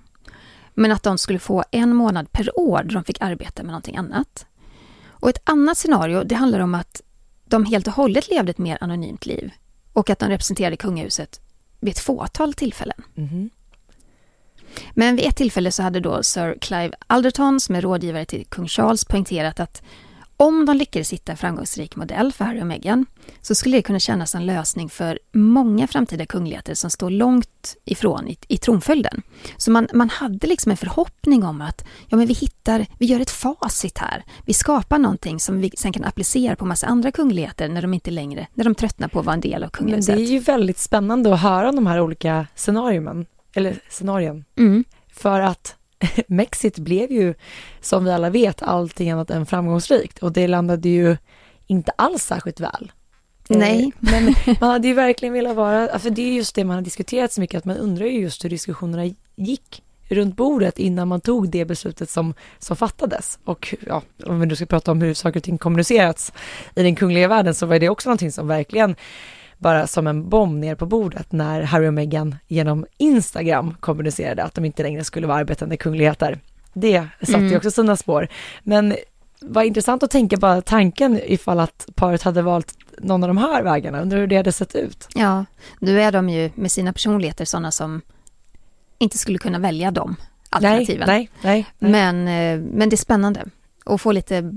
men 0.75 0.91
att 0.91 1.03
de 1.03 1.17
skulle 1.17 1.39
få 1.39 1.63
en 1.71 1.95
månad 1.95 2.31
per 2.31 2.59
år 2.59 2.83
då 2.83 2.93
de 2.93 3.03
fick 3.03 3.21
arbeta 3.21 3.63
med 3.63 3.71
någonting 3.71 3.97
annat. 3.97 4.45
Och 5.07 5.29
ett 5.29 5.49
annat 5.49 5.77
scenario, 5.77 6.23
det 6.23 6.35
handlar 6.35 6.59
om 6.59 6.75
att 6.75 7.01
de 7.45 7.65
helt 7.65 7.87
och 7.87 7.93
hållet 7.93 8.29
levde 8.29 8.51
ett 8.51 8.57
mer 8.57 8.77
anonymt 8.81 9.25
liv 9.25 9.51
och 9.93 10.09
att 10.09 10.19
de 10.19 10.29
representerade 10.29 10.77
kungahuset 10.77 11.41
vid 11.79 11.91
ett 11.91 11.99
fåtal 11.99 12.53
tillfällen. 12.53 13.03
Mhm. 13.13 13.49
Men 14.93 15.15
vid 15.15 15.25
ett 15.25 15.35
tillfälle 15.35 15.71
så 15.71 15.83
hade 15.83 15.99
då 15.99 16.23
Sir 16.23 16.57
Clive 16.61 16.91
Alderton 17.07 17.59
som 17.59 17.75
är 17.75 17.81
rådgivare 17.81 18.25
till 18.25 18.45
kung 18.45 18.67
Charles 18.67 19.05
poängterat 19.05 19.59
att 19.59 19.83
om 20.37 20.65
de 20.65 20.77
lyckades 20.77 21.13
hitta 21.13 21.31
en 21.31 21.37
framgångsrik 21.37 21.95
modell 21.95 22.33
för 22.33 22.45
Harry 22.45 22.61
och 22.61 22.67
Meghan 22.67 23.05
så 23.41 23.55
skulle 23.55 23.77
det 23.77 23.81
kunna 23.81 23.99
kännas 23.99 24.35
en 24.35 24.45
lösning 24.45 24.89
för 24.89 25.19
många 25.31 25.87
framtida 25.87 26.25
kungligheter 26.25 26.73
som 26.73 26.89
står 26.89 27.09
långt 27.09 27.75
ifrån 27.85 28.27
i, 28.27 28.37
i 28.47 28.57
tronföljden. 28.57 29.21
Så 29.57 29.71
man, 29.71 29.87
man 29.93 30.09
hade 30.09 30.47
liksom 30.47 30.71
en 30.71 30.77
förhoppning 30.77 31.43
om 31.43 31.61
att 31.61 31.85
ja, 32.07 32.17
men 32.17 32.27
vi 32.27 32.33
hittar, 32.33 32.85
vi 32.99 33.05
gör 33.05 33.19
ett 33.19 33.29
facit 33.29 33.97
här. 33.97 34.23
Vi 34.45 34.53
skapar 34.53 34.97
någonting 34.97 35.39
som 35.39 35.59
vi 35.59 35.71
sen 35.77 35.93
kan 35.93 36.03
applicera 36.03 36.55
på 36.55 36.65
massa 36.65 36.87
andra 36.87 37.11
kungligheter 37.11 37.69
när 37.69 37.81
de 37.81 37.93
inte 37.93 38.11
längre, 38.11 38.47
när 38.53 38.63
de 38.63 38.75
tröttnar 38.75 39.07
på 39.07 39.19
att 39.19 39.25
vara 39.25 39.33
en 39.33 39.41
del 39.41 39.63
av 39.63 39.69
kungahuset. 39.69 40.15
det 40.15 40.23
är 40.23 40.31
ju 40.31 40.39
väldigt 40.39 40.79
spännande 40.79 41.33
att 41.33 41.41
höra 41.41 41.69
om 41.69 41.75
de 41.75 41.87
här 41.87 42.01
olika 42.01 42.47
scenarierna, 42.55 43.25
eller 43.53 43.79
scenarien. 43.89 44.45
Mm. 44.57 44.83
För 45.13 45.41
att 45.41 45.75
Mexit 46.27 46.79
blev 46.79 47.11
ju, 47.11 47.33
som 47.81 48.05
vi 48.05 48.11
alla 48.11 48.29
vet, 48.29 48.63
allting 48.63 49.11
annat 49.11 49.29
än 49.29 49.45
framgångsrikt 49.45 50.19
och 50.19 50.31
det 50.31 50.47
landade 50.47 50.89
ju 50.89 51.17
inte 51.67 51.91
alls 51.91 52.23
särskilt 52.23 52.59
väl. 52.59 52.91
Nej. 53.47 53.83
Eh, 53.83 54.11
Men 54.11 54.35
man 54.59 54.69
hade 54.69 54.87
ju 54.87 54.93
verkligen 54.93 55.33
velat 55.33 55.55
vara, 55.55 55.99
för 55.99 56.09
det 56.09 56.21
är 56.21 56.33
just 56.33 56.55
det 56.55 56.63
man 56.63 56.75
har 56.75 56.81
diskuterat 56.81 57.31
så 57.31 57.41
mycket, 57.41 57.57
att 57.57 57.65
man 57.65 57.77
undrar 57.77 58.05
ju 58.05 58.19
just 58.21 58.45
hur 58.45 58.49
diskussionerna 58.49 59.13
gick 59.35 59.81
runt 60.09 60.35
bordet 60.35 60.79
innan 60.79 61.07
man 61.07 61.21
tog 61.21 61.49
det 61.49 61.65
beslutet 61.65 62.09
som, 62.09 62.33
som 62.59 62.77
fattades. 62.77 63.39
Och 63.43 63.75
ja, 63.87 64.01
om 64.25 64.39
vi 64.39 64.45
nu 64.45 64.55
ska 64.55 64.65
prata 64.65 64.91
om 64.91 65.01
hur 65.01 65.13
saker 65.13 65.39
och 65.39 65.43
ting 65.43 65.57
kommunicerats 65.57 66.33
i 66.75 66.83
den 66.83 66.95
kungliga 66.95 67.27
världen 67.27 67.55
så 67.55 67.65
var 67.65 67.79
det 67.79 67.89
också 67.89 68.09
någonting 68.09 68.31
som 68.31 68.47
verkligen 68.47 68.95
bara 69.57 69.87
som 69.87 70.07
en 70.07 70.29
bomb 70.29 70.59
ner 70.59 70.75
på 70.75 70.85
bordet 70.85 71.31
när 71.31 71.61
Harry 71.61 71.87
och 71.87 71.93
Meghan 71.93 72.35
genom 72.47 72.85
Instagram 72.97 73.75
kommunicerade 73.79 74.43
att 74.43 74.53
de 74.53 74.65
inte 74.65 74.83
längre 74.83 75.03
skulle 75.03 75.27
vara 75.27 75.37
arbetande 75.37 75.77
kungligheter. 75.77 76.39
Det 76.73 77.07
satte 77.21 77.31
ju 77.39 77.45
Mm. 77.45 77.57
också 77.57 77.71
sina 77.71 77.95
spår. 77.95 78.27
Men 78.63 78.95
vad 79.41 79.65
intressant 79.65 80.03
att 80.03 80.11
tänka 80.11 80.37
bara 80.37 80.61
tanken 80.61 81.19
ifall 81.23 81.59
att 81.59 81.87
paret 81.95 82.21
hade 82.23 82.41
valt 82.41 82.73
någon 82.99 83.23
av 83.23 83.27
de 83.27 83.37
här 83.37 83.63
vägarna, 83.63 84.01
undrar 84.01 84.17
hur 84.19 84.27
det 84.27 84.37
hade 84.37 84.51
sett 84.51 84.75
ut. 84.75 85.07
Ja, 85.15 85.45
nu 85.79 86.01
är 86.01 86.11
de 86.11 86.29
ju 86.29 86.49
med 86.55 86.71
sina 86.71 86.93
personligheter 86.93 87.45
sådana 87.45 87.71
som 87.71 88.01
inte 88.97 89.17
skulle 89.17 89.37
kunna 89.37 89.59
välja 89.59 89.91
de 89.91 90.15
alternativen. 90.49 91.07
Nej, 91.07 91.29
nej, 91.41 91.65
nej. 91.79 91.91
Men, 91.91 92.27
eh, 92.27 92.65
men 92.73 92.89
det 92.89 92.93
är 92.93 92.97
spännande 92.97 93.45
att 93.85 94.01
få 94.01 94.11
lite 94.11 94.51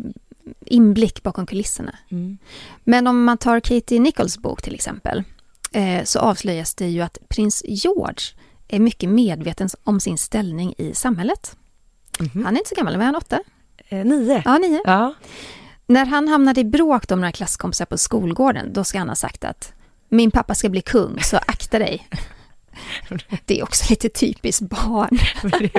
inblick 0.60 1.22
bakom 1.22 1.46
kulisserna. 1.46 1.96
Mm. 2.10 2.38
Men 2.84 3.06
om 3.06 3.24
man 3.24 3.38
tar 3.38 3.60
Katie 3.60 4.00
Nichols 4.00 4.38
bok 4.38 4.62
till 4.62 4.74
exempel, 4.74 5.24
eh, 5.72 6.04
så 6.04 6.18
avslöjas 6.18 6.74
det 6.74 6.88
ju 6.88 7.00
att 7.00 7.18
prins 7.28 7.62
George 7.66 8.22
är 8.68 8.78
mycket 8.78 9.10
medveten 9.10 9.68
om 9.84 10.00
sin 10.00 10.18
ställning 10.18 10.74
i 10.78 10.94
samhället. 10.94 11.56
Han 12.44 12.54
är 12.54 12.58
inte 12.58 12.68
så 12.68 12.74
gammal, 12.74 12.96
men 12.96 13.06
han 13.06 13.16
åtta? 13.16 13.40
Eh, 13.88 14.04
nio. 14.04 14.42
Ja, 14.44 14.58
nio. 14.58 14.80
Ja. 14.84 15.14
När 15.86 16.06
han 16.06 16.28
hamnade 16.28 16.60
i 16.60 16.64
bråk 16.64 17.12
om 17.12 17.20
några 17.20 17.32
klasskompisar 17.32 17.84
på 17.84 17.98
skolgården, 17.98 18.72
då 18.72 18.84
ska 18.84 18.98
han 18.98 19.08
ha 19.08 19.16
sagt 19.16 19.44
att 19.44 19.72
min 20.08 20.30
pappa 20.30 20.54
ska 20.54 20.68
bli 20.68 20.80
kung, 20.80 21.20
så 21.20 21.36
akta 21.36 21.78
dig. 21.78 22.08
Det 23.44 23.58
är 23.58 23.62
också 23.62 23.84
lite 23.90 24.08
typiskt 24.08 24.62
barn. 24.62 25.18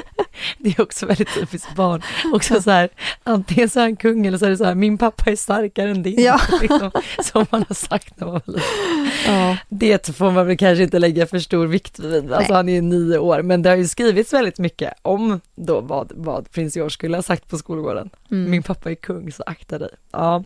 det, 0.57 0.69
är 0.69 0.81
också 0.81 1.05
väldigt 1.05 1.33
typiskt 1.33 1.75
barn. 1.75 2.01
Också 2.33 2.61
så 2.61 2.71
här, 2.71 2.89
antingen 3.23 3.69
så 3.69 3.79
är 3.79 3.83
han 3.83 3.95
kung 3.95 4.25
eller 4.25 4.37
så 4.37 4.45
är 4.45 4.49
det 4.49 4.57
så 4.57 4.65
här, 4.65 4.75
min 4.75 4.97
pappa 4.97 5.31
är 5.31 5.35
starkare 5.35 5.89
än 5.89 6.03
din. 6.03 6.23
Ja. 6.23 6.39
Liksom, 6.61 6.91
som 7.23 7.45
man 7.49 7.65
har 7.67 7.75
sagt 7.75 8.19
när 8.19 8.27
man 8.27 8.33
var 8.33 8.53
liten. 8.53 9.33
Ja. 9.35 9.57
Det 9.69 10.15
får 10.15 10.31
man 10.31 10.47
väl 10.47 10.57
kanske 10.57 10.83
inte 10.83 10.99
lägga 10.99 11.27
för 11.27 11.39
stor 11.39 11.67
vikt 11.67 11.99
vid. 11.99 12.33
Alltså 12.33 12.51
Nej. 12.51 12.57
han 12.57 12.69
är 12.69 12.73
ju 12.73 12.81
nio 12.81 13.17
år, 13.17 13.41
men 13.41 13.61
det 13.61 13.69
har 13.69 13.77
ju 13.77 13.87
skrivits 13.87 14.33
väldigt 14.33 14.59
mycket 14.59 14.93
om 15.01 15.41
då 15.55 15.81
vad, 15.81 16.11
vad 16.15 16.51
prins 16.51 16.75
George 16.75 16.89
skulle 16.89 17.17
ha 17.17 17.21
sagt 17.21 17.49
på 17.49 17.57
skolgården. 17.57 18.09
Mm. 18.31 18.51
Min 18.51 18.63
pappa 18.63 18.91
är 18.91 18.95
kung, 18.95 19.31
så 19.31 19.43
akta 19.45 19.77
dig. 19.77 19.89
Ja. 20.11 20.43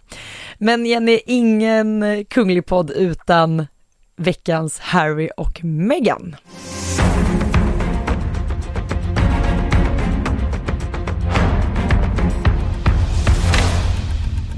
Men 0.57 0.85
Jenny, 0.85 1.19
ingen 1.25 2.25
kunglig 2.25 2.65
podd 2.65 2.91
utan 2.91 3.67
veckans 4.15 4.79
Harry 4.79 5.29
och 5.37 5.63
Meghan. 5.63 6.35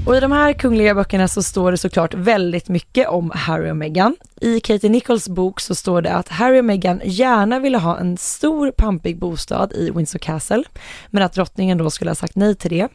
Och 0.06 0.16
i 0.16 0.20
de 0.20 0.32
här 0.32 0.52
kungliga 0.52 0.94
böckerna 0.94 1.28
så 1.28 1.42
står 1.42 1.70
det 1.70 1.76
såklart 1.76 2.14
väldigt 2.14 2.68
mycket 2.68 3.08
om 3.08 3.32
Harry 3.34 3.70
och 3.70 3.76
Meghan. 3.76 4.16
I 4.40 4.60
Katie 4.60 4.90
Nichols 4.90 5.28
bok 5.28 5.60
så 5.60 5.74
står 5.74 6.02
det 6.02 6.12
att 6.12 6.28
Harry 6.28 6.60
och 6.60 6.64
Meghan 6.64 7.00
gärna 7.04 7.58
ville 7.58 7.78
ha 7.78 7.98
en 7.98 8.16
stor 8.16 8.70
pampig 8.70 9.18
bostad 9.18 9.72
i 9.72 9.90
Windsor 9.90 10.18
Castle, 10.18 10.62
men 11.10 11.22
att 11.22 11.32
drottningen 11.32 11.78
då 11.78 11.90
skulle 11.90 12.10
ha 12.10 12.14
sagt 12.14 12.36
nej 12.36 12.54
till 12.54 12.70
det. 12.70 12.88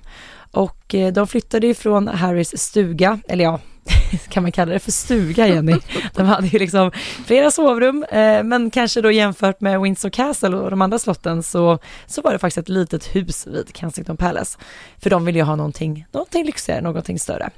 Och 0.51 0.95
eh, 0.95 1.13
de 1.13 1.27
flyttade 1.27 1.67
ifrån 1.67 2.07
Harrys 2.07 2.61
stuga, 2.61 3.19
eller 3.27 3.43
ja, 3.43 3.59
kan 4.29 4.43
man 4.43 4.51
kalla 4.51 4.73
det 4.73 4.79
för 4.79 4.91
stuga 4.91 5.47
Jenny? 5.47 5.77
De 6.15 6.25
hade 6.25 6.47
ju 6.47 6.59
liksom 6.59 6.91
flera 7.25 7.51
sovrum, 7.51 8.03
eh, 8.03 8.43
men 8.43 8.71
kanske 8.71 9.01
då 9.01 9.11
jämfört 9.11 9.61
med 9.61 9.81
Windsor 9.81 10.09
Castle 10.09 10.57
och 10.57 10.69
de 10.69 10.81
andra 10.81 10.99
slotten 10.99 11.43
så, 11.43 11.79
så 12.05 12.21
var 12.21 12.31
det 12.31 12.39
faktiskt 12.39 12.57
ett 12.57 12.69
litet 12.69 13.15
hus 13.15 13.47
vid 13.47 13.77
Kensington 13.77 14.17
Palace. 14.17 14.59
För 14.97 15.09
de 15.09 15.25
ville 15.25 15.39
ju 15.39 15.45
ha 15.45 15.55
någonting, 15.55 16.05
någonting 16.11 16.45
lyxigare, 16.45 16.81
någonting 16.81 17.19
större. 17.19 17.49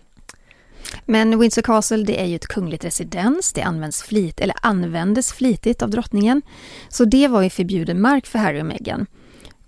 Men 1.06 1.40
Windsor 1.40 1.62
Castle 1.62 2.04
det 2.04 2.22
är 2.22 2.26
ju 2.26 2.36
ett 2.36 2.48
kungligt 2.48 2.86
residens, 2.86 3.54
det 3.54 3.62
används 3.62 4.04
flit, 4.04 4.40
eller 4.40 4.56
användes 4.62 5.34
flitigt 5.34 5.82
av 5.82 5.90
drottningen. 5.90 6.42
Så 6.90 7.06
det 7.06 7.28
var 7.28 7.42
ju 7.42 7.50
förbjuden 7.50 8.02
mark 8.02 8.28
för 8.28 8.40
Harry 8.40 8.62
och 8.62 8.66
Meghan. 8.66 9.06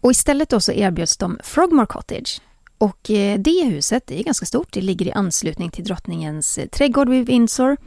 Och 0.01 0.11
istället 0.11 0.49
då 0.49 0.59
så 0.59 0.71
erbjöds 0.71 1.17
de 1.17 1.39
Frogmore 1.43 1.85
Cottage. 1.85 2.41
Och 2.77 3.11
eh, 3.11 3.39
det 3.39 3.65
huset 3.65 4.03
det 4.07 4.19
är 4.19 4.23
ganska 4.23 4.45
stort, 4.45 4.67
det 4.71 4.81
ligger 4.81 5.05
i 5.05 5.11
anslutning 5.11 5.71
till 5.71 5.83
drottningens 5.83 6.57
eh, 6.57 6.67
trädgård 6.67 7.09
vid 7.09 7.25
Windsor. 7.25 7.77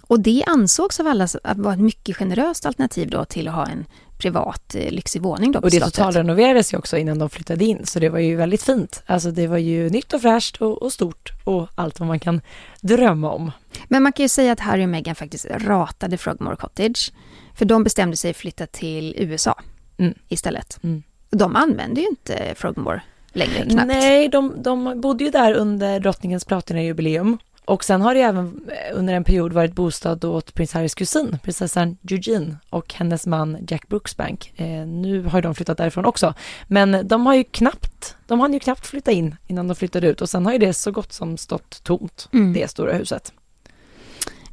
Och 0.00 0.20
det 0.20 0.44
ansågs 0.46 1.00
av 1.00 1.06
alla 1.06 1.28
att 1.44 1.58
vara 1.58 1.74
ett 1.74 1.80
mycket 1.80 2.16
generöst 2.16 2.66
alternativ 2.66 3.10
då 3.10 3.24
till 3.24 3.48
att 3.48 3.54
ha 3.54 3.66
en 3.66 3.84
privat 4.18 4.74
eh, 4.74 4.90
lyxig 4.90 5.22
våning 5.22 5.52
då 5.52 5.60
på 5.60 5.64
Och 5.64 5.70
det 5.70 5.80
totalrenoverades 5.80 6.72
ju 6.72 6.78
också 6.78 6.96
innan 6.96 7.18
de 7.18 7.30
flyttade 7.30 7.64
in, 7.64 7.86
så 7.86 8.00
det 8.00 8.08
var 8.08 8.18
ju 8.18 8.36
väldigt 8.36 8.62
fint. 8.62 9.02
Alltså 9.06 9.30
det 9.30 9.46
var 9.46 9.58
ju 9.58 9.90
nytt 9.90 10.12
och 10.12 10.22
fräscht 10.22 10.56
och, 10.56 10.82
och 10.82 10.92
stort 10.92 11.32
och 11.44 11.68
allt 11.74 12.00
vad 12.00 12.06
man 12.06 12.20
kan 12.20 12.40
drömma 12.80 13.30
om. 13.30 13.52
Men 13.88 14.02
man 14.02 14.12
kan 14.12 14.24
ju 14.24 14.28
säga 14.28 14.52
att 14.52 14.60
Harry 14.60 14.84
och 14.84 14.88
Meghan 14.88 15.14
faktiskt 15.14 15.46
ratade 15.50 16.18
Frogmore 16.18 16.56
Cottage. 16.56 17.12
För 17.54 17.64
de 17.64 17.84
bestämde 17.84 18.16
sig 18.16 18.34
flytta 18.34 18.66
till 18.66 19.14
USA 19.18 19.60
Mm. 20.00 20.14
istället. 20.28 20.78
Mm. 20.82 21.02
De 21.30 21.56
använde 21.56 22.00
ju 22.00 22.06
inte 22.06 22.54
Frogmore 22.56 23.02
längre 23.32 23.64
knappt. 23.70 23.86
Nej, 23.88 24.28
de, 24.28 24.62
de 24.62 25.00
bodde 25.00 25.24
ju 25.24 25.30
där 25.30 25.54
under 25.54 26.00
drottningens 26.00 26.44
platinajubileum. 26.44 27.38
Och 27.64 27.84
sen 27.84 28.00
har 28.00 28.14
det 28.14 28.20
även 28.20 28.46
eh, 28.68 28.98
under 28.98 29.14
en 29.14 29.24
period 29.24 29.52
varit 29.52 29.74
bostad 29.74 30.24
åt 30.24 30.54
prins 30.54 30.72
Harrys 30.72 30.94
kusin, 30.94 31.38
prinsessan 31.42 31.96
Eugene 32.10 32.56
och 32.70 32.94
hennes 32.94 33.26
man 33.26 33.56
Jack 33.68 33.88
Brooksbank. 33.88 34.52
Eh, 34.56 34.86
nu 34.86 35.22
har 35.22 35.42
de 35.42 35.54
flyttat 35.54 35.78
därifrån 35.78 36.04
också. 36.04 36.34
Men 36.66 37.08
de 37.08 37.26
har 37.26 37.34
ju 37.34 37.44
knappt, 37.44 38.16
de 38.26 38.40
hann 38.40 38.52
ju 38.52 38.58
knappt 38.58 38.86
flytta 38.86 39.10
in 39.12 39.36
innan 39.46 39.68
de 39.68 39.74
flyttade 39.74 40.06
ut 40.08 40.20
och 40.20 40.28
sen 40.28 40.46
har 40.46 40.52
ju 40.52 40.58
det 40.58 40.72
så 40.72 40.90
gott 40.90 41.12
som 41.12 41.36
stått 41.36 41.84
tomt, 41.84 42.28
Mm. 42.32 42.52
det 42.52 42.70
stora 42.70 42.92
huset. 42.92 43.32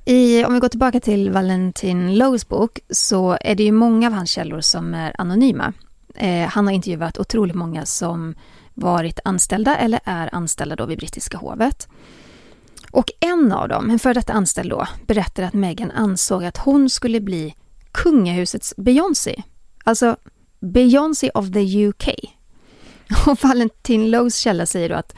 I, 0.06 0.46
om 0.46 0.54
vi 0.54 0.60
går 0.60 0.68
tillbaka 0.70 1.00
till 1.00 1.32
Valentin 1.32 2.18
Lows 2.18 2.48
bok 2.48 2.80
så 2.90 3.38
är 3.42 3.56
det 3.56 3.64
ju 3.64 3.72
många 3.72 4.08
av 4.08 4.14
hans 4.14 4.30
källor 4.32 4.62
som 4.62 4.94
är 4.94 5.22
anonyma. 5.22 5.74
Eh, 6.16 6.48
han 6.48 6.68
har 6.68 6.74
intervjuat 6.74 7.18
otroligt 7.18 7.56
många 7.56 7.86
som 7.86 8.36
varit 8.78 9.20
anställda 9.26 9.78
eller 9.78 10.00
är 10.04 10.36
anställda 10.36 10.76
då 10.76 10.86
vid 10.86 10.98
brittiska 10.98 11.38
hovet. 11.38 11.88
Och 12.92 13.12
en 13.20 13.52
av 13.52 13.70
dem, 13.70 13.90
en 13.90 14.00
före 14.00 14.14
detta 14.14 14.34
anställd 14.34 14.70
då, 14.70 14.88
berättar 15.08 15.44
att 15.44 15.54
Meghan 15.54 15.92
ansåg 15.92 16.46
att 16.46 16.58
hon 16.58 16.90
skulle 16.90 17.20
bli 17.20 17.56
kungahusets 17.92 18.74
Beyoncé. 18.78 19.44
Alltså 19.84 20.18
Beyoncé 20.60 21.30
of 21.34 21.52
the 21.54 21.88
UK. 21.88 22.08
Och 23.28 23.44
Valentin 23.44 24.12
Lows 24.12 24.38
källa 24.38 24.66
säger 24.66 24.90
då 24.90 24.96
att 24.96 25.16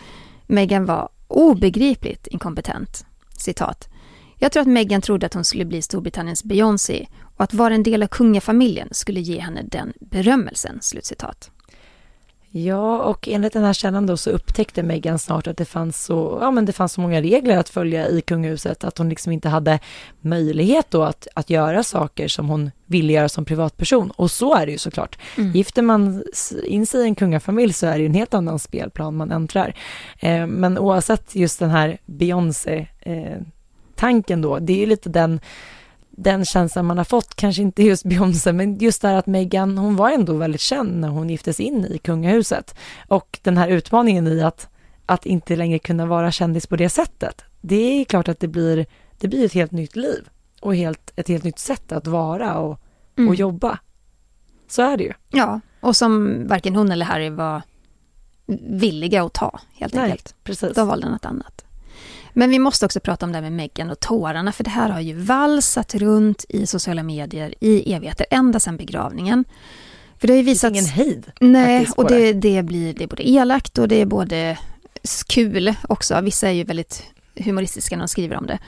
Meghan 0.48 0.86
var 0.86 1.10
obegripligt 1.28 2.28
inkompetent. 2.28 3.06
Citat. 3.38 3.90
Jag 4.38 4.52
tror 4.52 4.62
att 4.62 4.68
Meghan 4.68 5.02
trodde 5.02 5.26
att 5.26 5.34
hon 5.34 5.46
skulle 5.46 5.66
bli 5.66 5.82
Storbritanniens 5.82 6.44
Beyoncé 6.44 7.08
och 7.36 7.44
att 7.44 7.54
vara 7.54 7.76
en 7.76 7.84
del 7.84 8.04
av 8.04 8.08
kungafamiljen 8.08 8.88
skulle 8.92 9.20
ge 9.20 9.40
henne 9.40 9.64
den 9.64 9.94
berömmelsen. 10.00 10.78
Slutcitat. 10.82 11.52
Ja, 12.52 12.98
och 12.98 13.28
enligt 13.28 13.54
den 13.54 13.64
här 13.64 13.74
källan 13.74 14.06
då 14.06 14.18
så 14.18 14.30
upptäckte 14.30 14.84
Meghan 14.84 15.20
snart 15.20 15.48
att 15.48 15.58
det 15.58 15.66
fanns 15.66 16.06
så, 16.06 16.38
ja 16.42 16.52
men 16.52 16.66
det 16.66 16.74
fanns 16.74 16.94
så 16.94 17.02
många 17.02 17.22
regler 17.22 17.58
att 17.58 17.70
följa 17.70 18.08
i 18.08 18.22
kungahuset 18.22 18.84
att 18.84 18.98
hon 18.98 19.10
liksom 19.10 19.32
inte 19.32 19.50
hade 19.50 19.80
möjlighet 20.22 20.86
då 20.90 21.04
att, 21.04 21.28
att 21.36 21.50
göra 21.50 21.84
saker 21.84 22.28
som 22.28 22.50
hon 22.50 22.72
ville 22.86 23.14
göra 23.14 23.30
som 23.30 23.46
privatperson. 23.46 24.12
Och 24.12 24.32
så 24.32 24.56
är 24.56 24.66
det 24.66 24.72
ju 24.72 24.78
såklart. 24.78 25.18
Mm. 25.38 25.52
Gifter 25.52 25.82
man 25.82 26.24
in 26.64 26.86
sig 26.86 27.02
i 27.02 27.04
en 27.04 27.16
kungafamilj 27.16 27.74
så 27.74 27.88
är 27.88 27.94
det 27.94 28.00
ju 28.00 28.06
en 28.06 28.14
helt 28.14 28.34
annan 28.34 28.60
spelplan 28.60 29.16
man 29.16 29.32
äntrar. 29.32 29.76
Eh, 30.20 30.48
men 30.48 30.78
oavsett 30.78 31.36
just 31.36 31.60
den 31.60 31.70
här 31.70 31.98
Beyoncé 32.06 32.88
eh, 33.00 33.38
tanken 33.96 34.42
då, 34.42 34.60
det 34.60 34.74
är 34.74 34.78
ju 34.78 34.86
lite 34.86 35.10
den 35.10 35.40
den 36.24 36.46
känslan 36.46 36.86
man 36.86 36.98
har 36.98 37.06
fått, 37.06 37.36
kanske 37.36 37.62
inte 37.62 37.84
just 37.84 38.04
Beyoncé, 38.06 38.54
men 38.54 38.78
just 38.78 39.02
där 39.02 39.16
att 39.16 39.28
Meghan, 39.28 39.78
hon 39.78 39.96
var 39.96 40.10
ändå 40.12 40.34
väldigt 40.34 40.62
känd 40.62 41.00
när 41.00 41.08
hon 41.08 41.30
giftes 41.30 41.60
in 41.60 41.86
i 41.86 41.98
kungahuset. 41.98 42.76
Och 43.08 43.40
den 43.44 43.58
här 43.58 43.68
utmaningen 43.68 44.28
i 44.28 44.42
att, 44.42 44.68
att 45.06 45.26
inte 45.26 45.56
längre 45.56 45.80
kunna 45.80 46.06
vara 46.06 46.32
kändis 46.32 46.68
på 46.68 46.76
det 46.76 46.90
sättet, 46.90 47.44
det 47.62 48.02
är 48.02 48.06
klart 48.06 48.28
att 48.28 48.40
det 48.40 48.48
blir, 48.48 48.86
det 49.20 49.28
blir 49.28 49.46
ett 49.46 49.54
helt 49.54 49.72
nytt 49.72 49.96
liv 49.96 50.30
och 50.62 50.76
helt, 50.76 51.12
ett 51.16 51.28
helt 51.28 51.44
nytt 51.44 51.60
sätt 51.60 51.92
att 51.92 52.08
vara 52.08 52.58
och, 52.58 52.80
Mm. 53.18 53.30
och 53.30 53.36
jobba. 53.36 53.80
Så 54.68 54.82
är 54.82 54.98
det 54.98 55.04
ju. 55.04 55.14
Ja, 55.30 55.60
och 55.82 55.96
som 55.96 56.44
varken 56.48 56.76
hon 56.76 56.92
eller 56.92 57.06
Harry 57.06 57.30
var 57.30 57.62
villiga 58.70 59.24
att 59.24 59.34
ta, 59.34 59.60
helt 59.74 59.94
Nej, 59.94 60.04
enkelt. 60.04 60.36
precis. 60.44 60.76
De 60.76 60.88
valde 60.88 61.10
något 61.10 61.26
annat. 61.26 61.66
Men 62.34 62.50
vi 62.50 62.60
måste 62.60 62.86
också 62.86 63.00
prata 63.00 63.26
om 63.26 63.32
det 63.32 63.38
här 63.38 63.44
med 63.44 63.54
Meghan 63.54 63.90
och 63.90 64.00
tårarna, 64.00 64.52
för 64.52 64.64
det 64.64 64.70
här 64.70 64.90
har 64.90 65.00
ju 65.00 65.14
valsat 65.14 65.96
runt 65.96 66.46
i 66.50 66.68
sociala 66.68 67.04
medier 67.04 67.54
i 67.60 67.94
evigheter, 67.94 68.26
ända 68.30 68.60
sedan 68.60 68.78
begravningen. 68.78 69.46
För 70.20 70.28
det 70.28 70.34
har 70.34 70.38
ju 70.38 70.44
visats... 70.44 70.72
ingen 70.72 70.86
hejd 70.86 71.32
Nej, 71.40 71.88
och 71.98 72.08
det, 72.08 72.34
det 72.34 72.64
blir 72.64 72.94
det 72.94 73.04
är 73.04 73.08
både 73.08 73.30
elakt 73.30 73.78
och 73.78 73.88
det 73.88 74.02
är 74.02 74.06
både 74.06 74.58
kul 75.28 75.74
också. 75.90 76.22
Vissa 76.22 76.48
är 76.48 76.52
ju 76.52 76.64
väldigt 76.64 77.04
humoristiska 77.36 77.96
när 77.96 78.04
de 78.04 78.08
skriver 78.08 78.36
om 78.36 78.48
det. 78.48 78.60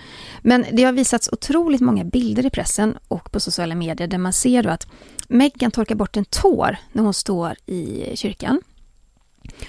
Men 0.41 0.65
det 0.71 0.83
har 0.83 0.91
visats 0.91 1.29
otroligt 1.31 1.81
många 1.81 2.03
bilder 2.03 2.45
i 2.45 2.49
pressen 2.49 2.97
och 3.07 3.31
på 3.31 3.39
sociala 3.39 3.75
medier 3.75 4.07
där 4.07 4.17
man 4.17 4.33
ser 4.33 4.63
då 4.63 4.69
att 4.69 4.87
Meghan 5.27 5.71
torkar 5.71 5.95
bort 5.95 6.17
en 6.17 6.25
tår 6.25 6.77
när 6.91 7.03
hon 7.03 7.13
står 7.13 7.55
i 7.65 8.11
kyrkan. 8.15 8.61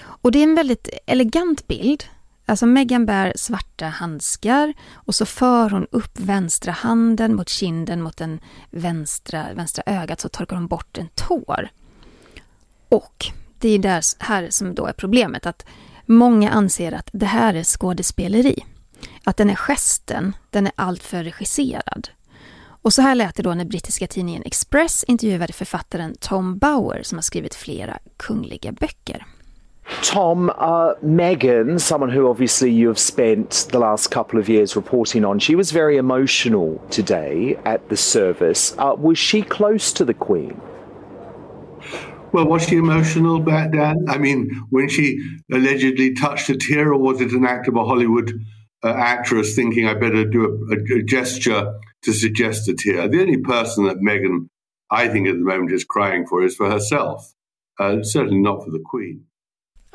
Och 0.03 0.31
det 0.31 0.39
är 0.39 0.43
en 0.43 0.55
väldigt 0.55 0.89
elegant 1.05 1.67
bild. 1.67 2.03
Alltså 2.45 2.65
Meghan 2.65 3.05
bär 3.05 3.33
svarta 3.35 3.85
handskar 3.85 4.73
och 4.93 5.15
så 5.15 5.25
för 5.25 5.69
hon 5.69 5.87
upp 5.91 6.19
vänstra 6.19 6.71
handen 6.71 7.35
mot 7.35 7.49
kinden 7.49 8.01
mot 8.01 8.17
den 8.17 8.39
vänstra, 8.69 9.53
vänstra 9.53 9.83
ögat 9.85 10.19
så 10.19 10.29
torkar 10.29 10.55
hon 10.55 10.67
bort 10.67 10.97
en 10.97 11.09
tår. 11.15 11.69
Och 12.89 13.25
det 13.59 13.69
är 13.69 13.79
där 13.79 14.03
här 14.19 14.47
som 14.49 14.75
då 14.75 14.85
är 14.85 14.93
problemet 14.93 15.45
att 15.45 15.65
många 16.05 16.51
anser 16.51 16.91
att 16.91 17.09
det 17.13 17.25
här 17.25 17.53
är 17.53 17.63
skådespeleri. 17.63 18.65
Att 19.23 19.37
den 19.37 19.49
här 19.49 19.55
gesten, 19.55 20.35
den 20.49 20.67
är 20.67 20.73
alltför 20.75 21.23
regisserad. 21.23 22.09
Och 22.83 22.93
så 22.93 23.01
här 23.01 23.15
lät 23.15 23.35
det 23.35 23.43
då 23.43 23.53
när 23.53 23.65
brittiska 23.65 24.07
tidningen 24.07 24.43
Express 24.45 25.03
intervjuade 25.03 25.53
författaren 25.53 26.15
Tom 26.19 26.57
Bauer 26.57 27.03
som 27.03 27.17
har 27.17 27.23
skrivit 27.23 27.55
flera 27.55 27.99
kungliga 28.17 28.71
böcker. 28.71 29.25
Tom, 30.01 30.51
uh, 30.55 30.93
Megan, 31.01 31.77
someone 31.79 32.09
who 32.09 32.29
obviously 32.29 32.71
you 32.71 32.87
have 32.87 32.99
spent 32.99 33.67
the 33.71 33.79
last 33.79 34.07
couple 34.07 34.39
of 34.39 34.47
years 34.47 34.75
reporting 34.75 35.25
on, 35.25 35.39
she 35.39 35.55
was 35.55 35.71
very 35.71 35.97
emotional 35.97 36.81
today 36.89 37.57
at 37.65 37.89
the 37.89 37.97
service. 37.97 38.75
Uh, 38.77 38.95
was 38.97 39.17
she 39.17 39.41
close 39.41 39.91
to 39.93 40.05
the 40.05 40.13
Queen? 40.13 40.59
Well, 42.31 42.47
was 42.47 42.67
she 42.67 42.77
emotional 42.77 43.39
back 43.39 43.73
then? 43.73 44.05
I 44.09 44.17
mean, 44.17 44.49
when 44.69 44.89
she 44.89 45.19
allegedly 45.51 46.15
touched 46.15 46.49
a 46.49 46.57
tear, 46.57 46.91
or 46.91 46.97
was 46.97 47.21
it 47.21 47.31
an 47.31 47.45
act 47.45 47.67
of 47.67 47.75
a 47.75 47.85
Hollywood 47.85 48.33
uh, 48.83 48.89
actress 48.89 49.55
thinking 49.55 49.87
I 49.87 49.93
better 49.93 50.25
do 50.25 50.67
a, 50.71 50.99
a, 50.99 51.03
gesture 51.03 51.79
to 52.01 52.11
suggest 52.11 52.67
a 52.69 52.73
tear? 52.73 53.07
The 53.07 53.21
only 53.21 53.37
person 53.37 53.85
that 53.85 53.97
Megan, 53.99 54.49
I 54.89 55.09
think, 55.09 55.27
at 55.27 55.35
the 55.35 55.41
moment 55.41 55.73
is 55.73 55.83
crying 55.83 56.25
for 56.25 56.41
is 56.41 56.55
for 56.55 56.71
herself. 56.71 57.33
Uh, 57.79 58.01
certainly 58.01 58.39
not 58.39 58.63
for 58.63 58.71
the 58.71 58.81
Queen. 58.83 59.25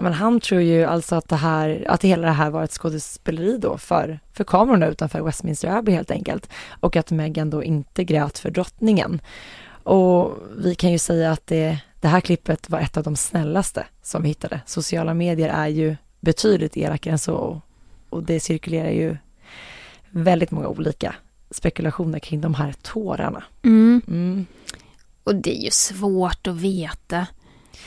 Men 0.00 0.12
han 0.12 0.40
tror 0.40 0.60
ju 0.60 0.84
alltså 0.84 1.16
att 1.16 1.28
det 1.28 1.36
här, 1.36 1.84
att 1.88 2.04
hela 2.04 2.26
det 2.26 2.32
här 2.32 2.50
var 2.50 2.64
ett 2.64 2.72
skådespeleri 2.72 3.58
då 3.58 3.78
för, 3.78 4.20
för 4.32 4.44
kamerorna 4.44 4.86
utanför 4.86 5.22
Westminster 5.22 5.68
Abbey 5.68 5.94
helt 5.94 6.10
enkelt. 6.10 6.50
Och 6.80 6.96
att 6.96 7.10
Meghan 7.10 7.50
då 7.50 7.64
inte 7.64 8.04
grät 8.04 8.38
för 8.38 8.50
drottningen. 8.50 9.20
Och 9.82 10.38
vi 10.56 10.74
kan 10.74 10.92
ju 10.92 10.98
säga 10.98 11.32
att 11.32 11.46
det, 11.46 11.78
det 12.00 12.08
här 12.08 12.20
klippet 12.20 12.70
var 12.70 12.78
ett 12.78 12.96
av 12.96 13.02
de 13.02 13.16
snällaste 13.16 13.86
som 14.02 14.22
vi 14.22 14.28
hittade. 14.28 14.60
Sociala 14.66 15.14
medier 15.14 15.48
är 15.48 15.68
ju 15.68 15.96
betydligt 16.20 16.76
elakare 16.76 17.12
än 17.12 17.18
så 17.18 17.60
och 18.10 18.22
det 18.22 18.40
cirkulerar 18.40 18.90
ju 18.90 19.16
väldigt 20.10 20.50
många 20.50 20.68
olika 20.68 21.14
spekulationer 21.50 22.18
kring 22.18 22.40
de 22.40 22.54
här 22.54 22.74
tårarna. 22.82 23.44
Mm. 23.62 24.02
Mm. 24.08 24.46
Och 25.24 25.34
det 25.34 25.58
är 25.58 25.64
ju 25.64 25.70
svårt 25.70 26.46
att 26.46 26.56
veta. 26.56 27.26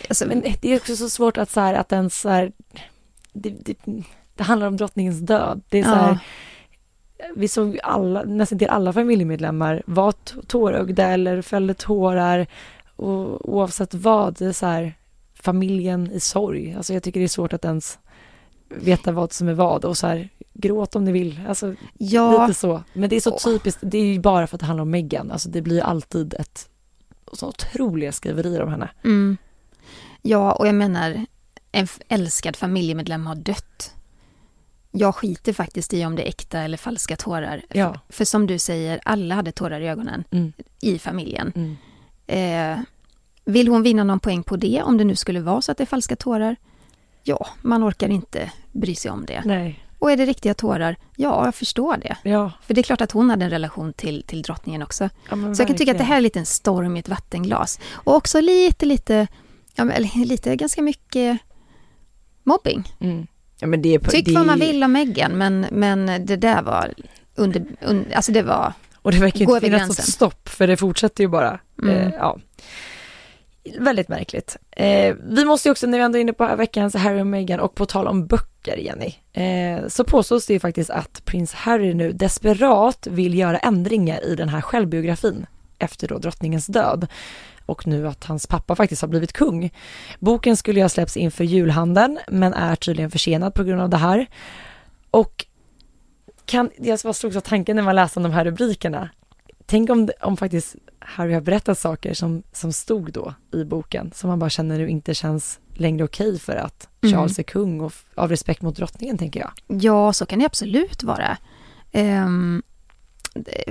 Alltså, 0.10 0.26
men 0.28 0.44
det 0.62 0.74
är 0.74 0.78
också 0.78 0.96
så 0.96 1.10
svårt 1.10 1.38
att 1.38 1.50
så 1.50 1.60
här, 1.60 1.74
att 1.74 1.92
ens 1.92 2.22
så 2.22 2.30
här, 2.30 2.52
det, 3.34 3.50
det, 3.50 3.76
det 4.36 4.44
handlar 4.44 4.68
om 4.68 4.78
drottningens 4.78 5.20
död. 5.20 5.62
Det 5.70 5.80
är 5.80 5.84
så 5.84 5.89
Ja. 5.89 5.96
här, 5.96 6.20
vi 7.36 7.48
såg 7.48 7.80
alla, 7.84 8.24
nästan 8.24 8.60
till 8.60 8.68
alla 8.70 8.94
familjemedlemmar 8.94 9.84
var 9.86 10.12
tårögda 10.48 11.08
eller 11.08 11.42
fällde 11.42 11.74
tårar 11.74 12.48
och 12.96 13.50
oavsett 13.56 13.94
vad, 13.94 14.34
det 14.38 14.46
är 14.46 14.52
så 14.52 14.66
här 14.66 14.94
familjen 15.34 16.12
i 16.12 16.20
sorg. 16.20 16.74
Alltså 16.78 16.94
jag 16.94 17.04
tycker 17.04 17.20
det 17.20 17.26
är 17.26 17.28
svårt 17.28 17.54
att 17.54 17.66
ens 17.66 18.00
veta 18.70 19.12
vad 19.12 19.34
som 19.34 19.48
är 19.48 19.54
vad 19.54 19.86
och 19.86 19.98
så 19.98 20.08
här 20.08 20.30
gråt 20.54 20.96
om 20.96 21.04
ni 21.06 21.12
vill. 21.12 21.39
Alltså 21.48 21.76
Ja. 21.98 22.46
lite 22.48 22.60
så. 22.60 22.84
Men 22.94 23.10
det 23.10 23.16
är 23.16 23.20
så 23.20 23.38
typiskt, 23.39 23.80
det 23.82 23.98
är 23.98 24.06
ju 24.06 24.20
bara 24.20 24.48
för 24.48 24.56
att 24.56 24.60
det 24.60 24.66
handlar 24.66 24.82
om 24.82 24.89
Meghan. 24.92 25.32
Alltså 25.32 25.50
det 25.50 25.62
blir 25.62 25.76
ju 25.76 25.82
alltid 25.82 26.34
ett 26.34 26.70
så 27.34 27.48
otroliga 27.48 28.12
skriverier 28.12 28.62
om 28.62 28.70
henne. 28.72 28.89
Mm. 29.04 29.38
Ja, 30.22 30.52
och 30.52 30.68
jag 30.68 30.76
menar, 30.76 31.26
en 31.72 31.88
älskad 32.08 32.56
familjemedlem 32.56 33.26
har 33.28 33.36
dött. 33.36 33.96
Jag 34.92 35.16
skiter 35.16 35.54
faktiskt 35.54 35.94
i 35.94 36.06
om 36.06 36.16
det 36.16 36.24
är 36.24 36.28
äkta 36.28 36.60
eller 36.60 36.78
falska 36.78 37.16
tårar. 37.16 37.62
Ja. 37.70 37.94
För, 37.94 38.14
för 38.14 38.26
som 38.26 38.48
du 38.48 38.60
säger, 38.60 39.00
alla 39.06 39.36
hade 39.36 39.52
tårar 39.52 39.82
i 39.82 39.88
ögonen 39.88 40.24
Mm. 40.32 40.54
i 40.82 41.00
familjen. 41.00 41.54
Mm. 41.56 41.78
Eh, 42.28 42.84
vill 43.46 43.68
hon 43.68 43.84
vinna 43.84 44.04
någon 44.04 44.20
poäng 44.20 44.44
på 44.44 44.56
det, 44.56 44.82
om 44.84 44.98
det 44.98 45.04
nu 45.04 45.16
skulle 45.16 45.40
vara 45.40 45.62
så 45.62 45.72
att 45.72 45.78
det 45.78 45.84
är 45.84 45.86
falska 45.86 46.16
tårar? 46.16 46.56
Ja, 47.24 47.48
man 47.62 47.84
orkar 47.90 48.10
inte 48.10 48.52
bry 48.72 48.96
sig 48.96 49.12
om 49.12 49.26
det. 49.26 49.42
Nej. 49.46 49.86
Och 50.00 50.12
är 50.12 50.18
det 50.18 50.26
riktiga 50.26 50.54
tårar? 50.54 50.96
Ja, 51.16 51.46
jag 51.46 51.56
förstår 51.56 51.98
det. 51.98 52.18
Ja. 52.24 52.52
För 52.62 52.74
det 52.74 52.82
är 52.82 52.84
klart 52.84 53.02
att 53.02 53.12
hon 53.12 53.30
hade 53.30 53.46
en 53.46 53.52
relation 53.52 53.94
till, 53.94 54.24
till 54.28 54.42
drottningen 54.42 54.84
också. 54.84 55.10
Ja, 55.30 55.56
så 55.56 55.62
jag 55.62 55.68
kan 55.68 55.78
tycka 55.78 55.92
att 55.92 55.98
det 55.98 56.04
här 56.04 56.18
är 56.18 56.22
lite 56.22 56.40
en 56.40 56.46
storm 56.46 56.98
i 56.98 57.00
ett 57.00 57.10
vattenglas. 57.10 57.80
Och 57.94 58.16
också 58.16 58.42
lite, 58.42 58.86
lite, 58.86 59.28
ja, 59.76 59.92
eller 59.92 60.26
lite 60.26 60.56
ganska 60.56 60.82
mycket 60.82 61.40
mobbing. 62.44 62.84
Mm. 63.00 63.28
Ja, 63.60 63.68
men 63.68 63.82
det 63.82 64.00
Tyck 64.00 64.26
det 64.26 64.34
vad 64.34 64.46
man 64.46 64.60
vill 64.60 64.84
om 64.84 64.92
Meghan, 64.92 65.38
men, 65.38 65.66
men 65.72 66.26
det 66.26 66.36
där 66.36 66.62
var 66.62 66.94
under, 67.36 67.66
under 67.82 68.16
alltså 68.16 68.32
det 68.32 68.44
var... 68.44 68.74
Och 68.96 69.12
det 69.12 69.20
verkar 69.20 69.40
ju 69.40 69.46
inte 69.46 69.60
finnas 69.60 69.88
något 69.88 70.04
stopp, 70.04 70.50
för 70.50 70.68
det 70.68 70.78
fortsätter 70.78 71.24
ju 71.24 71.28
bara. 71.28 71.60
Mm. 71.84 71.98
Eh, 71.98 72.14
ja. 72.18 72.38
Väldigt 73.80 74.08
märkligt. 74.08 74.58
Eh, 74.72 75.16
vi 75.24 75.46
måste 75.46 75.68
ju 75.68 75.72
också, 75.72 75.88
när 75.88 75.98
vi 75.98 76.04
ändå 76.04 76.18
är 76.18 76.22
inne 76.22 76.34
på 76.34 76.56
veckans 76.56 76.96
Harry 76.96 77.22
och 77.22 77.28
Meghan 77.28 77.60
och 77.60 77.76
på 77.76 77.86
tal 77.86 78.08
om 78.08 78.28
böcker, 78.28 78.78
Jenny, 78.78 79.14
eh, 79.34 79.88
så 79.88 80.04
påstås 80.04 80.46
det 80.46 80.54
ju 80.54 80.60
faktiskt 80.60 80.90
att 80.90 81.26
prins 81.26 81.54
Harry 81.54 81.94
nu 81.94 82.12
desperat 82.12 83.08
vill 83.12 83.38
göra 83.38 83.58
ändringar 83.58 84.26
i 84.26 84.36
den 84.36 84.50
här 84.50 84.62
självbiografin 84.62 85.46
efter 85.80 86.08
då 86.08 86.18
drottningens 86.18 86.68
död 86.68 87.08
och 87.66 87.88
nu 87.88 88.07
att 88.07 88.24
hans 88.24 88.47
pappa 88.47 88.76
faktiskt 88.76 89.01
har 89.01 89.09
blivit 89.09 89.34
kung. 89.34 89.74
Boken 90.20 90.57
skulle 90.57 90.80
ju 90.80 90.84
ha 90.84 90.89
släppts 90.89 91.18
inför 91.18 91.43
julhandeln, 91.43 92.20
men 92.28 92.53
är 92.53 92.76
tydligen 92.76 93.12
försenad 93.12 93.53
på 93.53 93.64
grund 93.64 93.82
av 93.82 93.89
det 93.89 93.97
här. 93.97 94.28
Och 95.12 95.45
kan, 96.45 96.70
jag 96.78 96.99
bara 97.03 97.14
slogs 97.14 97.36
av 97.36 97.41
tanken 97.41 97.76
när 97.76 97.84
man 97.84 97.95
läste 97.95 98.20
om 98.20 98.24
de 98.24 98.32
här 98.32 98.45
rubrikerna. 98.45 99.09
Tänk 99.66 99.89
om, 99.89 100.09
om 100.22 100.38
faktiskt 100.38 100.76
Harry 100.99 101.34
har 101.34 101.41
berättat 101.41 101.80
saker 101.80 102.14
som, 102.14 102.43
som 102.51 102.74
stod 102.74 103.12
då 103.12 103.34
i 103.53 103.64
boken, 103.64 104.12
som 104.16 104.30
man 104.30 104.39
bara 104.39 104.49
känner 104.49 104.78
nu 104.78 104.89
inte 104.89 105.14
känns 105.14 105.59
längre 105.74 106.03
okej 106.03 106.39
för 106.39 106.55
att 106.55 106.88
Mm. 107.03 107.16
Charles 107.16 107.39
är 107.39 107.43
kung 107.43 107.82
och 107.82 107.93
av 108.16 108.30
respekt 108.30 108.62
mot 108.62 108.76
drottningen, 108.76 109.18
tänker 109.18 109.39
jag. 109.39 109.82
Ja, 109.82 110.14
så 110.14 110.26
kan 110.26 110.39
det 110.39 110.45
absolut 110.45 111.03
vara. 111.03 111.38
Ehm, 111.91 112.64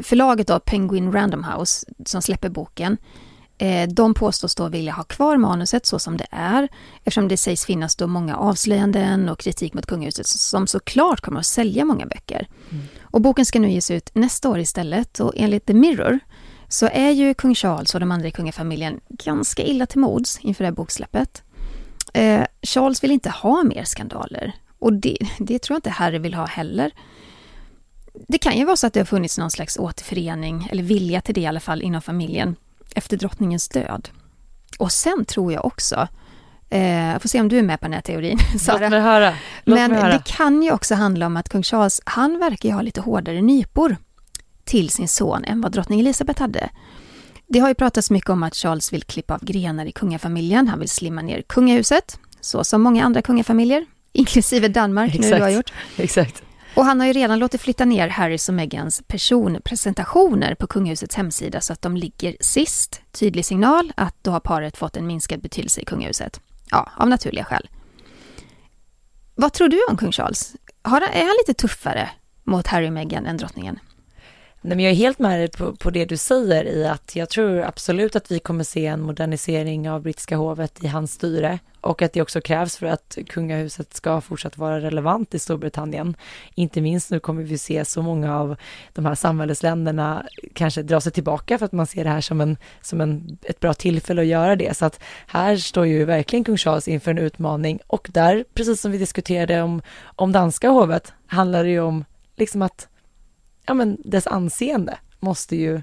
förlaget 0.02 0.46
då, 0.46 0.60
Penguin 0.60 1.12
Random 1.12 1.44
House, 1.44 1.86
som 2.06 2.22
släpper 2.22 2.48
boken, 2.48 2.96
de 3.88 4.14
påstås 4.14 4.54
då 4.54 4.68
vilja 4.68 4.92
ha 4.92 5.02
kvar 5.02 5.36
manuset 5.36 5.86
så 5.86 5.98
som 5.98 6.16
det 6.16 6.26
är, 6.30 6.68
eftersom 6.98 7.28
det 7.28 7.36
sägs 7.36 7.64
finnas 7.64 7.96
då 7.96 8.06
många 8.06 8.36
avslöjanden 8.36 9.28
och 9.28 9.38
kritik 9.38 9.74
mot 9.74 9.86
kungahuset 9.86 10.26
som 10.26 10.66
såklart 10.66 11.20
kommer 11.20 11.40
att 11.40 11.46
sälja 11.46 11.84
många 11.84 12.06
böcker. 12.06 12.48
Och 13.02 13.20
boken 13.20 13.46
ska 13.46 13.60
nu 13.60 13.70
ges 13.70 13.90
ut 13.90 14.10
nästa 14.14 14.48
år 14.48 14.58
istället 14.58 15.20
och 15.20 15.32
enligt 15.36 15.66
The 15.66 15.74
Mirror 15.74 16.18
så 16.68 16.86
är 16.86 17.10
ju 17.10 17.34
kung 17.34 17.54
Charles 17.54 17.94
och 17.94 18.00
de 18.00 18.12
andra 18.12 18.28
i 18.28 18.30
kungafamiljen 18.30 19.00
ganska 19.08 19.62
illa 19.62 19.86
till 19.86 20.00
mods 20.00 20.38
inför 20.38 20.64
det 20.64 20.68
här 20.68 20.74
boksläppet. 20.76 21.42
Eh, 22.12 22.44
Charles 22.62 23.04
vill 23.04 23.10
inte 23.10 23.30
ha 23.30 23.62
mer 23.62 23.84
skandaler 23.84 24.52
och 24.78 24.92
det, 24.92 25.18
det 25.38 25.58
tror 25.58 25.74
jag 25.74 25.78
inte 25.78 25.90
Harry 25.90 26.18
vill 26.18 26.34
ha 26.34 26.46
heller. 26.46 26.90
Det 28.28 28.38
kan 28.38 28.58
ju 28.58 28.64
vara 28.64 28.76
så 28.76 28.86
att 28.86 28.92
det 28.92 29.00
har 29.00 29.04
funnits 29.04 29.38
någon 29.38 29.50
slags 29.50 29.78
återförening, 29.78 30.68
eller 30.70 30.82
vilja 30.82 31.20
till 31.20 31.34
det 31.34 31.40
i 31.40 31.46
alla 31.46 31.60
fall, 31.60 31.82
inom 31.82 32.02
familjen 32.02 32.56
efter 32.94 33.16
drottningens 33.16 33.68
död. 33.68 34.08
Och 34.78 34.92
sen 34.92 35.24
tror 35.24 35.52
jag 35.52 35.64
också, 35.64 36.08
eh, 36.70 37.18
får 37.18 37.28
se 37.28 37.40
om 37.40 37.48
du 37.48 37.58
är 37.58 37.62
med 37.62 37.80
på 37.80 37.86
den 37.86 37.92
här 37.92 38.00
teorin, 38.00 38.38
Sara. 38.60 38.78
Låt 38.78 38.90
mig 38.90 39.00
höra. 39.00 39.34
Låt 39.64 39.78
Men 39.78 39.90
mig 39.90 40.00
höra. 40.00 40.12
det 40.12 40.22
kan 40.26 40.62
ju 40.62 40.72
också 40.72 40.94
handla 40.94 41.26
om 41.26 41.36
att 41.36 41.48
kung 41.48 41.62
Charles, 41.62 42.00
han 42.04 42.38
verkar 42.38 42.68
ju 42.68 42.74
ha 42.74 42.82
lite 42.82 43.00
hårdare 43.00 43.42
nypor 43.42 43.96
till 44.64 44.90
sin 44.90 45.08
son 45.08 45.44
än 45.44 45.60
vad 45.60 45.72
drottning 45.72 46.00
Elizabeth 46.00 46.40
hade. 46.40 46.70
Det 47.46 47.58
har 47.58 47.68
ju 47.68 47.74
pratats 47.74 48.10
mycket 48.10 48.30
om 48.30 48.42
att 48.42 48.54
Charles 48.54 48.92
vill 48.92 49.02
klippa 49.02 49.34
av 49.34 49.44
grenar 49.44 49.86
i 49.86 49.92
kungafamiljen. 49.92 50.68
Han 50.68 50.78
vill 50.78 50.88
slimma 50.88 51.22
ner 51.22 51.42
kungahuset, 51.42 52.18
så 52.40 52.64
som 52.64 52.82
många 52.82 53.04
andra 53.04 53.22
kungafamiljer, 53.22 53.86
inklusive 54.12 54.68
Danmark, 54.68 55.14
nu 55.18 55.30
du 55.30 55.42
har 55.42 55.48
gjort. 55.50 55.72
Exakt. 55.96 56.42
Och 56.74 56.84
han 56.84 57.00
har 57.00 57.06
ju 57.06 57.12
redan 57.12 57.38
låtit 57.38 57.60
flytta 57.60 57.84
ner 57.84 58.08
Harrys 58.08 58.48
och 58.48 58.54
Meghans 58.54 59.02
personpresentationer 59.06 60.54
på 60.54 60.66
kungahusets 60.66 61.16
hemsida 61.16 61.60
så 61.60 61.72
att 61.72 61.82
de 61.82 61.96
ligger 61.96 62.36
sist. 62.40 63.02
Tydlig 63.12 63.44
signal 63.44 63.92
att 63.96 64.14
då 64.22 64.30
har 64.30 64.40
paret 64.40 64.76
fått 64.76 64.96
en 64.96 65.06
minskad 65.06 65.40
betydelse 65.40 65.80
i 65.80 65.84
kungahuset. 65.84 66.40
Ja, 66.70 66.90
av 66.96 67.08
naturliga 67.08 67.44
skäl. 67.44 67.68
Vad 69.34 69.52
tror 69.52 69.68
du 69.68 69.80
om 69.90 69.96
kung 69.96 70.12
Charles? 70.12 70.52
Har, 70.82 71.00
är 71.00 71.26
han 71.26 71.36
lite 71.46 71.54
tuffare 71.54 72.10
mot 72.44 72.66
Harry 72.66 72.88
och 72.88 72.92
Meghan 72.92 73.26
än 73.26 73.36
drottningen? 73.36 73.78
Nej, 74.62 74.76
men 74.76 74.84
jag 74.84 74.92
är 74.92 74.96
helt 74.96 75.18
med 75.18 75.40
dig 75.40 75.50
på, 75.50 75.76
på 75.76 75.90
det 75.90 76.04
du 76.04 76.16
säger 76.16 76.64
i 76.64 76.86
att 76.86 77.16
jag 77.16 77.28
tror 77.28 77.60
absolut 77.60 78.16
att 78.16 78.30
vi 78.30 78.38
kommer 78.38 78.64
se 78.64 78.86
en 78.86 79.00
modernisering 79.00 79.90
av 79.90 80.02
brittiska 80.02 80.36
hovet 80.36 80.84
i 80.84 80.86
hans 80.86 81.12
styre 81.12 81.58
och 81.80 82.02
att 82.02 82.12
det 82.12 82.22
också 82.22 82.40
krävs 82.40 82.76
för 82.76 82.86
att 82.86 83.18
kungahuset 83.28 83.94
ska 83.94 84.20
fortsatt 84.20 84.58
vara 84.58 84.80
relevant 84.80 85.34
i 85.34 85.38
Storbritannien. 85.38 86.16
Inte 86.54 86.80
minst 86.80 87.10
nu 87.10 87.20
kommer 87.20 87.42
vi 87.42 87.58
se 87.58 87.84
så 87.84 88.02
många 88.02 88.38
av 88.38 88.56
de 88.92 89.06
här 89.06 89.14
samhällsländerna 89.14 90.26
kanske 90.54 90.82
dra 90.82 91.00
sig 91.00 91.12
tillbaka 91.12 91.58
för 91.58 91.66
att 91.66 91.72
man 91.72 91.86
ser 91.86 92.04
det 92.04 92.10
här 92.10 92.20
som, 92.20 92.40
en, 92.40 92.56
som 92.80 93.00
en, 93.00 93.38
ett 93.42 93.60
bra 93.60 93.74
tillfälle 93.74 94.22
att 94.22 94.28
göra 94.28 94.56
det. 94.56 94.76
Så 94.76 94.84
att 94.84 95.00
här 95.26 95.56
står 95.56 95.86
ju 95.86 96.04
verkligen 96.04 96.44
kung 96.44 96.56
Charles 96.56 96.88
inför 96.88 97.10
en 97.10 97.18
utmaning 97.18 97.78
och 97.86 98.08
där, 98.12 98.44
precis 98.54 98.80
som 98.80 98.92
vi 98.92 98.98
diskuterade 98.98 99.62
om, 99.62 99.82
om 100.02 100.32
danska 100.32 100.68
hovet, 100.68 101.12
handlar 101.26 101.64
det 101.64 101.70
ju 101.70 101.80
om 101.80 102.04
liksom 102.36 102.62
att 102.62 102.88
ja, 103.66 103.74
men 103.74 103.98
dess 104.04 104.26
anseende 104.26 104.98
måste 105.20 105.56
ju 105.56 105.82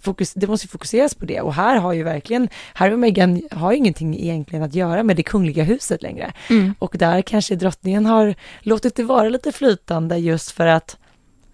fokus, 0.00 0.34
det 0.34 0.46
måste 0.46 0.68
fokuseras 0.68 1.14
på 1.14 1.24
det 1.24 1.40
och 1.40 1.54
här 1.54 1.76
har 1.76 1.92
ju 1.92 2.02
verkligen, 2.02 2.48
Harry 2.74 2.94
och 2.94 2.98
Meghan 2.98 3.42
har 3.50 3.72
ju 3.72 3.78
ingenting 3.78 4.20
egentligen 4.20 4.62
att 4.62 4.74
göra 4.74 5.02
med 5.02 5.16
det 5.16 5.22
kungliga 5.22 5.64
huset 5.64 6.02
längre. 6.02 6.32
Mm. 6.50 6.74
Och 6.78 6.94
där 6.98 7.22
kanske 7.22 7.56
drottningen 7.56 8.06
har 8.06 8.34
låtit 8.60 8.94
det 8.94 9.04
vara 9.04 9.28
lite 9.28 9.52
flytande 9.52 10.16
just 10.16 10.50
för 10.50 10.66
att 10.66 10.96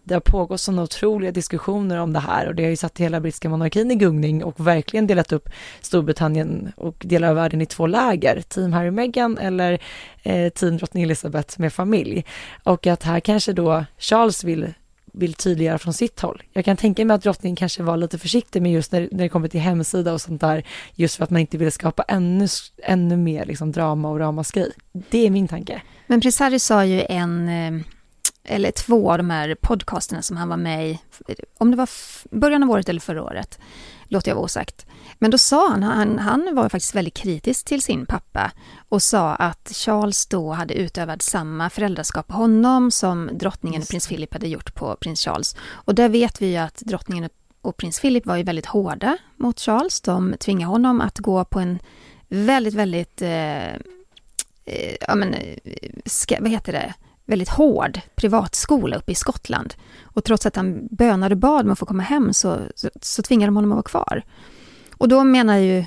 det 0.06 0.14
har 0.14 0.20
pågått 0.20 0.60
sådana 0.60 0.82
otroliga 0.82 1.32
diskussioner 1.32 1.98
om 1.98 2.12
det 2.12 2.20
här 2.20 2.48
och 2.48 2.54
det 2.54 2.62
har 2.62 2.70
ju 2.70 2.76
satt 2.76 3.00
hela 3.00 3.20
brittiska 3.20 3.48
monarkin 3.48 3.90
i 3.90 3.94
gungning 3.94 4.44
och 4.44 4.66
verkligen 4.66 5.06
delat 5.06 5.32
upp 5.32 5.48
Storbritannien 5.80 6.72
och 6.76 6.96
delar 6.98 7.28
av 7.28 7.34
världen 7.34 7.60
i 7.60 7.66
två 7.66 7.86
läger, 7.86 8.40
team 8.40 8.72
Harry 8.72 8.88
och 8.88 8.94
Meghan 8.94 9.38
eller 9.38 9.78
eh, 10.22 10.52
team 10.52 10.76
drottning 10.76 11.02
Elizabeth 11.02 11.60
med 11.60 11.72
familj. 11.72 12.24
Och 12.64 12.86
att 12.86 13.02
här 13.02 13.20
kanske 13.20 13.52
då 13.52 13.84
Charles 13.98 14.44
vill 14.44 14.74
vill 15.14 15.34
tydliggöra 15.34 15.78
från 15.78 15.94
sitt 15.94 16.20
håll. 16.20 16.42
Jag 16.52 16.64
kan 16.64 16.76
tänka 16.76 17.04
mig 17.04 17.14
att 17.14 17.22
drottningen 17.22 17.56
kanske 17.56 17.82
var 17.82 17.96
lite 17.96 18.18
försiktig 18.18 18.62
med 18.62 18.72
just 18.72 18.92
när, 18.92 19.08
när 19.12 19.22
det 19.22 19.28
kommer 19.28 19.48
till 19.48 19.60
hemsida 19.60 20.12
och 20.12 20.20
sånt 20.20 20.40
där, 20.40 20.66
just 20.94 21.16
för 21.16 21.24
att 21.24 21.30
man 21.30 21.40
inte 21.40 21.58
ville 21.58 21.70
skapa 21.70 22.02
ännu, 22.02 22.48
ännu 22.82 23.16
mer 23.16 23.44
liksom 23.44 23.72
drama 23.72 24.10
och 24.10 24.18
ramaskri. 24.18 24.72
Det 24.92 25.26
är 25.26 25.30
min 25.30 25.48
tanke. 25.48 25.82
Men 26.06 26.20
prins 26.20 26.38
Harry 26.38 26.58
sa 26.58 26.84
ju 26.84 27.02
en, 27.08 27.48
eh, 27.48 27.84
eller 28.44 28.70
två 28.70 29.10
av 29.12 29.18
de 29.18 29.30
här 29.30 29.56
podcasterna 29.60 30.22
som 30.22 30.36
han 30.36 30.48
var 30.48 30.56
med 30.56 30.90
i, 30.90 30.98
om 31.58 31.70
det 31.70 31.76
var 31.76 31.88
början 32.30 32.62
av 32.62 32.70
året 32.70 32.88
eller 32.88 33.00
förra 33.00 33.22
året, 33.22 33.58
låter 34.08 34.30
jag 34.30 34.36
vara 34.36 34.44
osagt. 34.44 34.86
Men 35.18 35.30
då 35.30 35.38
sa 35.38 35.68
han, 35.70 35.82
han, 35.82 36.18
han 36.18 36.54
var 36.54 36.68
faktiskt 36.68 36.94
väldigt 36.94 37.14
kritisk 37.14 37.64
till 37.66 37.82
sin 37.82 38.06
pappa 38.06 38.52
och 38.88 39.02
sa 39.02 39.34
att 39.34 39.72
Charles 39.74 40.26
då 40.26 40.52
hade 40.52 40.74
utövat 40.74 41.22
samma 41.22 41.70
föräldraskap 41.70 42.26
på 42.26 42.34
honom 42.34 42.90
som 42.90 43.30
drottningen 43.32 43.82
och 43.82 43.88
prins 43.88 44.08
Philip 44.08 44.32
hade 44.32 44.48
gjort 44.48 44.74
på 44.74 44.96
prins 45.00 45.20
Charles. 45.20 45.56
Och 45.70 45.94
där 45.94 46.08
vet 46.08 46.42
vi 46.42 46.46
ju 46.46 46.56
att 46.56 46.76
drottningen 46.76 47.30
och 47.60 47.76
prins 47.76 48.00
Philip 48.00 48.26
var 48.26 48.36
ju 48.36 48.42
väldigt 48.42 48.66
hårda 48.66 49.16
mot 49.36 49.60
Charles. 49.60 50.00
De 50.00 50.34
tvingade 50.40 50.72
honom 50.72 51.00
att 51.00 51.18
gå 51.18 51.44
på 51.44 51.60
en 51.60 51.78
väldigt, 52.28 52.74
väldigt, 52.74 53.22
eh, 53.22 53.74
eh, 54.64 54.96
ja 55.00 55.14
men, 55.14 55.34
eh, 55.34 55.58
ska, 56.04 56.36
vad 56.40 56.50
heter 56.50 56.72
det, 56.72 56.94
väldigt 57.26 57.48
hård 57.48 58.00
privatskola 58.14 58.96
uppe 58.96 59.12
i 59.12 59.14
Skottland. 59.14 59.74
Och 60.02 60.24
trots 60.24 60.46
att 60.46 60.56
han 60.56 60.88
bönade 60.90 61.34
och 61.34 61.38
bad 61.38 61.64
om 61.64 61.72
att 61.72 61.78
få 61.78 61.86
komma 61.86 62.02
hem 62.02 62.32
så, 62.32 62.58
så, 62.74 62.90
så 63.02 63.22
tvingade 63.22 63.48
de 63.48 63.56
honom 63.56 63.72
att 63.72 63.76
vara 63.76 64.04
kvar. 64.04 64.22
Och 64.96 65.08
då 65.08 65.24
menar 65.24 65.56
ju 65.56 65.84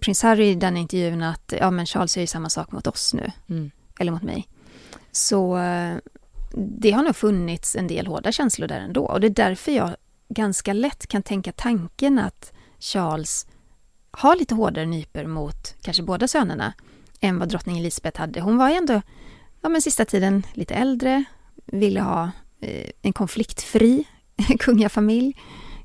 prins 0.00 0.22
Harry 0.22 0.44
i 0.44 0.54
den 0.54 0.76
intervjun 0.76 1.22
att 1.22 1.54
ja, 1.60 1.70
men 1.70 1.86
Charles 1.86 2.16
ju 2.16 2.26
samma 2.26 2.50
sak 2.50 2.72
mot 2.72 2.86
oss 2.86 3.14
nu. 3.14 3.30
Mm. 3.48 3.70
Eller 3.98 4.12
mot 4.12 4.22
mig. 4.22 4.48
Så 5.12 5.58
eh, 5.58 5.96
det 6.56 6.90
har 6.90 7.02
nog 7.02 7.16
funnits 7.16 7.76
en 7.76 7.86
del 7.86 8.06
hårda 8.06 8.32
känslor 8.32 8.68
där 8.68 8.80
ändå. 8.80 9.04
Och 9.04 9.20
det 9.20 9.26
är 9.26 9.30
därför 9.30 9.72
jag 9.72 9.90
ganska 10.28 10.72
lätt 10.72 11.06
kan 11.06 11.22
tänka 11.22 11.52
tanken 11.52 12.18
att 12.18 12.52
Charles 12.78 13.46
har 14.10 14.36
lite 14.36 14.54
hårdare 14.54 14.86
nyper 14.86 15.26
mot 15.26 15.74
kanske 15.82 16.02
båda 16.02 16.28
sönerna 16.28 16.72
än 17.20 17.38
vad 17.38 17.48
drottning 17.48 17.78
Elizabeth 17.78 18.20
hade. 18.20 18.40
Hon 18.40 18.56
var 18.56 18.68
ju 18.68 18.74
ändå, 18.74 19.02
ja 19.64 19.68
men 19.68 19.82
sista 19.82 20.04
tiden, 20.04 20.46
lite 20.52 20.74
äldre, 20.74 21.24
ville 21.66 22.00
ha 22.00 22.30
eh, 22.60 22.90
en 23.02 23.12
konfliktfri 23.12 24.04
kungafamilj. 24.58 25.36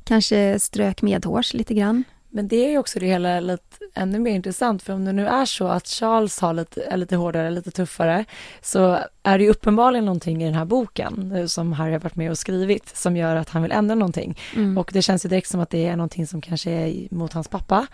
Kanske 0.03 0.59
strök 0.59 1.01
medhårs 1.01 1.53
lite 1.53 1.73
grann. 1.73 2.03
Men 2.29 2.47
det 2.47 2.55
är 2.55 2.69
ju 2.69 2.77
också 2.77 2.99
det 2.99 3.05
hela 3.05 3.39
lite 3.39 3.63
ännu 3.93 4.19
mer 4.19 4.31
intressant, 4.31 4.83
för 4.83 4.93
om 4.93 5.05
det 5.05 5.13
nu 5.13 5.27
är 5.27 5.45
så 5.45 5.67
att 5.67 5.87
Charles 5.87 6.39
har 6.39 6.53
lite, 6.53 6.83
är 6.83 6.97
lite 6.97 7.15
hårdare, 7.15 7.51
lite 7.51 7.71
tuffare, 7.71 8.25
så 8.61 8.99
är 9.23 9.37
det 9.37 9.43
ju 9.43 9.49
uppenbarligen 9.49 10.05
någonting 10.05 10.43
i 10.43 10.45
den 10.45 10.55
här 10.55 10.65
boken 10.65 11.31
eh, 11.35 11.45
som 11.45 11.73
Harry 11.73 11.91
har 11.91 11.99
varit 11.99 12.15
med 12.15 12.31
och 12.31 12.37
skrivit, 12.37 12.97
som 12.97 13.17
gör 13.17 13.35
att 13.35 13.49
han 13.49 13.61
vill 13.61 13.71
ändra 13.71 13.95
någonting. 13.95 14.37
Mm. 14.55 14.77
Och 14.77 14.89
det 14.93 15.01
känns 15.01 15.25
ju 15.25 15.29
direkt 15.29 15.49
som 15.49 15.59
att 15.59 15.69
det 15.69 15.85
är 15.85 15.95
någonting 15.95 16.27
som 16.27 16.41
kanske 16.41 16.71
är 16.71 17.07
mot 17.11 17.33
hans 17.33 17.47
pappa. 17.47 17.87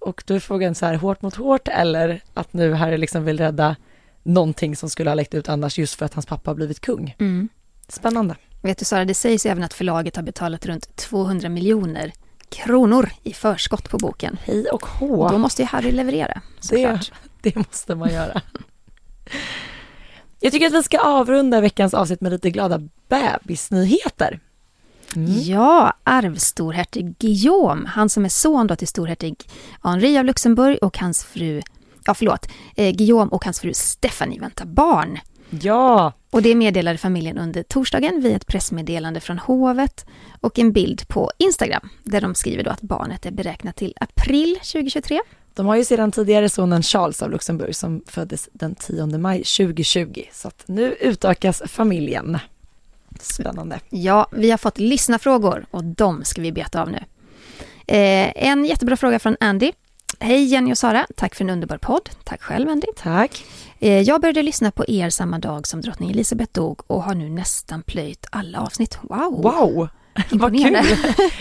Och 0.00 0.24
då 0.26 0.34
är 0.34 0.40
frågan 0.40 0.74
så 0.74 0.86
här, 0.86 0.94
hårt 0.94 1.22
mot 1.22 1.34
hårt, 1.34 1.68
eller 1.68 2.22
att 2.34 2.52
nu 2.52 2.72
Harry 2.72 2.96
liksom 2.96 3.24
vill 3.24 3.38
rädda 3.38 3.76
någonting 4.22 4.76
som 4.76 4.90
skulle 4.90 5.10
ha 5.10 5.14
läckt 5.14 5.34
ut 5.34 5.48
annars 5.48 5.78
just 5.78 5.94
för 5.94 6.06
att 6.06 6.14
hans 6.14 6.26
pappa 6.26 6.50
har 6.50 6.54
blivit 6.54 6.80
kung. 6.80 7.16
Mm. 7.18 7.48
Spännande. 7.88 8.36
Vet 8.62 8.78
du 8.78 8.84
Sara, 8.84 9.04
det 9.04 9.14
sägs 9.14 9.46
även 9.46 9.64
att 9.64 9.74
förlaget 9.74 10.16
har 10.16 10.22
betalat 10.22 10.66
runt 10.66 10.96
200 10.96 11.48
miljoner 11.48 12.12
kronor 12.48 13.10
i 13.22 13.32
förskott 13.32 13.90
på 13.90 13.98
boken. 13.98 14.38
Hej 14.44 14.66
och 14.66 14.86
hå. 14.86 15.28
Då 15.28 15.38
måste 15.38 15.62
ju 15.62 15.66
Harry 15.66 15.92
leverera. 15.92 16.42
Det, 16.70 17.00
det 17.42 17.56
måste 17.56 17.94
man 17.94 18.12
göra. 18.12 18.42
Jag 20.40 20.52
tycker 20.52 20.66
att 20.66 20.72
vi 20.72 20.82
ska 20.82 20.98
avrunda 20.98 21.60
veckans 21.60 21.94
avsnitt 21.94 22.20
med 22.20 22.32
lite 22.32 22.50
glada 22.50 22.88
bebisnyheter. 23.08 24.40
Mm. 25.16 25.40
Ja, 25.40 25.92
arvstorhertig 26.04 27.14
Guillaume, 27.18 27.88
han 27.88 28.08
som 28.08 28.24
är 28.24 28.28
son 28.28 28.66
då 28.66 28.76
till 28.76 28.88
storhertig 28.88 29.36
Henri 29.82 30.18
av 30.18 30.24
Luxemburg 30.24 30.78
och 30.82 30.98
hans 30.98 31.24
fru, 31.24 31.62
ja 32.04 32.14
förlåt, 32.14 32.48
eh, 32.76 32.94
Guillaume 32.94 33.30
och 33.30 33.44
hans 33.44 33.60
fru 33.60 33.74
Stephanie 33.74 34.40
väntar 34.40 34.64
barn. 34.64 35.18
Ja! 35.60 36.12
Och 36.30 36.42
det 36.42 36.54
meddelade 36.54 36.98
familjen 36.98 37.38
under 37.38 37.62
torsdagen 37.62 38.20
via 38.20 38.36
ett 38.36 38.46
pressmeddelande 38.46 39.20
från 39.20 39.38
hovet 39.38 40.06
och 40.40 40.58
en 40.58 40.72
bild 40.72 41.08
på 41.08 41.30
Instagram 41.38 41.88
där 42.02 42.20
de 42.20 42.34
skriver 42.34 42.64
då 42.64 42.70
att 42.70 42.80
barnet 42.80 43.26
är 43.26 43.30
beräknat 43.30 43.76
till 43.76 43.94
april 44.00 44.54
2023. 44.56 45.20
De 45.54 45.66
har 45.66 45.76
ju 45.76 45.84
sedan 45.84 46.12
tidigare 46.12 46.48
sonen 46.48 46.82
Charles 46.82 47.22
av 47.22 47.30
Luxemburg 47.30 47.74
som 47.74 48.02
föddes 48.06 48.48
den 48.52 48.74
10 48.74 49.06
maj 49.06 49.38
2020 49.38 50.22
så 50.32 50.48
att 50.48 50.64
nu 50.66 50.96
utökas 51.00 51.62
familjen. 51.66 52.38
Spännande. 53.20 53.80
Ja, 53.90 54.26
vi 54.32 54.50
har 54.50 54.58
fått 54.58 54.78
lyssnarfrågor 54.78 55.66
och 55.70 55.84
de 55.84 56.24
ska 56.24 56.42
vi 56.42 56.52
beta 56.52 56.82
av 56.82 56.90
nu. 56.90 56.98
Eh, 57.86 58.46
en 58.48 58.64
jättebra 58.64 58.96
fråga 58.96 59.18
från 59.18 59.36
Andy. 59.40 59.72
Hej 60.24 60.44
Jenny 60.44 60.72
och 60.72 60.78
Sara, 60.78 61.06
tack 61.16 61.34
för 61.34 61.44
en 61.44 61.50
underbar 61.50 61.78
podd. 61.78 62.10
Tack 62.24 62.42
själv 62.42 62.68
Andy. 62.68 62.86
Tack. 62.96 63.44
Eh, 63.78 64.00
jag 64.00 64.20
började 64.20 64.42
lyssna 64.42 64.70
på 64.70 64.84
er 64.88 65.10
samma 65.10 65.38
dag 65.38 65.66
som 65.66 65.80
drottning 65.80 66.10
Elizabeth 66.10 66.52
dog 66.52 66.80
och 66.86 67.02
har 67.02 67.14
nu 67.14 67.28
nästan 67.28 67.82
plöjt 67.82 68.26
alla 68.30 68.60
avsnitt. 68.60 68.98
Wow! 69.02 69.42
Wow! 69.42 69.88
Vad 70.30 70.52
kul! 70.52 70.76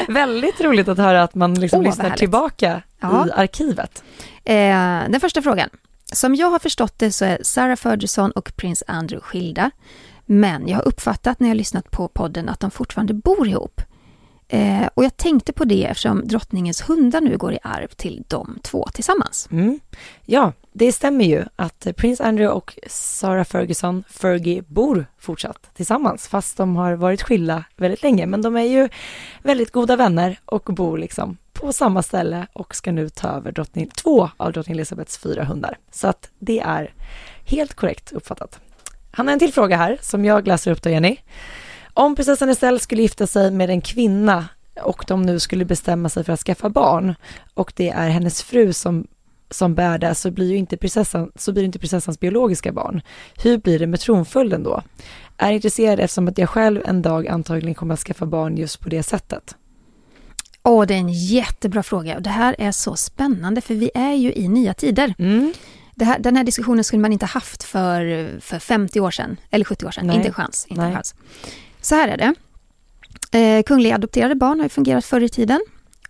Väldigt 0.14 0.62
roligt 0.62 0.88
att 0.88 0.98
höra 0.98 1.24
att 1.24 1.36
man 1.36 1.54
liksom 1.54 1.80
oh, 1.80 1.86
lyssnar 1.86 2.10
tillbaka 2.10 2.82
ja. 3.00 3.28
i 3.28 3.32
arkivet. 3.32 4.04
Eh, 4.44 4.56
den 5.10 5.20
första 5.20 5.42
frågan. 5.42 5.70
Som 6.14 6.36
jag 6.36 6.48
har 6.48 6.60
förstått 6.60 7.00
det 7.00 7.12
så 7.12 7.26
är 7.26 7.40
Sarah 7.42 7.76
Ferguson 7.76 8.32
och 8.32 8.56
prins 8.56 8.84
Andrew 8.88 9.28
skilda. 9.28 9.72
Men 10.26 10.68
jag 10.68 10.78
har 10.78 10.88
uppfattat 10.88 11.40
när 11.40 11.48
jag 11.48 11.58
lyssnat 11.58 11.92
på 11.92 12.08
podden 12.08 12.50
att 12.50 12.60
de 12.60 12.72
fortfarande 12.72 13.14
bor 13.14 13.48
ihop. 13.48 13.82
Eh, 14.54 14.88
och 14.94 15.04
jag 15.04 15.18
tänkte 15.18 15.54
på 15.54 15.66
det 15.66 15.86
eftersom 15.86 16.28
drottningens 16.28 16.90
hundar 16.90 17.22
nu 17.22 17.38
går 17.38 17.54
i 17.54 17.60
arv 17.64 17.88
till 17.88 18.24
de 18.28 18.60
två 18.64 18.88
tillsammans. 18.94 19.48
Mm. 19.52 19.80
Ja, 20.26 20.54
det 20.74 20.92
stämmer 20.92 21.26
ju 21.26 21.44
att 21.56 21.88
prins 21.98 22.22
Andrew 22.22 22.56
och 22.56 22.78
Sarah 22.88 23.46
Ferguson, 23.46 24.04
Fergie, 24.10 24.62
bor 24.68 25.06
fortsatt 25.20 25.70
tillsammans, 25.76 26.28
fast 26.28 26.58
de 26.58 26.76
har 26.76 26.94
varit 26.94 27.22
skilda 27.22 27.64
väldigt 27.76 28.04
länge. 28.04 28.26
Men 28.26 28.42
de 28.42 28.56
är 28.56 28.64
ju 28.64 28.90
väldigt 29.44 29.72
goda 29.72 29.96
vänner 29.96 30.40
och 30.46 30.64
bor 30.64 30.98
liksom 30.98 31.38
på 31.54 31.74
samma 31.74 32.04
ställe 32.04 32.48
och 32.54 32.76
ska 32.76 32.92
nu 32.92 33.10
ta 33.10 33.28
över 33.28 33.52
drottning, 33.52 33.90
två 33.96 34.30
av 34.38 34.52
drottning 34.52 34.76
Elizabeths 34.76 35.18
fyra 35.18 35.44
hundar. 35.44 35.78
Så 35.92 36.08
att 36.08 36.30
det 36.40 36.60
är 36.60 36.94
helt 37.46 37.74
korrekt 37.74 38.12
uppfattat. 38.12 38.60
Han 39.12 39.28
har 39.28 39.34
en 39.34 39.40
till 39.40 39.54
fråga 39.54 39.78
här 39.78 39.98
som 40.02 40.26
jag 40.26 40.48
läser 40.48 40.72
upp 40.72 40.82
då, 40.82 40.90
Jenny. 40.90 41.18
Om 41.94 42.16
prinsessan 42.16 42.50
Estelle 42.50 42.80
skulle 42.80 43.02
gifta 43.02 43.28
sig 43.28 43.52
med 43.52 43.70
en 43.70 43.82
kvinna 43.82 44.46
och 44.82 45.06
de 45.08 45.22
nu 45.22 45.40
skulle 45.40 45.66
bestämma 45.66 46.10
sig 46.10 46.24
för 46.24 46.34
att 46.34 46.40
skaffa 46.40 46.70
barn 46.70 47.16
och 47.54 47.74
det 47.76 47.90
är 47.90 48.10
hennes 48.10 48.44
fru 48.44 48.74
som, 48.74 49.08
som 49.50 49.76
bär 49.76 49.98
det 49.98 50.16
så 50.16 50.32
blir 50.32 50.52
ju 50.52 50.58
inte 50.58 50.78
prinsessan, 50.78 51.32
så 51.36 51.54
blir 51.54 51.64
inte 51.64 51.80
prinsessans 51.80 52.20
biologiska 52.20 52.72
barn. 52.72 53.02
Hur 53.44 53.58
blir 53.58 53.80
det 53.80 53.88
med 53.88 54.00
tronföljden 54.00 54.64
då? 54.64 54.82
Är 55.38 55.52
intresserad 55.52 56.00
eftersom 56.00 56.28
att 56.28 56.38
jag 56.38 56.50
själv 56.50 56.82
en 56.86 57.02
dag 57.02 57.28
antagligen 57.28 57.76
kommer 57.76 57.94
att 57.94 58.00
skaffa 58.00 58.26
barn 58.26 58.58
just 58.58 58.80
på 58.80 58.90
det 58.90 59.04
sättet. 59.04 59.56
Åh, 60.64 60.86
det 60.86 60.94
är 60.94 60.98
en 60.98 61.14
jättebra 61.14 61.84
fråga 61.84 62.16
och 62.16 62.22
det 62.22 62.30
här 62.30 62.56
är 62.60 62.72
så 62.72 62.96
spännande 62.96 63.62
för 63.62 63.76
vi 63.76 63.92
är 63.94 64.14
ju 64.14 64.34
i 64.34 64.48
nya 64.48 64.74
tider. 64.74 65.14
Mm. 65.18 65.54
Här, 66.02 66.20
den 66.20 66.36
här 66.36 66.44
diskussionen 66.44 66.84
skulle 66.84 67.02
man 67.02 67.14
inte 67.14 67.26
haft 67.26 67.64
för, 67.64 68.30
för 68.40 68.60
50 68.60 69.00
år 69.00 69.12
sedan, 69.12 69.38
eller 69.50 69.66
70 69.66 69.86
år 69.86 69.92
sedan. 69.92 70.08
Nej. 70.08 70.16
Inte 70.16 70.28
en 70.28 70.34
chans. 70.34 70.66
Inte 70.70 70.84
en 70.84 70.94
chans. 70.94 71.16
Så 71.82 71.96
här 71.96 72.08
är 72.08 72.18
det. 72.18 72.34
Eh, 73.40 73.64
kungliga 73.64 73.96
adopterade 73.96 74.36
barn 74.36 74.60
har 74.60 74.66
ju 74.66 74.70
fungerat 74.70 75.06
förr 75.06 75.24
i 75.24 75.30
tiden. 75.30 75.62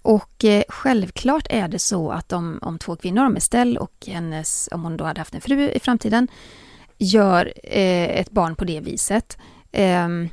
Och 0.02 0.46
eh, 0.46 0.64
självklart 0.70 1.48
är 1.50 1.68
det 1.68 1.80
så 1.80 2.12
att 2.12 2.34
om, 2.34 2.60
om 2.62 2.80
två 2.80 2.96
kvinnor, 2.96 3.26
om 3.26 3.36
Estelle 3.36 3.80
och 3.80 3.94
hennes, 4.08 4.70
om 4.72 4.84
hon 4.84 4.98
då 4.98 5.04
hade 5.04 5.22
haft 5.22 5.36
en 5.36 5.42
fru 5.42 5.70
i 5.70 5.80
framtiden, 5.80 6.28
gör 6.98 7.54
eh, 7.64 8.20
ett 8.20 8.32
barn 8.32 8.56
på 8.56 8.66
det 8.66 8.80
viset, 8.80 9.38
ehm, 9.72 10.30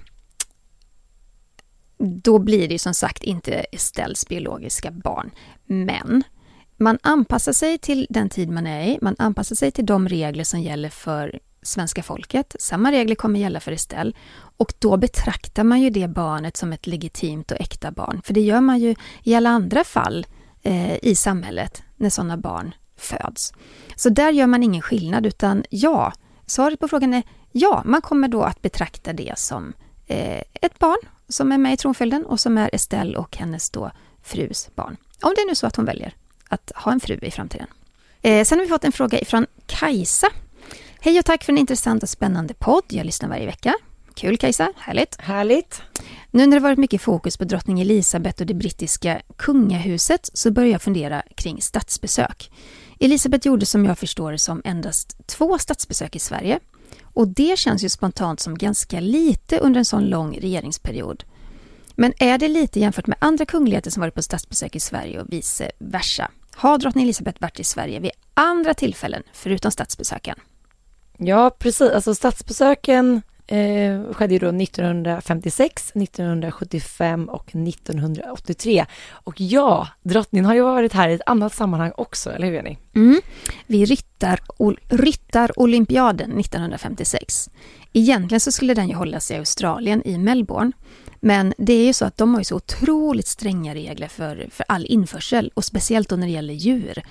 då 1.99 2.39
blir 2.39 2.69
det 2.69 2.75
ju 2.75 2.79
som 2.79 2.95
sagt 2.95 3.23
inte 3.23 3.53
Estelles 3.55 4.29
biologiska 4.29 4.91
barn. 4.91 5.31
Men 5.67 6.23
man 6.77 6.99
anpassar 7.03 7.53
sig 7.53 7.79
till 7.79 8.07
den 8.11 8.29
tid 8.29 8.51
man 8.51 8.67
är 8.67 8.87
i, 8.87 8.99
man 9.03 9.17
anpassar 9.19 9.57
sig 9.57 9.71
till 9.71 9.87
de 9.87 10.09
regler 10.09 10.45
som 10.45 10.61
gäller 10.61 10.89
för 10.89 11.41
svenska 11.69 12.03
folket. 12.03 12.57
Samma 12.59 12.93
regler 12.93 13.15
kommer 13.15 13.41
gälla 13.41 13.61
för 13.61 13.73
Estelle 13.73 14.13
och 14.57 14.75
då 14.79 14.97
betraktar 14.97 15.65
man 15.65 15.81
ju 15.81 15.91
det 15.91 16.09
barnet 16.09 16.57
som 16.57 16.73
ett 16.73 16.87
legitimt 16.87 17.51
och 17.51 17.61
äkta 17.61 17.91
barn. 17.91 18.21
För 18.25 18.35
det 18.35 18.41
gör 18.41 18.61
man 18.61 18.79
ju 18.79 18.95
i 19.23 19.35
alla 19.35 19.51
andra 19.51 19.85
fall 19.85 20.27
eh, 20.63 21.05
i 21.05 21.15
samhället 21.15 21.83
när 21.97 22.11
sådana 22.11 22.37
barn 22.37 22.75
föds. 22.97 23.53
Så 23.97 24.09
där 24.09 24.33
gör 24.33 24.47
man 24.47 24.63
ingen 24.63 24.83
skillnad 24.83 25.27
utan 25.27 25.65
ja, 25.71 26.13
svaret 26.47 26.81
på 26.81 26.89
frågan 26.89 27.15
är 27.15 27.23
ja, 27.53 27.83
man 27.85 28.03
kommer 28.03 28.29
då 28.29 28.43
att 28.43 28.63
betrakta 28.63 29.13
det 29.13 29.39
som 29.39 29.73
eh, 30.07 30.43
ett 30.55 30.79
barn 30.79 30.99
som 31.29 31.53
är 31.53 31.59
med 31.59 31.73
i 31.73 31.77
tronföljden 31.77 32.27
och 32.27 32.41
som 32.41 32.59
är 32.59 32.71
Estelle 32.73 33.19
och 33.19 33.37
hennes 33.37 33.71
då 33.71 33.91
frus 34.23 34.71
barn. 34.75 34.97
Om 35.23 35.33
det 35.37 35.43
är 35.43 35.49
nu 35.49 35.55
så 35.55 35.67
att 35.67 35.77
hon 35.77 35.85
väljer 35.85 36.15
att 36.49 36.73
ha 36.75 36.93
en 36.93 37.01
fru 37.01 37.19
i 37.23 37.31
framtiden. 37.31 37.67
Eh, 38.23 38.45
sen 38.45 38.59
har 38.59 38.65
vi 38.65 38.69
fått 38.69 38.85
en 38.85 38.93
fråga 38.93 39.21
ifrån 39.21 39.47
Kajsa. 39.67 40.29
Hej 41.01 41.19
och 41.19 41.25
tack 41.25 41.45
för 41.45 41.53
en 41.53 41.59
intressant 41.59 42.03
och 42.03 42.09
spännande 42.09 42.55
podd. 42.55 42.85
Jag 42.89 43.07
lyssnar 43.07 43.29
varje 43.29 43.47
vecka. 43.47 43.75
Kul 44.15 44.39
Kajsa, 44.39 44.73
härligt. 44.77 45.21
Härligt. 45.21 45.83
Nu 46.31 46.47
när 46.47 46.57
det 46.57 46.63
varit 46.63 46.79
mycket 46.79 47.03
fokus 47.03 47.37
på 47.37 47.45
drottning 47.45 47.81
Elisabeth 47.81 48.41
och 48.41 48.47
det 48.47 48.55
brittiska 48.55 49.23
kungahuset 49.37 50.31
så 50.33 50.51
börjar 50.51 50.71
jag 50.71 50.83
fundera 50.83 51.23
kring 51.35 51.63
statsbesök. 51.63 52.51
Elisabeth 53.01 53.47
gjorde 53.47 53.67
som 53.67 53.85
jag 53.85 53.99
förstår 53.99 54.33
det 54.33 54.39
som 54.39 54.63
endast 54.65 55.27
två 55.27 55.59
statsbesök 55.59 56.17
i 56.17 56.19
Sverige. 56.19 56.61
Och 57.03 57.29
det 57.29 57.59
känns 57.59 57.85
ju 57.85 57.89
spontant 57.89 58.41
som 58.41 58.59
ganska 58.59 59.01
lite 59.01 59.59
under 59.59 59.79
en 59.79 59.85
sån 59.85 60.07
lång 60.07 60.39
regeringsperiod. 60.41 61.25
Men 61.95 62.13
är 62.19 62.39
det 62.39 62.49
lite 62.49 62.81
jämfört 62.81 63.07
med 63.07 63.19
andra 63.21 63.47
kungligheter 63.47 63.91
som 63.91 64.01
varit 64.01 64.15
på 64.15 64.23
statsbesök 64.23 64.77
i 64.77 64.81
Sverige 64.81 65.21
och 65.21 65.33
vice 65.33 65.71
versa? 65.79 66.31
Har 66.55 66.79
drottning 66.79 67.05
Elisabeth 67.05 67.41
varit 67.43 67.61
i 67.61 67.65
Sverige 67.65 68.01
vid 68.01 68.11
andra 68.35 68.75
tillfällen 68.75 69.23
förutom 69.33 69.71
statsbesöken? 69.71 70.39
Ja, 71.19 71.51
precis. 71.59 71.93
Alltså 71.93 72.15
statsbesöken 72.15 73.23
eh, 73.47 74.13
skedde 74.13 74.35
ju 74.35 74.39
då 74.39 74.49
1956, 74.49 75.93
1975 75.95 77.29
och 77.29 77.49
1983. 77.49 78.87
Och 79.11 79.41
ja, 79.41 79.89
drottningen 80.03 80.45
har 80.45 80.55
ju 80.55 80.63
varit 80.63 80.93
här 80.93 81.09
i 81.09 81.15
ett 81.15 81.21
annat 81.27 81.55
sammanhang 81.55 81.93
också, 81.97 82.31
eller 82.31 82.47
hur 82.47 82.55
Jenny? 82.55 82.77
Mm. 82.95 83.21
Vid 83.67 83.89
ryttar, 83.89 84.41
Ryttarolympiaden 84.89 86.41
1956. 86.41 87.51
Egentligen 87.93 88.41
så 88.41 88.53
skulle 88.53 88.75
den 88.75 88.89
ju 88.89 88.95
hållas 88.95 89.31
i 89.31 89.35
Australien, 89.35 90.03
i 90.05 90.19
Melbourne. 90.19 90.73
Men 91.21 91.55
det 91.59 91.73
är 91.73 91.87
ju 91.87 91.93
så 91.93 92.05
att 92.05 92.17
de 92.17 92.35
har 92.35 92.41
ju 92.41 92.45
så 92.45 92.57
otroligt 92.57 93.27
stränga 93.27 93.75
regler 93.75 94.09
för, 94.09 94.49
för 94.51 94.65
all 94.69 94.87
införsel 94.87 95.51
och 95.55 95.65
speciellt 95.65 96.09
då 96.09 96.17
när 96.17 96.27
det 96.27 96.33
gäller 96.33 96.55
djur. 96.55 97.03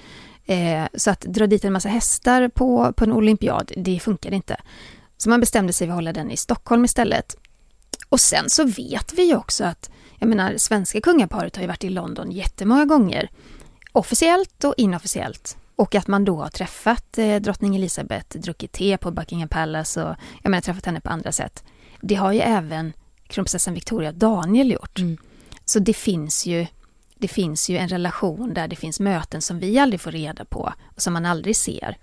Eh, 0.48 0.88
så 0.94 1.12
att 1.12 1.22
dra 1.22 1.48
dit 1.48 1.66
en 1.66 1.74
massa 1.74 1.90
hästar 1.90 2.48
på, 2.48 2.94
på 2.94 3.04
en 3.04 3.12
olympiad, 3.12 3.72
det 3.78 4.00
funkar 4.00 4.34
inte. 4.34 4.58
Så 5.18 5.30
man 5.30 5.40
bestämde 5.40 5.74
sig 5.74 5.88
för 5.88 5.92
att 5.92 5.98
hålla 5.98 6.14
den 6.14 6.32
i 6.32 6.38
Stockholm 6.38 6.86
istället. 6.86 7.36
Och 8.10 8.20
sen 8.20 8.50
så 8.50 8.66
vet 8.66 9.14
vi 9.14 9.24
ju 9.24 9.36
också 9.36 9.64
att, 9.64 9.90
jag 10.20 10.30
menar, 10.30 10.58
svenska 10.58 11.02
kungaparet 11.02 11.56
har 11.56 11.64
ju 11.64 11.68
varit 11.68 11.84
i 11.84 11.90
London 11.90 12.32
jättemånga 12.32 12.86
gånger. 12.86 13.30
Officiellt 13.92 14.64
och 14.64 14.74
inofficiellt. 14.78 15.58
Och 15.76 15.96
att 15.96 16.08
man 16.08 16.26
då 16.26 16.42
har 16.42 16.50
träffat 16.50 17.18
eh, 17.18 17.36
drottning 17.36 17.76
Elizabeth, 17.76 18.38
druckit 18.38 18.72
te 18.72 18.98
på 18.98 19.12
Buckingham 19.12 19.50
Palace 19.50 20.04
och 20.04 20.16
jag 20.44 20.50
menar 20.50 20.62
träffat 20.62 20.86
henne 20.86 21.02
på 21.02 21.10
andra 21.10 21.32
sätt. 21.32 21.64
Det 22.02 22.16
har 22.16 22.32
ju 22.32 22.40
även 22.40 22.94
kronprinsessan 23.28 23.74
Victoria 23.74 24.12
Daniel 24.12 24.72
gjort. 24.72 25.00
Mm. 25.00 25.18
Så 25.66 25.80
det 25.80 25.94
finns 25.94 26.46
ju 26.46 26.68
det 27.20 27.28
finns 27.28 27.70
ju 27.70 27.78
en 27.78 27.88
relation 27.88 28.54
där 28.54 28.68
det 28.68 28.76
finns 28.76 29.00
möten 29.00 29.42
som 29.42 29.60
vi 29.60 29.80
aldrig 29.80 30.02
får 30.02 30.12
reda 30.12 30.46
på 30.46 30.74
och 30.96 31.02
som 31.02 31.14
man 31.14 31.26
aldrig 31.26 31.56
ser. 31.56 31.98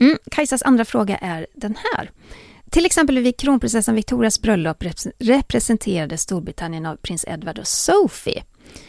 Mm. 0.00 0.18
Kajsas 0.30 0.62
andra 0.62 0.84
fråga 0.84 1.16
är 1.16 1.46
den 1.54 1.76
här. 1.76 2.10
Till 2.70 2.86
exempel 2.86 3.18
vid 3.18 3.36
kronprinsessan 3.36 3.94
Victorias 3.94 4.40
bröllop 4.40 4.84
representerades 5.18 6.22
Storbritannien 6.22 6.86
av 6.86 6.96
prins 6.96 7.24
Edward 7.28 7.58
och 7.58 7.66
Sophie. 7.66 8.44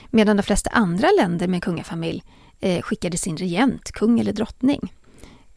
Medan 0.09 0.37
de 0.37 0.43
flesta 0.43 0.69
andra 0.69 1.07
länder 1.11 1.47
med 1.47 1.63
kungafamilj 1.63 2.23
eh, 2.59 2.81
skickade 2.81 3.17
sin 3.17 3.37
regent, 3.37 3.91
kung 3.91 4.19
eller 4.19 4.33
drottning. 4.33 4.93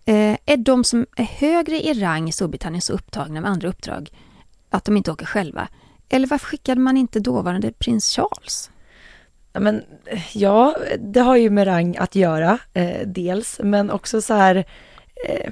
Eh, 0.04 0.36
är 0.46 0.56
de 0.56 0.84
som 0.84 1.06
är 1.16 1.24
högre 1.24 1.80
i 1.80 1.94
rang 1.94 2.28
i 2.28 2.32
Storbritannien 2.32 2.82
så 2.82 2.92
upptagna 2.92 3.40
med 3.40 3.50
andra 3.50 3.68
uppdrag 3.68 4.10
att 4.70 4.84
de 4.84 4.96
inte 4.96 5.12
åker 5.12 5.26
själva? 5.26 5.68
Eller 6.08 6.26
varför 6.26 6.46
skickade 6.46 6.80
man 6.80 6.96
inte 6.96 7.20
dåvarande 7.20 7.72
prins 7.72 8.16
Charles? 8.16 8.70
Ja, 9.54 9.60
men, 9.60 9.84
ja, 10.32 10.76
det 10.98 11.20
har 11.20 11.36
ju 11.36 11.50
med 11.50 11.66
rang 11.66 11.96
att 11.96 12.14
göra, 12.14 12.58
eh, 12.72 13.06
dels, 13.06 13.60
men 13.62 13.90
också 13.90 14.22
så 14.22 14.34
här, 14.34 14.64
eh, 15.28 15.50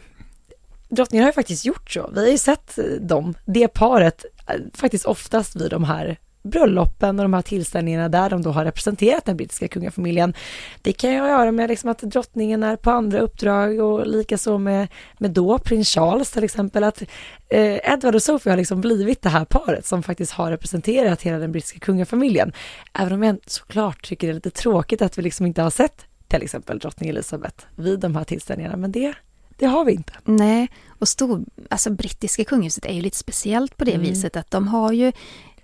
drottningen 0.89 1.23
har 1.25 1.29
ju 1.29 1.35
faktiskt 1.35 1.65
gjort 1.65 1.91
så. 1.91 2.11
Vi 2.15 2.21
har 2.21 2.29
ju 2.29 2.39
sett 2.39 2.79
eh, 2.79 2.85
dem, 2.85 3.35
det 3.45 3.69
paret, 3.69 4.25
eh, 4.47 4.55
faktiskt 4.75 5.05
oftast 5.05 5.57
vid 5.57 5.71
de 5.71 5.85
här 5.85 6.19
bröllopen 6.43 7.19
och 7.19 7.25
de 7.25 7.35
här 7.35 7.43
tillställningarna 7.43 8.09
där 8.09 8.31
de 8.31 8.43
då 8.43 8.51
har 8.51 8.65
representerat 8.65 9.25
den 9.25 9.37
brittiska 9.37 9.69
kungafamiljen. 9.69 10.35
Det 10.83 10.93
kan 10.93 11.13
ju 11.13 11.19
ha 11.19 11.25
att 11.25 11.31
göra 11.31 11.53
med 11.53 11.69
liksom 11.69 11.91
att 11.91 11.99
drottningen 11.99 12.63
är 12.63 12.77
på 12.77 12.91
andra 12.91 13.21
uppdrag 13.21 13.81
och 13.81 14.07
likaså 14.07 14.59
med, 14.59 14.89
med 15.19 15.31
då 15.31 15.59
prins 15.59 15.89
Charles 15.89 16.31
till 16.31 16.45
exempel 16.45 16.85
att 16.85 17.03
eh, 17.49 17.93
Edward 17.93 18.15
och 18.15 18.23
Sophie 18.23 18.53
har 18.53 18.57
liksom 18.57 18.81
blivit 18.81 19.23
det 19.23 19.29
här 19.29 19.45
paret 19.45 19.87
som 19.87 20.03
faktiskt 20.03 20.33
har 20.33 20.51
representerat 20.51 21.23
hela 21.23 21.39
den 21.39 21.53
brittiska 21.53 21.79
kungafamiljen. 21.79 22.53
Även 22.93 23.13
om 23.13 23.23
jag 23.23 23.39
såklart 23.47 24.07
tycker 24.07 24.27
det 24.27 24.33
är 24.33 24.35
lite 24.35 24.51
tråkigt 24.51 25.03
att 25.03 25.19
vi 25.19 25.23
liksom 25.23 25.47
inte 25.47 25.63
har 25.63 25.71
sett 25.71 26.07
till 26.29 26.43
exempel 26.43 26.79
drottning 26.79 27.11
Elizabeth 27.11 27.65
vid 27.77 28.01
de 28.01 28.17
här 28.17 28.25
tillställningarna, 28.25 28.77
men 28.77 28.93
det 28.93 29.15
det 29.59 29.67
har 29.67 29.85
vi 29.85 29.93
inte. 29.93 30.13
Nej, 30.25 30.71
och 30.99 31.09
stor, 31.09 31.45
alltså 31.71 31.91
brittiska 31.91 32.45
kungahuset 32.45 32.87
är 32.87 32.93
ju 32.93 33.01
lite 33.01 33.17
speciellt 33.17 33.77
på 33.77 33.85
det 33.85 33.95
Mm. 33.95 34.07
viset 34.07 34.37
att 34.37 34.51
de 34.51 34.69
har 34.69 34.93
ju 34.93 35.13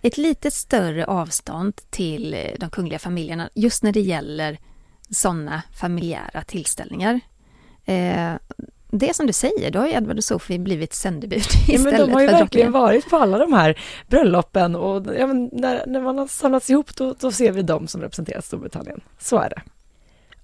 ett 0.03 0.19
lite 0.19 0.51
större 0.51 1.05
avstånd 1.07 1.77
till 1.91 2.35
eh, 2.35 2.41
de 2.59 2.71
kungliga 2.71 2.99
familjerna 2.99 3.51
just 3.55 3.83
när 3.83 3.93
det 3.93 4.01
gäller 4.01 4.59
sådana 5.11 5.63
familjära 5.81 6.45
tillställningar. 6.47 7.21
Eh, 7.85 8.33
det 8.91 9.09
är 9.09 9.13
som 9.13 9.27
du 9.27 9.33
säger, 9.33 9.71
då 9.71 9.79
har 9.79 9.87
ju 9.87 9.93
Edward 9.93 10.17
och 10.17 10.25
Sophie 10.25 10.59
blivit 10.59 10.95
sändebud 10.95 11.43
Ja, 11.69 11.75
istället 11.75 11.99
men 11.99 12.07
de 12.07 12.13
har 12.13 12.21
ju 12.21 12.29
för 12.29 12.35
verkligen 12.35 12.73
varit 12.73 13.11
på 13.11 13.17
alla 13.17 13.39
de 13.39 13.53
här 13.53 13.81
bröllopen 14.07 14.77
och 14.77 15.07
ja, 15.19 15.27
när, 15.53 15.87
när 15.87 16.01
man 16.01 16.19
har 16.19 16.27
samlats 16.27 16.71
ihop 16.71 16.97
då, 16.97 17.15
då 17.21 17.33
ser 17.33 17.53
vi 17.53 17.63
dem 17.63 17.89
som 17.89 18.01
representerar 18.01 18.41
Storbritannien. 18.41 19.01
Så 19.19 19.39
är 19.39 19.49
det. 19.49 19.63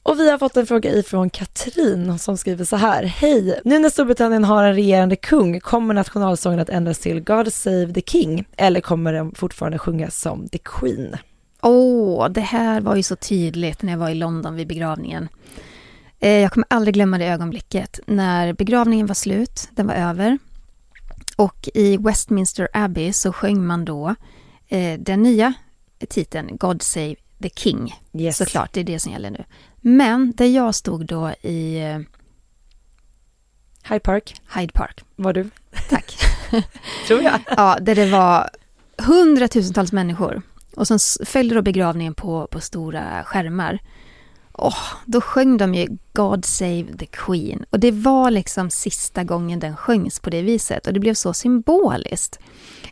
Och 0.07 0.21
vi 0.21 0.31
har 0.31 0.39
fått 0.39 0.57
en 0.57 0.67
fråga 0.67 0.91
ifrån 0.91 1.31
Katrin 1.31 2.19
som 2.19 2.37
skriver 2.37 2.65
så 2.65 2.77
här. 2.77 3.05
Hej! 3.05 3.61
Nu 3.65 3.79
när 3.79 3.91
Storbritannien 3.91 4.45
har 4.45 4.65
en 4.65 4.75
regerande 4.75 5.17
kung, 5.17 5.61
kommer 5.61 5.95
nationalsången 5.95 6.61
att 6.61 6.69
ändras 6.69 6.99
till 6.99 7.21
God 7.21 7.53
Save 7.53 7.93
the 7.93 8.03
King? 8.07 8.45
Eller 8.57 8.81
kommer 8.81 9.13
den 9.13 9.35
fortfarande 9.35 9.79
sjungas 9.79 10.21
som 10.21 10.49
The 10.49 10.59
Queen? 10.59 11.17
Åh, 11.63 12.29
det 12.29 12.41
här 12.41 12.81
var 12.81 12.97
ju 12.97 13.03
så 13.03 13.17
tydligt 13.17 13.83
när 13.83 13.93
jag 13.93 13.99
var 13.99 14.11
i 14.11 14.15
London 14.15 14.55
vid 14.55 14.67
begravningen. 14.69 15.29
Eh, 16.21 16.31
Jag 16.31 16.53
kommer 16.53 16.67
aldrig 16.71 16.95
glömma 16.95 17.19
det 17.19 17.27
ögonblicket 17.27 18.01
när 18.07 18.53
begravningen 18.53 19.07
var 19.07 19.15
slut, 19.15 19.69
den 19.71 19.87
var 19.87 19.95
över. 19.95 20.39
Och 21.37 21.69
i 21.75 21.97
Westminster 21.97 22.69
Abbey 22.73 23.13
så 23.13 23.33
sjöng 23.33 23.67
man 23.67 23.85
då 23.85 24.15
eh, 24.69 24.99
den 25.01 25.23
nya 25.23 25.53
titeln 26.09 26.57
God 26.57 26.83
Save 26.83 27.15
the 27.43 27.51
King. 27.51 27.95
Yes. 28.13 28.37
Såklart, 28.37 28.73
det 28.73 28.81
är 28.81 28.85
det 28.85 28.99
som 28.99 29.13
gäller 29.13 29.31
nu. 29.31 29.45
Men 29.87 30.33
där 30.37 30.47
jag 30.47 30.75
stod 30.75 31.07
då 31.07 31.31
i 31.43 31.81
eh, 31.81 31.99
Hyde 33.89 34.01
Park. 34.01 34.41
Hyde 34.55 34.73
Park. 34.73 35.05
Var 35.17 35.33
du? 35.33 35.51
Tack. 35.91 36.17
Tror 37.07 37.23
jag. 37.23 37.41
ja, 37.57 37.79
där 37.81 37.95
det 37.95 38.07
var 38.07 38.51
hundratusentals 38.99 39.93
människor. 39.93 40.43
Och 40.77 40.89
sen 40.89 40.99
följde 41.27 41.55
då 41.55 41.63
begravningen 41.63 42.15
på, 42.15 42.47
på 42.47 42.61
stora 42.61 43.25
skärmar. 43.25 43.79
Oh, 44.53 44.79
då 45.05 45.21
sjöng 45.21 45.57
de 45.57 45.75
ju 45.75 45.99
God 46.13 46.45
Save 46.45 46.87
the 46.99 47.07
Queen. 47.07 47.65
Och 47.71 47.81
det 47.81 47.91
var 47.91 48.31
liksom 48.31 48.71
sista 48.71 49.25
gången 49.25 49.59
den 49.59 49.77
sjöngs 49.77 50.21
på 50.21 50.31
det 50.31 50.43
viset. 50.43 50.87
Och 50.87 50.93
det 50.93 51.01
blev 51.01 51.15
så 51.15 51.35
symboliskt. 51.35 52.39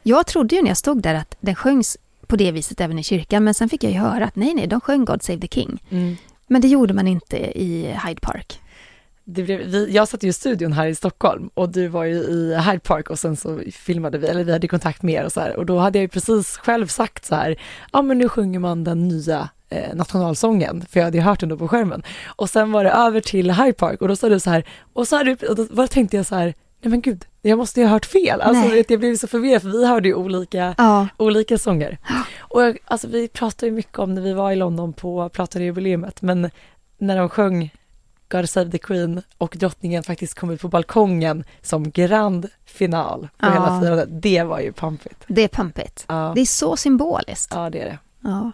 Jag 0.02 0.26
trodde 0.26 0.56
ju 0.56 0.62
när 0.62 0.70
jag 0.70 0.76
stod 0.76 1.02
där 1.02 1.14
att 1.14 1.36
den 1.40 1.54
sjöngs 1.54 1.96
på 2.26 2.36
det 2.36 2.52
viset 2.52 2.80
även 2.80 2.98
i 2.98 3.02
kyrkan. 3.02 3.44
Men 3.44 3.54
sen 3.54 3.68
fick 3.68 3.84
jag 3.84 3.92
ju 3.92 3.98
höra 3.98 4.24
att 4.24 4.36
nej, 4.36 4.54
nej, 4.54 4.66
de 4.66 4.80
sjöng 4.80 5.04
God 5.04 5.22
Save 5.22 5.40
the 5.40 5.48
King. 5.48 5.82
Mm. 5.90 6.16
Men 6.46 6.60
det 6.60 6.68
gjorde 6.68 6.94
man 6.94 7.08
inte 7.08 7.36
i 7.60 7.98
Hyde 8.06 8.20
Park. 8.20 8.60
Det 9.24 9.42
blev, 9.42 9.60
vi, 9.60 9.92
jag 9.92 10.08
satt 10.08 10.22
ju 10.22 10.28
i 10.28 10.32
studion 10.32 10.72
här 10.72 10.86
i 10.86 10.94
Stockholm 10.94 11.50
och 11.54 11.68
du 11.68 11.88
var 11.88 12.04
ju 12.04 12.14
i 12.14 12.54
Hyde 12.54 12.80
Park 12.80 13.10
och 13.10 13.18
sen 13.18 13.36
så 13.36 13.60
filmade 13.72 14.18
vi, 14.18 14.26
eller 14.26 14.44
vi 14.44 14.52
hade 14.52 14.68
kontakt 14.68 15.02
med 15.02 15.14
er 15.14 15.24
och 15.24 15.32
så 15.32 15.40
här 15.40 15.56
och 15.56 15.66
då 15.66 15.78
hade 15.78 15.98
jag 15.98 16.02
ju 16.02 16.08
precis 16.08 16.56
själv 16.56 16.86
sagt 16.86 17.24
så 17.24 17.34
här, 17.34 17.56
ja 17.92 18.02
men 18.02 18.18
nu 18.18 18.28
sjunger 18.28 18.58
man 18.58 18.84
den 18.84 19.08
nya 19.08 19.48
eh, 19.68 19.94
nationalsången, 19.94 20.84
för 20.90 21.00
jag 21.00 21.04
hade 21.04 21.18
ju 21.18 21.22
hört 21.22 21.40
den 21.40 21.48
då 21.48 21.56
på 21.56 21.68
skärmen. 21.68 22.02
Och 22.26 22.50
sen 22.50 22.72
var 22.72 22.84
det 22.84 22.90
över 22.90 23.20
till 23.20 23.50
Hyde 23.50 23.72
Park 23.72 24.02
och 24.02 24.08
då 24.08 24.16
sa 24.16 24.28
du 24.28 24.40
så 24.40 24.50
här, 24.50 24.64
och 24.92 25.08
så 25.08 25.16
här, 25.16 25.50
och 25.50 25.56
då 25.56 25.86
tänkte 25.86 26.16
jag 26.16 26.26
så 26.26 26.34
här, 26.34 26.54
nej 26.82 26.90
men 26.90 27.00
gud, 27.00 27.24
jag 27.42 27.58
måste 27.58 27.80
ju 27.80 27.86
ha 27.86 27.92
hört 27.92 28.06
fel. 28.06 28.40
Alltså 28.40 28.68
nej. 28.68 28.84
jag 28.88 29.00
blev 29.00 29.16
så 29.16 29.26
förvirrad 29.26 29.62
för 29.62 29.68
vi 29.68 29.86
hörde 29.86 30.08
ju 30.08 30.14
olika, 30.14 30.74
ja. 30.78 31.08
olika 31.16 31.58
sånger. 31.58 31.98
Och 32.38 32.62
jag, 32.62 32.78
alltså 32.84 33.08
vi 33.08 33.28
pratade 33.28 33.66
ju 33.66 33.72
mycket 33.72 33.98
om 33.98 34.14
när 34.14 34.22
vi 34.22 34.32
var 34.32 34.52
i 34.52 34.56
London 34.56 34.92
på 34.92 35.28
Platare-jubileumet, 35.28 36.22
men 36.22 36.50
när 36.98 37.16
de 37.16 37.28
sjöng 37.28 37.70
God 38.28 38.48
Save 38.48 38.70
the 38.70 38.78
Queen 38.78 39.22
och 39.38 39.56
drottningen 39.58 40.02
faktiskt 40.02 40.34
kom 40.34 40.50
ut 40.50 40.60
på 40.60 40.68
balkongen 40.68 41.44
som 41.62 41.90
grand 41.90 42.48
final 42.64 43.20
på 43.20 43.46
ja. 43.46 43.52
hela 43.52 43.80
firandet. 43.80 44.08
Det 44.22 44.42
var 44.42 44.60
ju 44.60 44.72
pampigt. 44.72 45.24
Det 45.26 45.44
är 45.44 45.48
pampigt. 45.48 46.04
Ja. 46.08 46.32
Det 46.34 46.40
är 46.40 46.46
så 46.46 46.76
symboliskt. 46.76 47.52
Ja, 47.54 47.70
det 47.70 47.80
är 47.80 47.84
det. 47.84 47.98
Ja. 48.20 48.52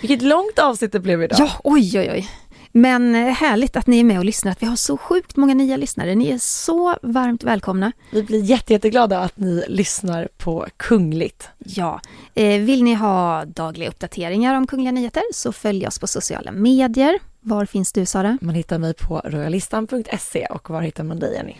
Vilket 0.00 0.22
långt 0.22 0.58
avsnitt 0.58 0.92
det 0.92 1.00
blev 1.00 1.22
idag. 1.22 1.38
Ja, 1.40 1.50
oj, 1.64 1.98
oj, 1.98 2.10
oj. 2.12 2.28
Men 2.72 3.14
eh, 3.14 3.32
härligt 3.32 3.76
att 3.76 3.86
ni 3.86 4.00
är 4.00 4.04
med 4.04 4.18
och 4.18 4.24
lyssnar, 4.24 4.52
att 4.52 4.62
vi 4.62 4.66
har 4.66 4.76
så 4.76 4.96
sjukt 4.96 5.36
många 5.36 5.54
nya 5.54 5.76
lyssnare. 5.76 6.14
Ni 6.14 6.30
är 6.30 6.38
så 6.38 6.96
varmt 7.02 7.44
välkomna. 7.44 7.92
Vi 8.10 8.22
blir 8.22 8.42
jätte, 8.42 8.72
jätteglada 8.72 9.18
att 9.18 9.36
ni 9.36 9.64
lyssnar 9.68 10.28
på 10.36 10.66
Kungligt. 10.76 11.48
Ja, 11.58 12.00
eh, 12.34 12.60
vill 12.60 12.84
ni 12.84 12.94
ha 12.94 13.44
dagliga 13.44 13.88
uppdateringar 13.88 14.54
om 14.54 14.66
Kungliga 14.66 14.92
Nyheter 14.92 15.22
så 15.32 15.52
följ 15.52 15.86
oss 15.86 15.98
på 15.98 16.06
sociala 16.06 16.52
medier. 16.52 17.18
Var 17.40 17.66
finns 17.66 17.92
du 17.92 18.06
Sara? 18.06 18.38
Man 18.40 18.54
hittar 18.54 18.78
mig 18.78 18.94
på 18.94 19.20
royalistan.se 19.24 20.46
och 20.46 20.70
var 20.70 20.82
hittar 20.82 21.04
man 21.04 21.18
dig 21.18 21.34
Jenny? 21.34 21.54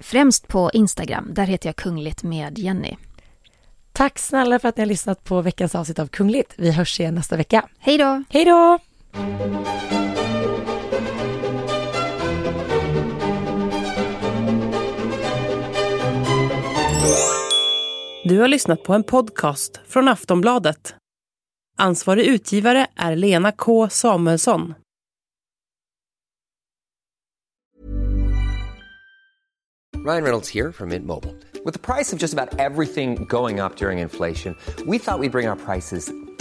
Främst 0.00 0.48
på 0.48 0.70
Instagram, 0.74 1.28
där 1.32 1.44
heter 1.44 1.68
jag 1.68 1.76
Kungligt 1.76 2.22
med 2.22 2.58
Jenny. 2.58 2.96
Tack 3.92 4.18
snälla 4.18 4.58
för 4.58 4.68
att 4.68 4.76
ni 4.76 4.80
har 4.80 4.88
lyssnat 4.88 5.24
på 5.24 5.42
veckans 5.42 5.74
avsnitt 5.74 5.98
av 5.98 6.06
Kungligt. 6.06 6.54
Vi 6.56 6.70
hörs 6.70 7.00
igen 7.00 7.14
nästa 7.14 7.36
vecka. 7.36 7.68
Hej 7.78 7.98
då! 7.98 8.24
Hej 8.28 8.44
då! 8.44 8.78
Du 18.24 18.40
har 18.40 18.48
lyssnat 18.48 18.82
på 18.82 18.94
en 18.94 19.02
podcast 19.02 19.80
från 19.86 20.08
Aftonbladet. 20.08 20.94
Ansvarig 21.78 22.26
utgivare 22.26 22.86
är 22.96 23.16
Lena 23.16 23.52
K 23.52 23.88
Samuelsson. 23.88 24.74
Ryan 30.06 30.22
Reynolds 30.22 30.54
här 30.54 30.72
från 30.72 30.88
Mint 30.88 31.06
Mobile. 31.06 31.34
Med 31.64 31.82
priset 31.82 32.20
på 32.20 32.24
nästan 32.24 32.48
allt 32.60 32.94
som 32.94 33.14
går 33.26 33.64
upp 33.64 33.82
under 33.82 33.92
inflationen, 33.92 34.58
trodde 34.76 34.90
vi 34.90 34.96
att 34.96 35.20
vi 35.20 35.28
skulle 35.28 35.30
bring 35.30 35.48
våra 35.48 35.56
priser 35.56 36.21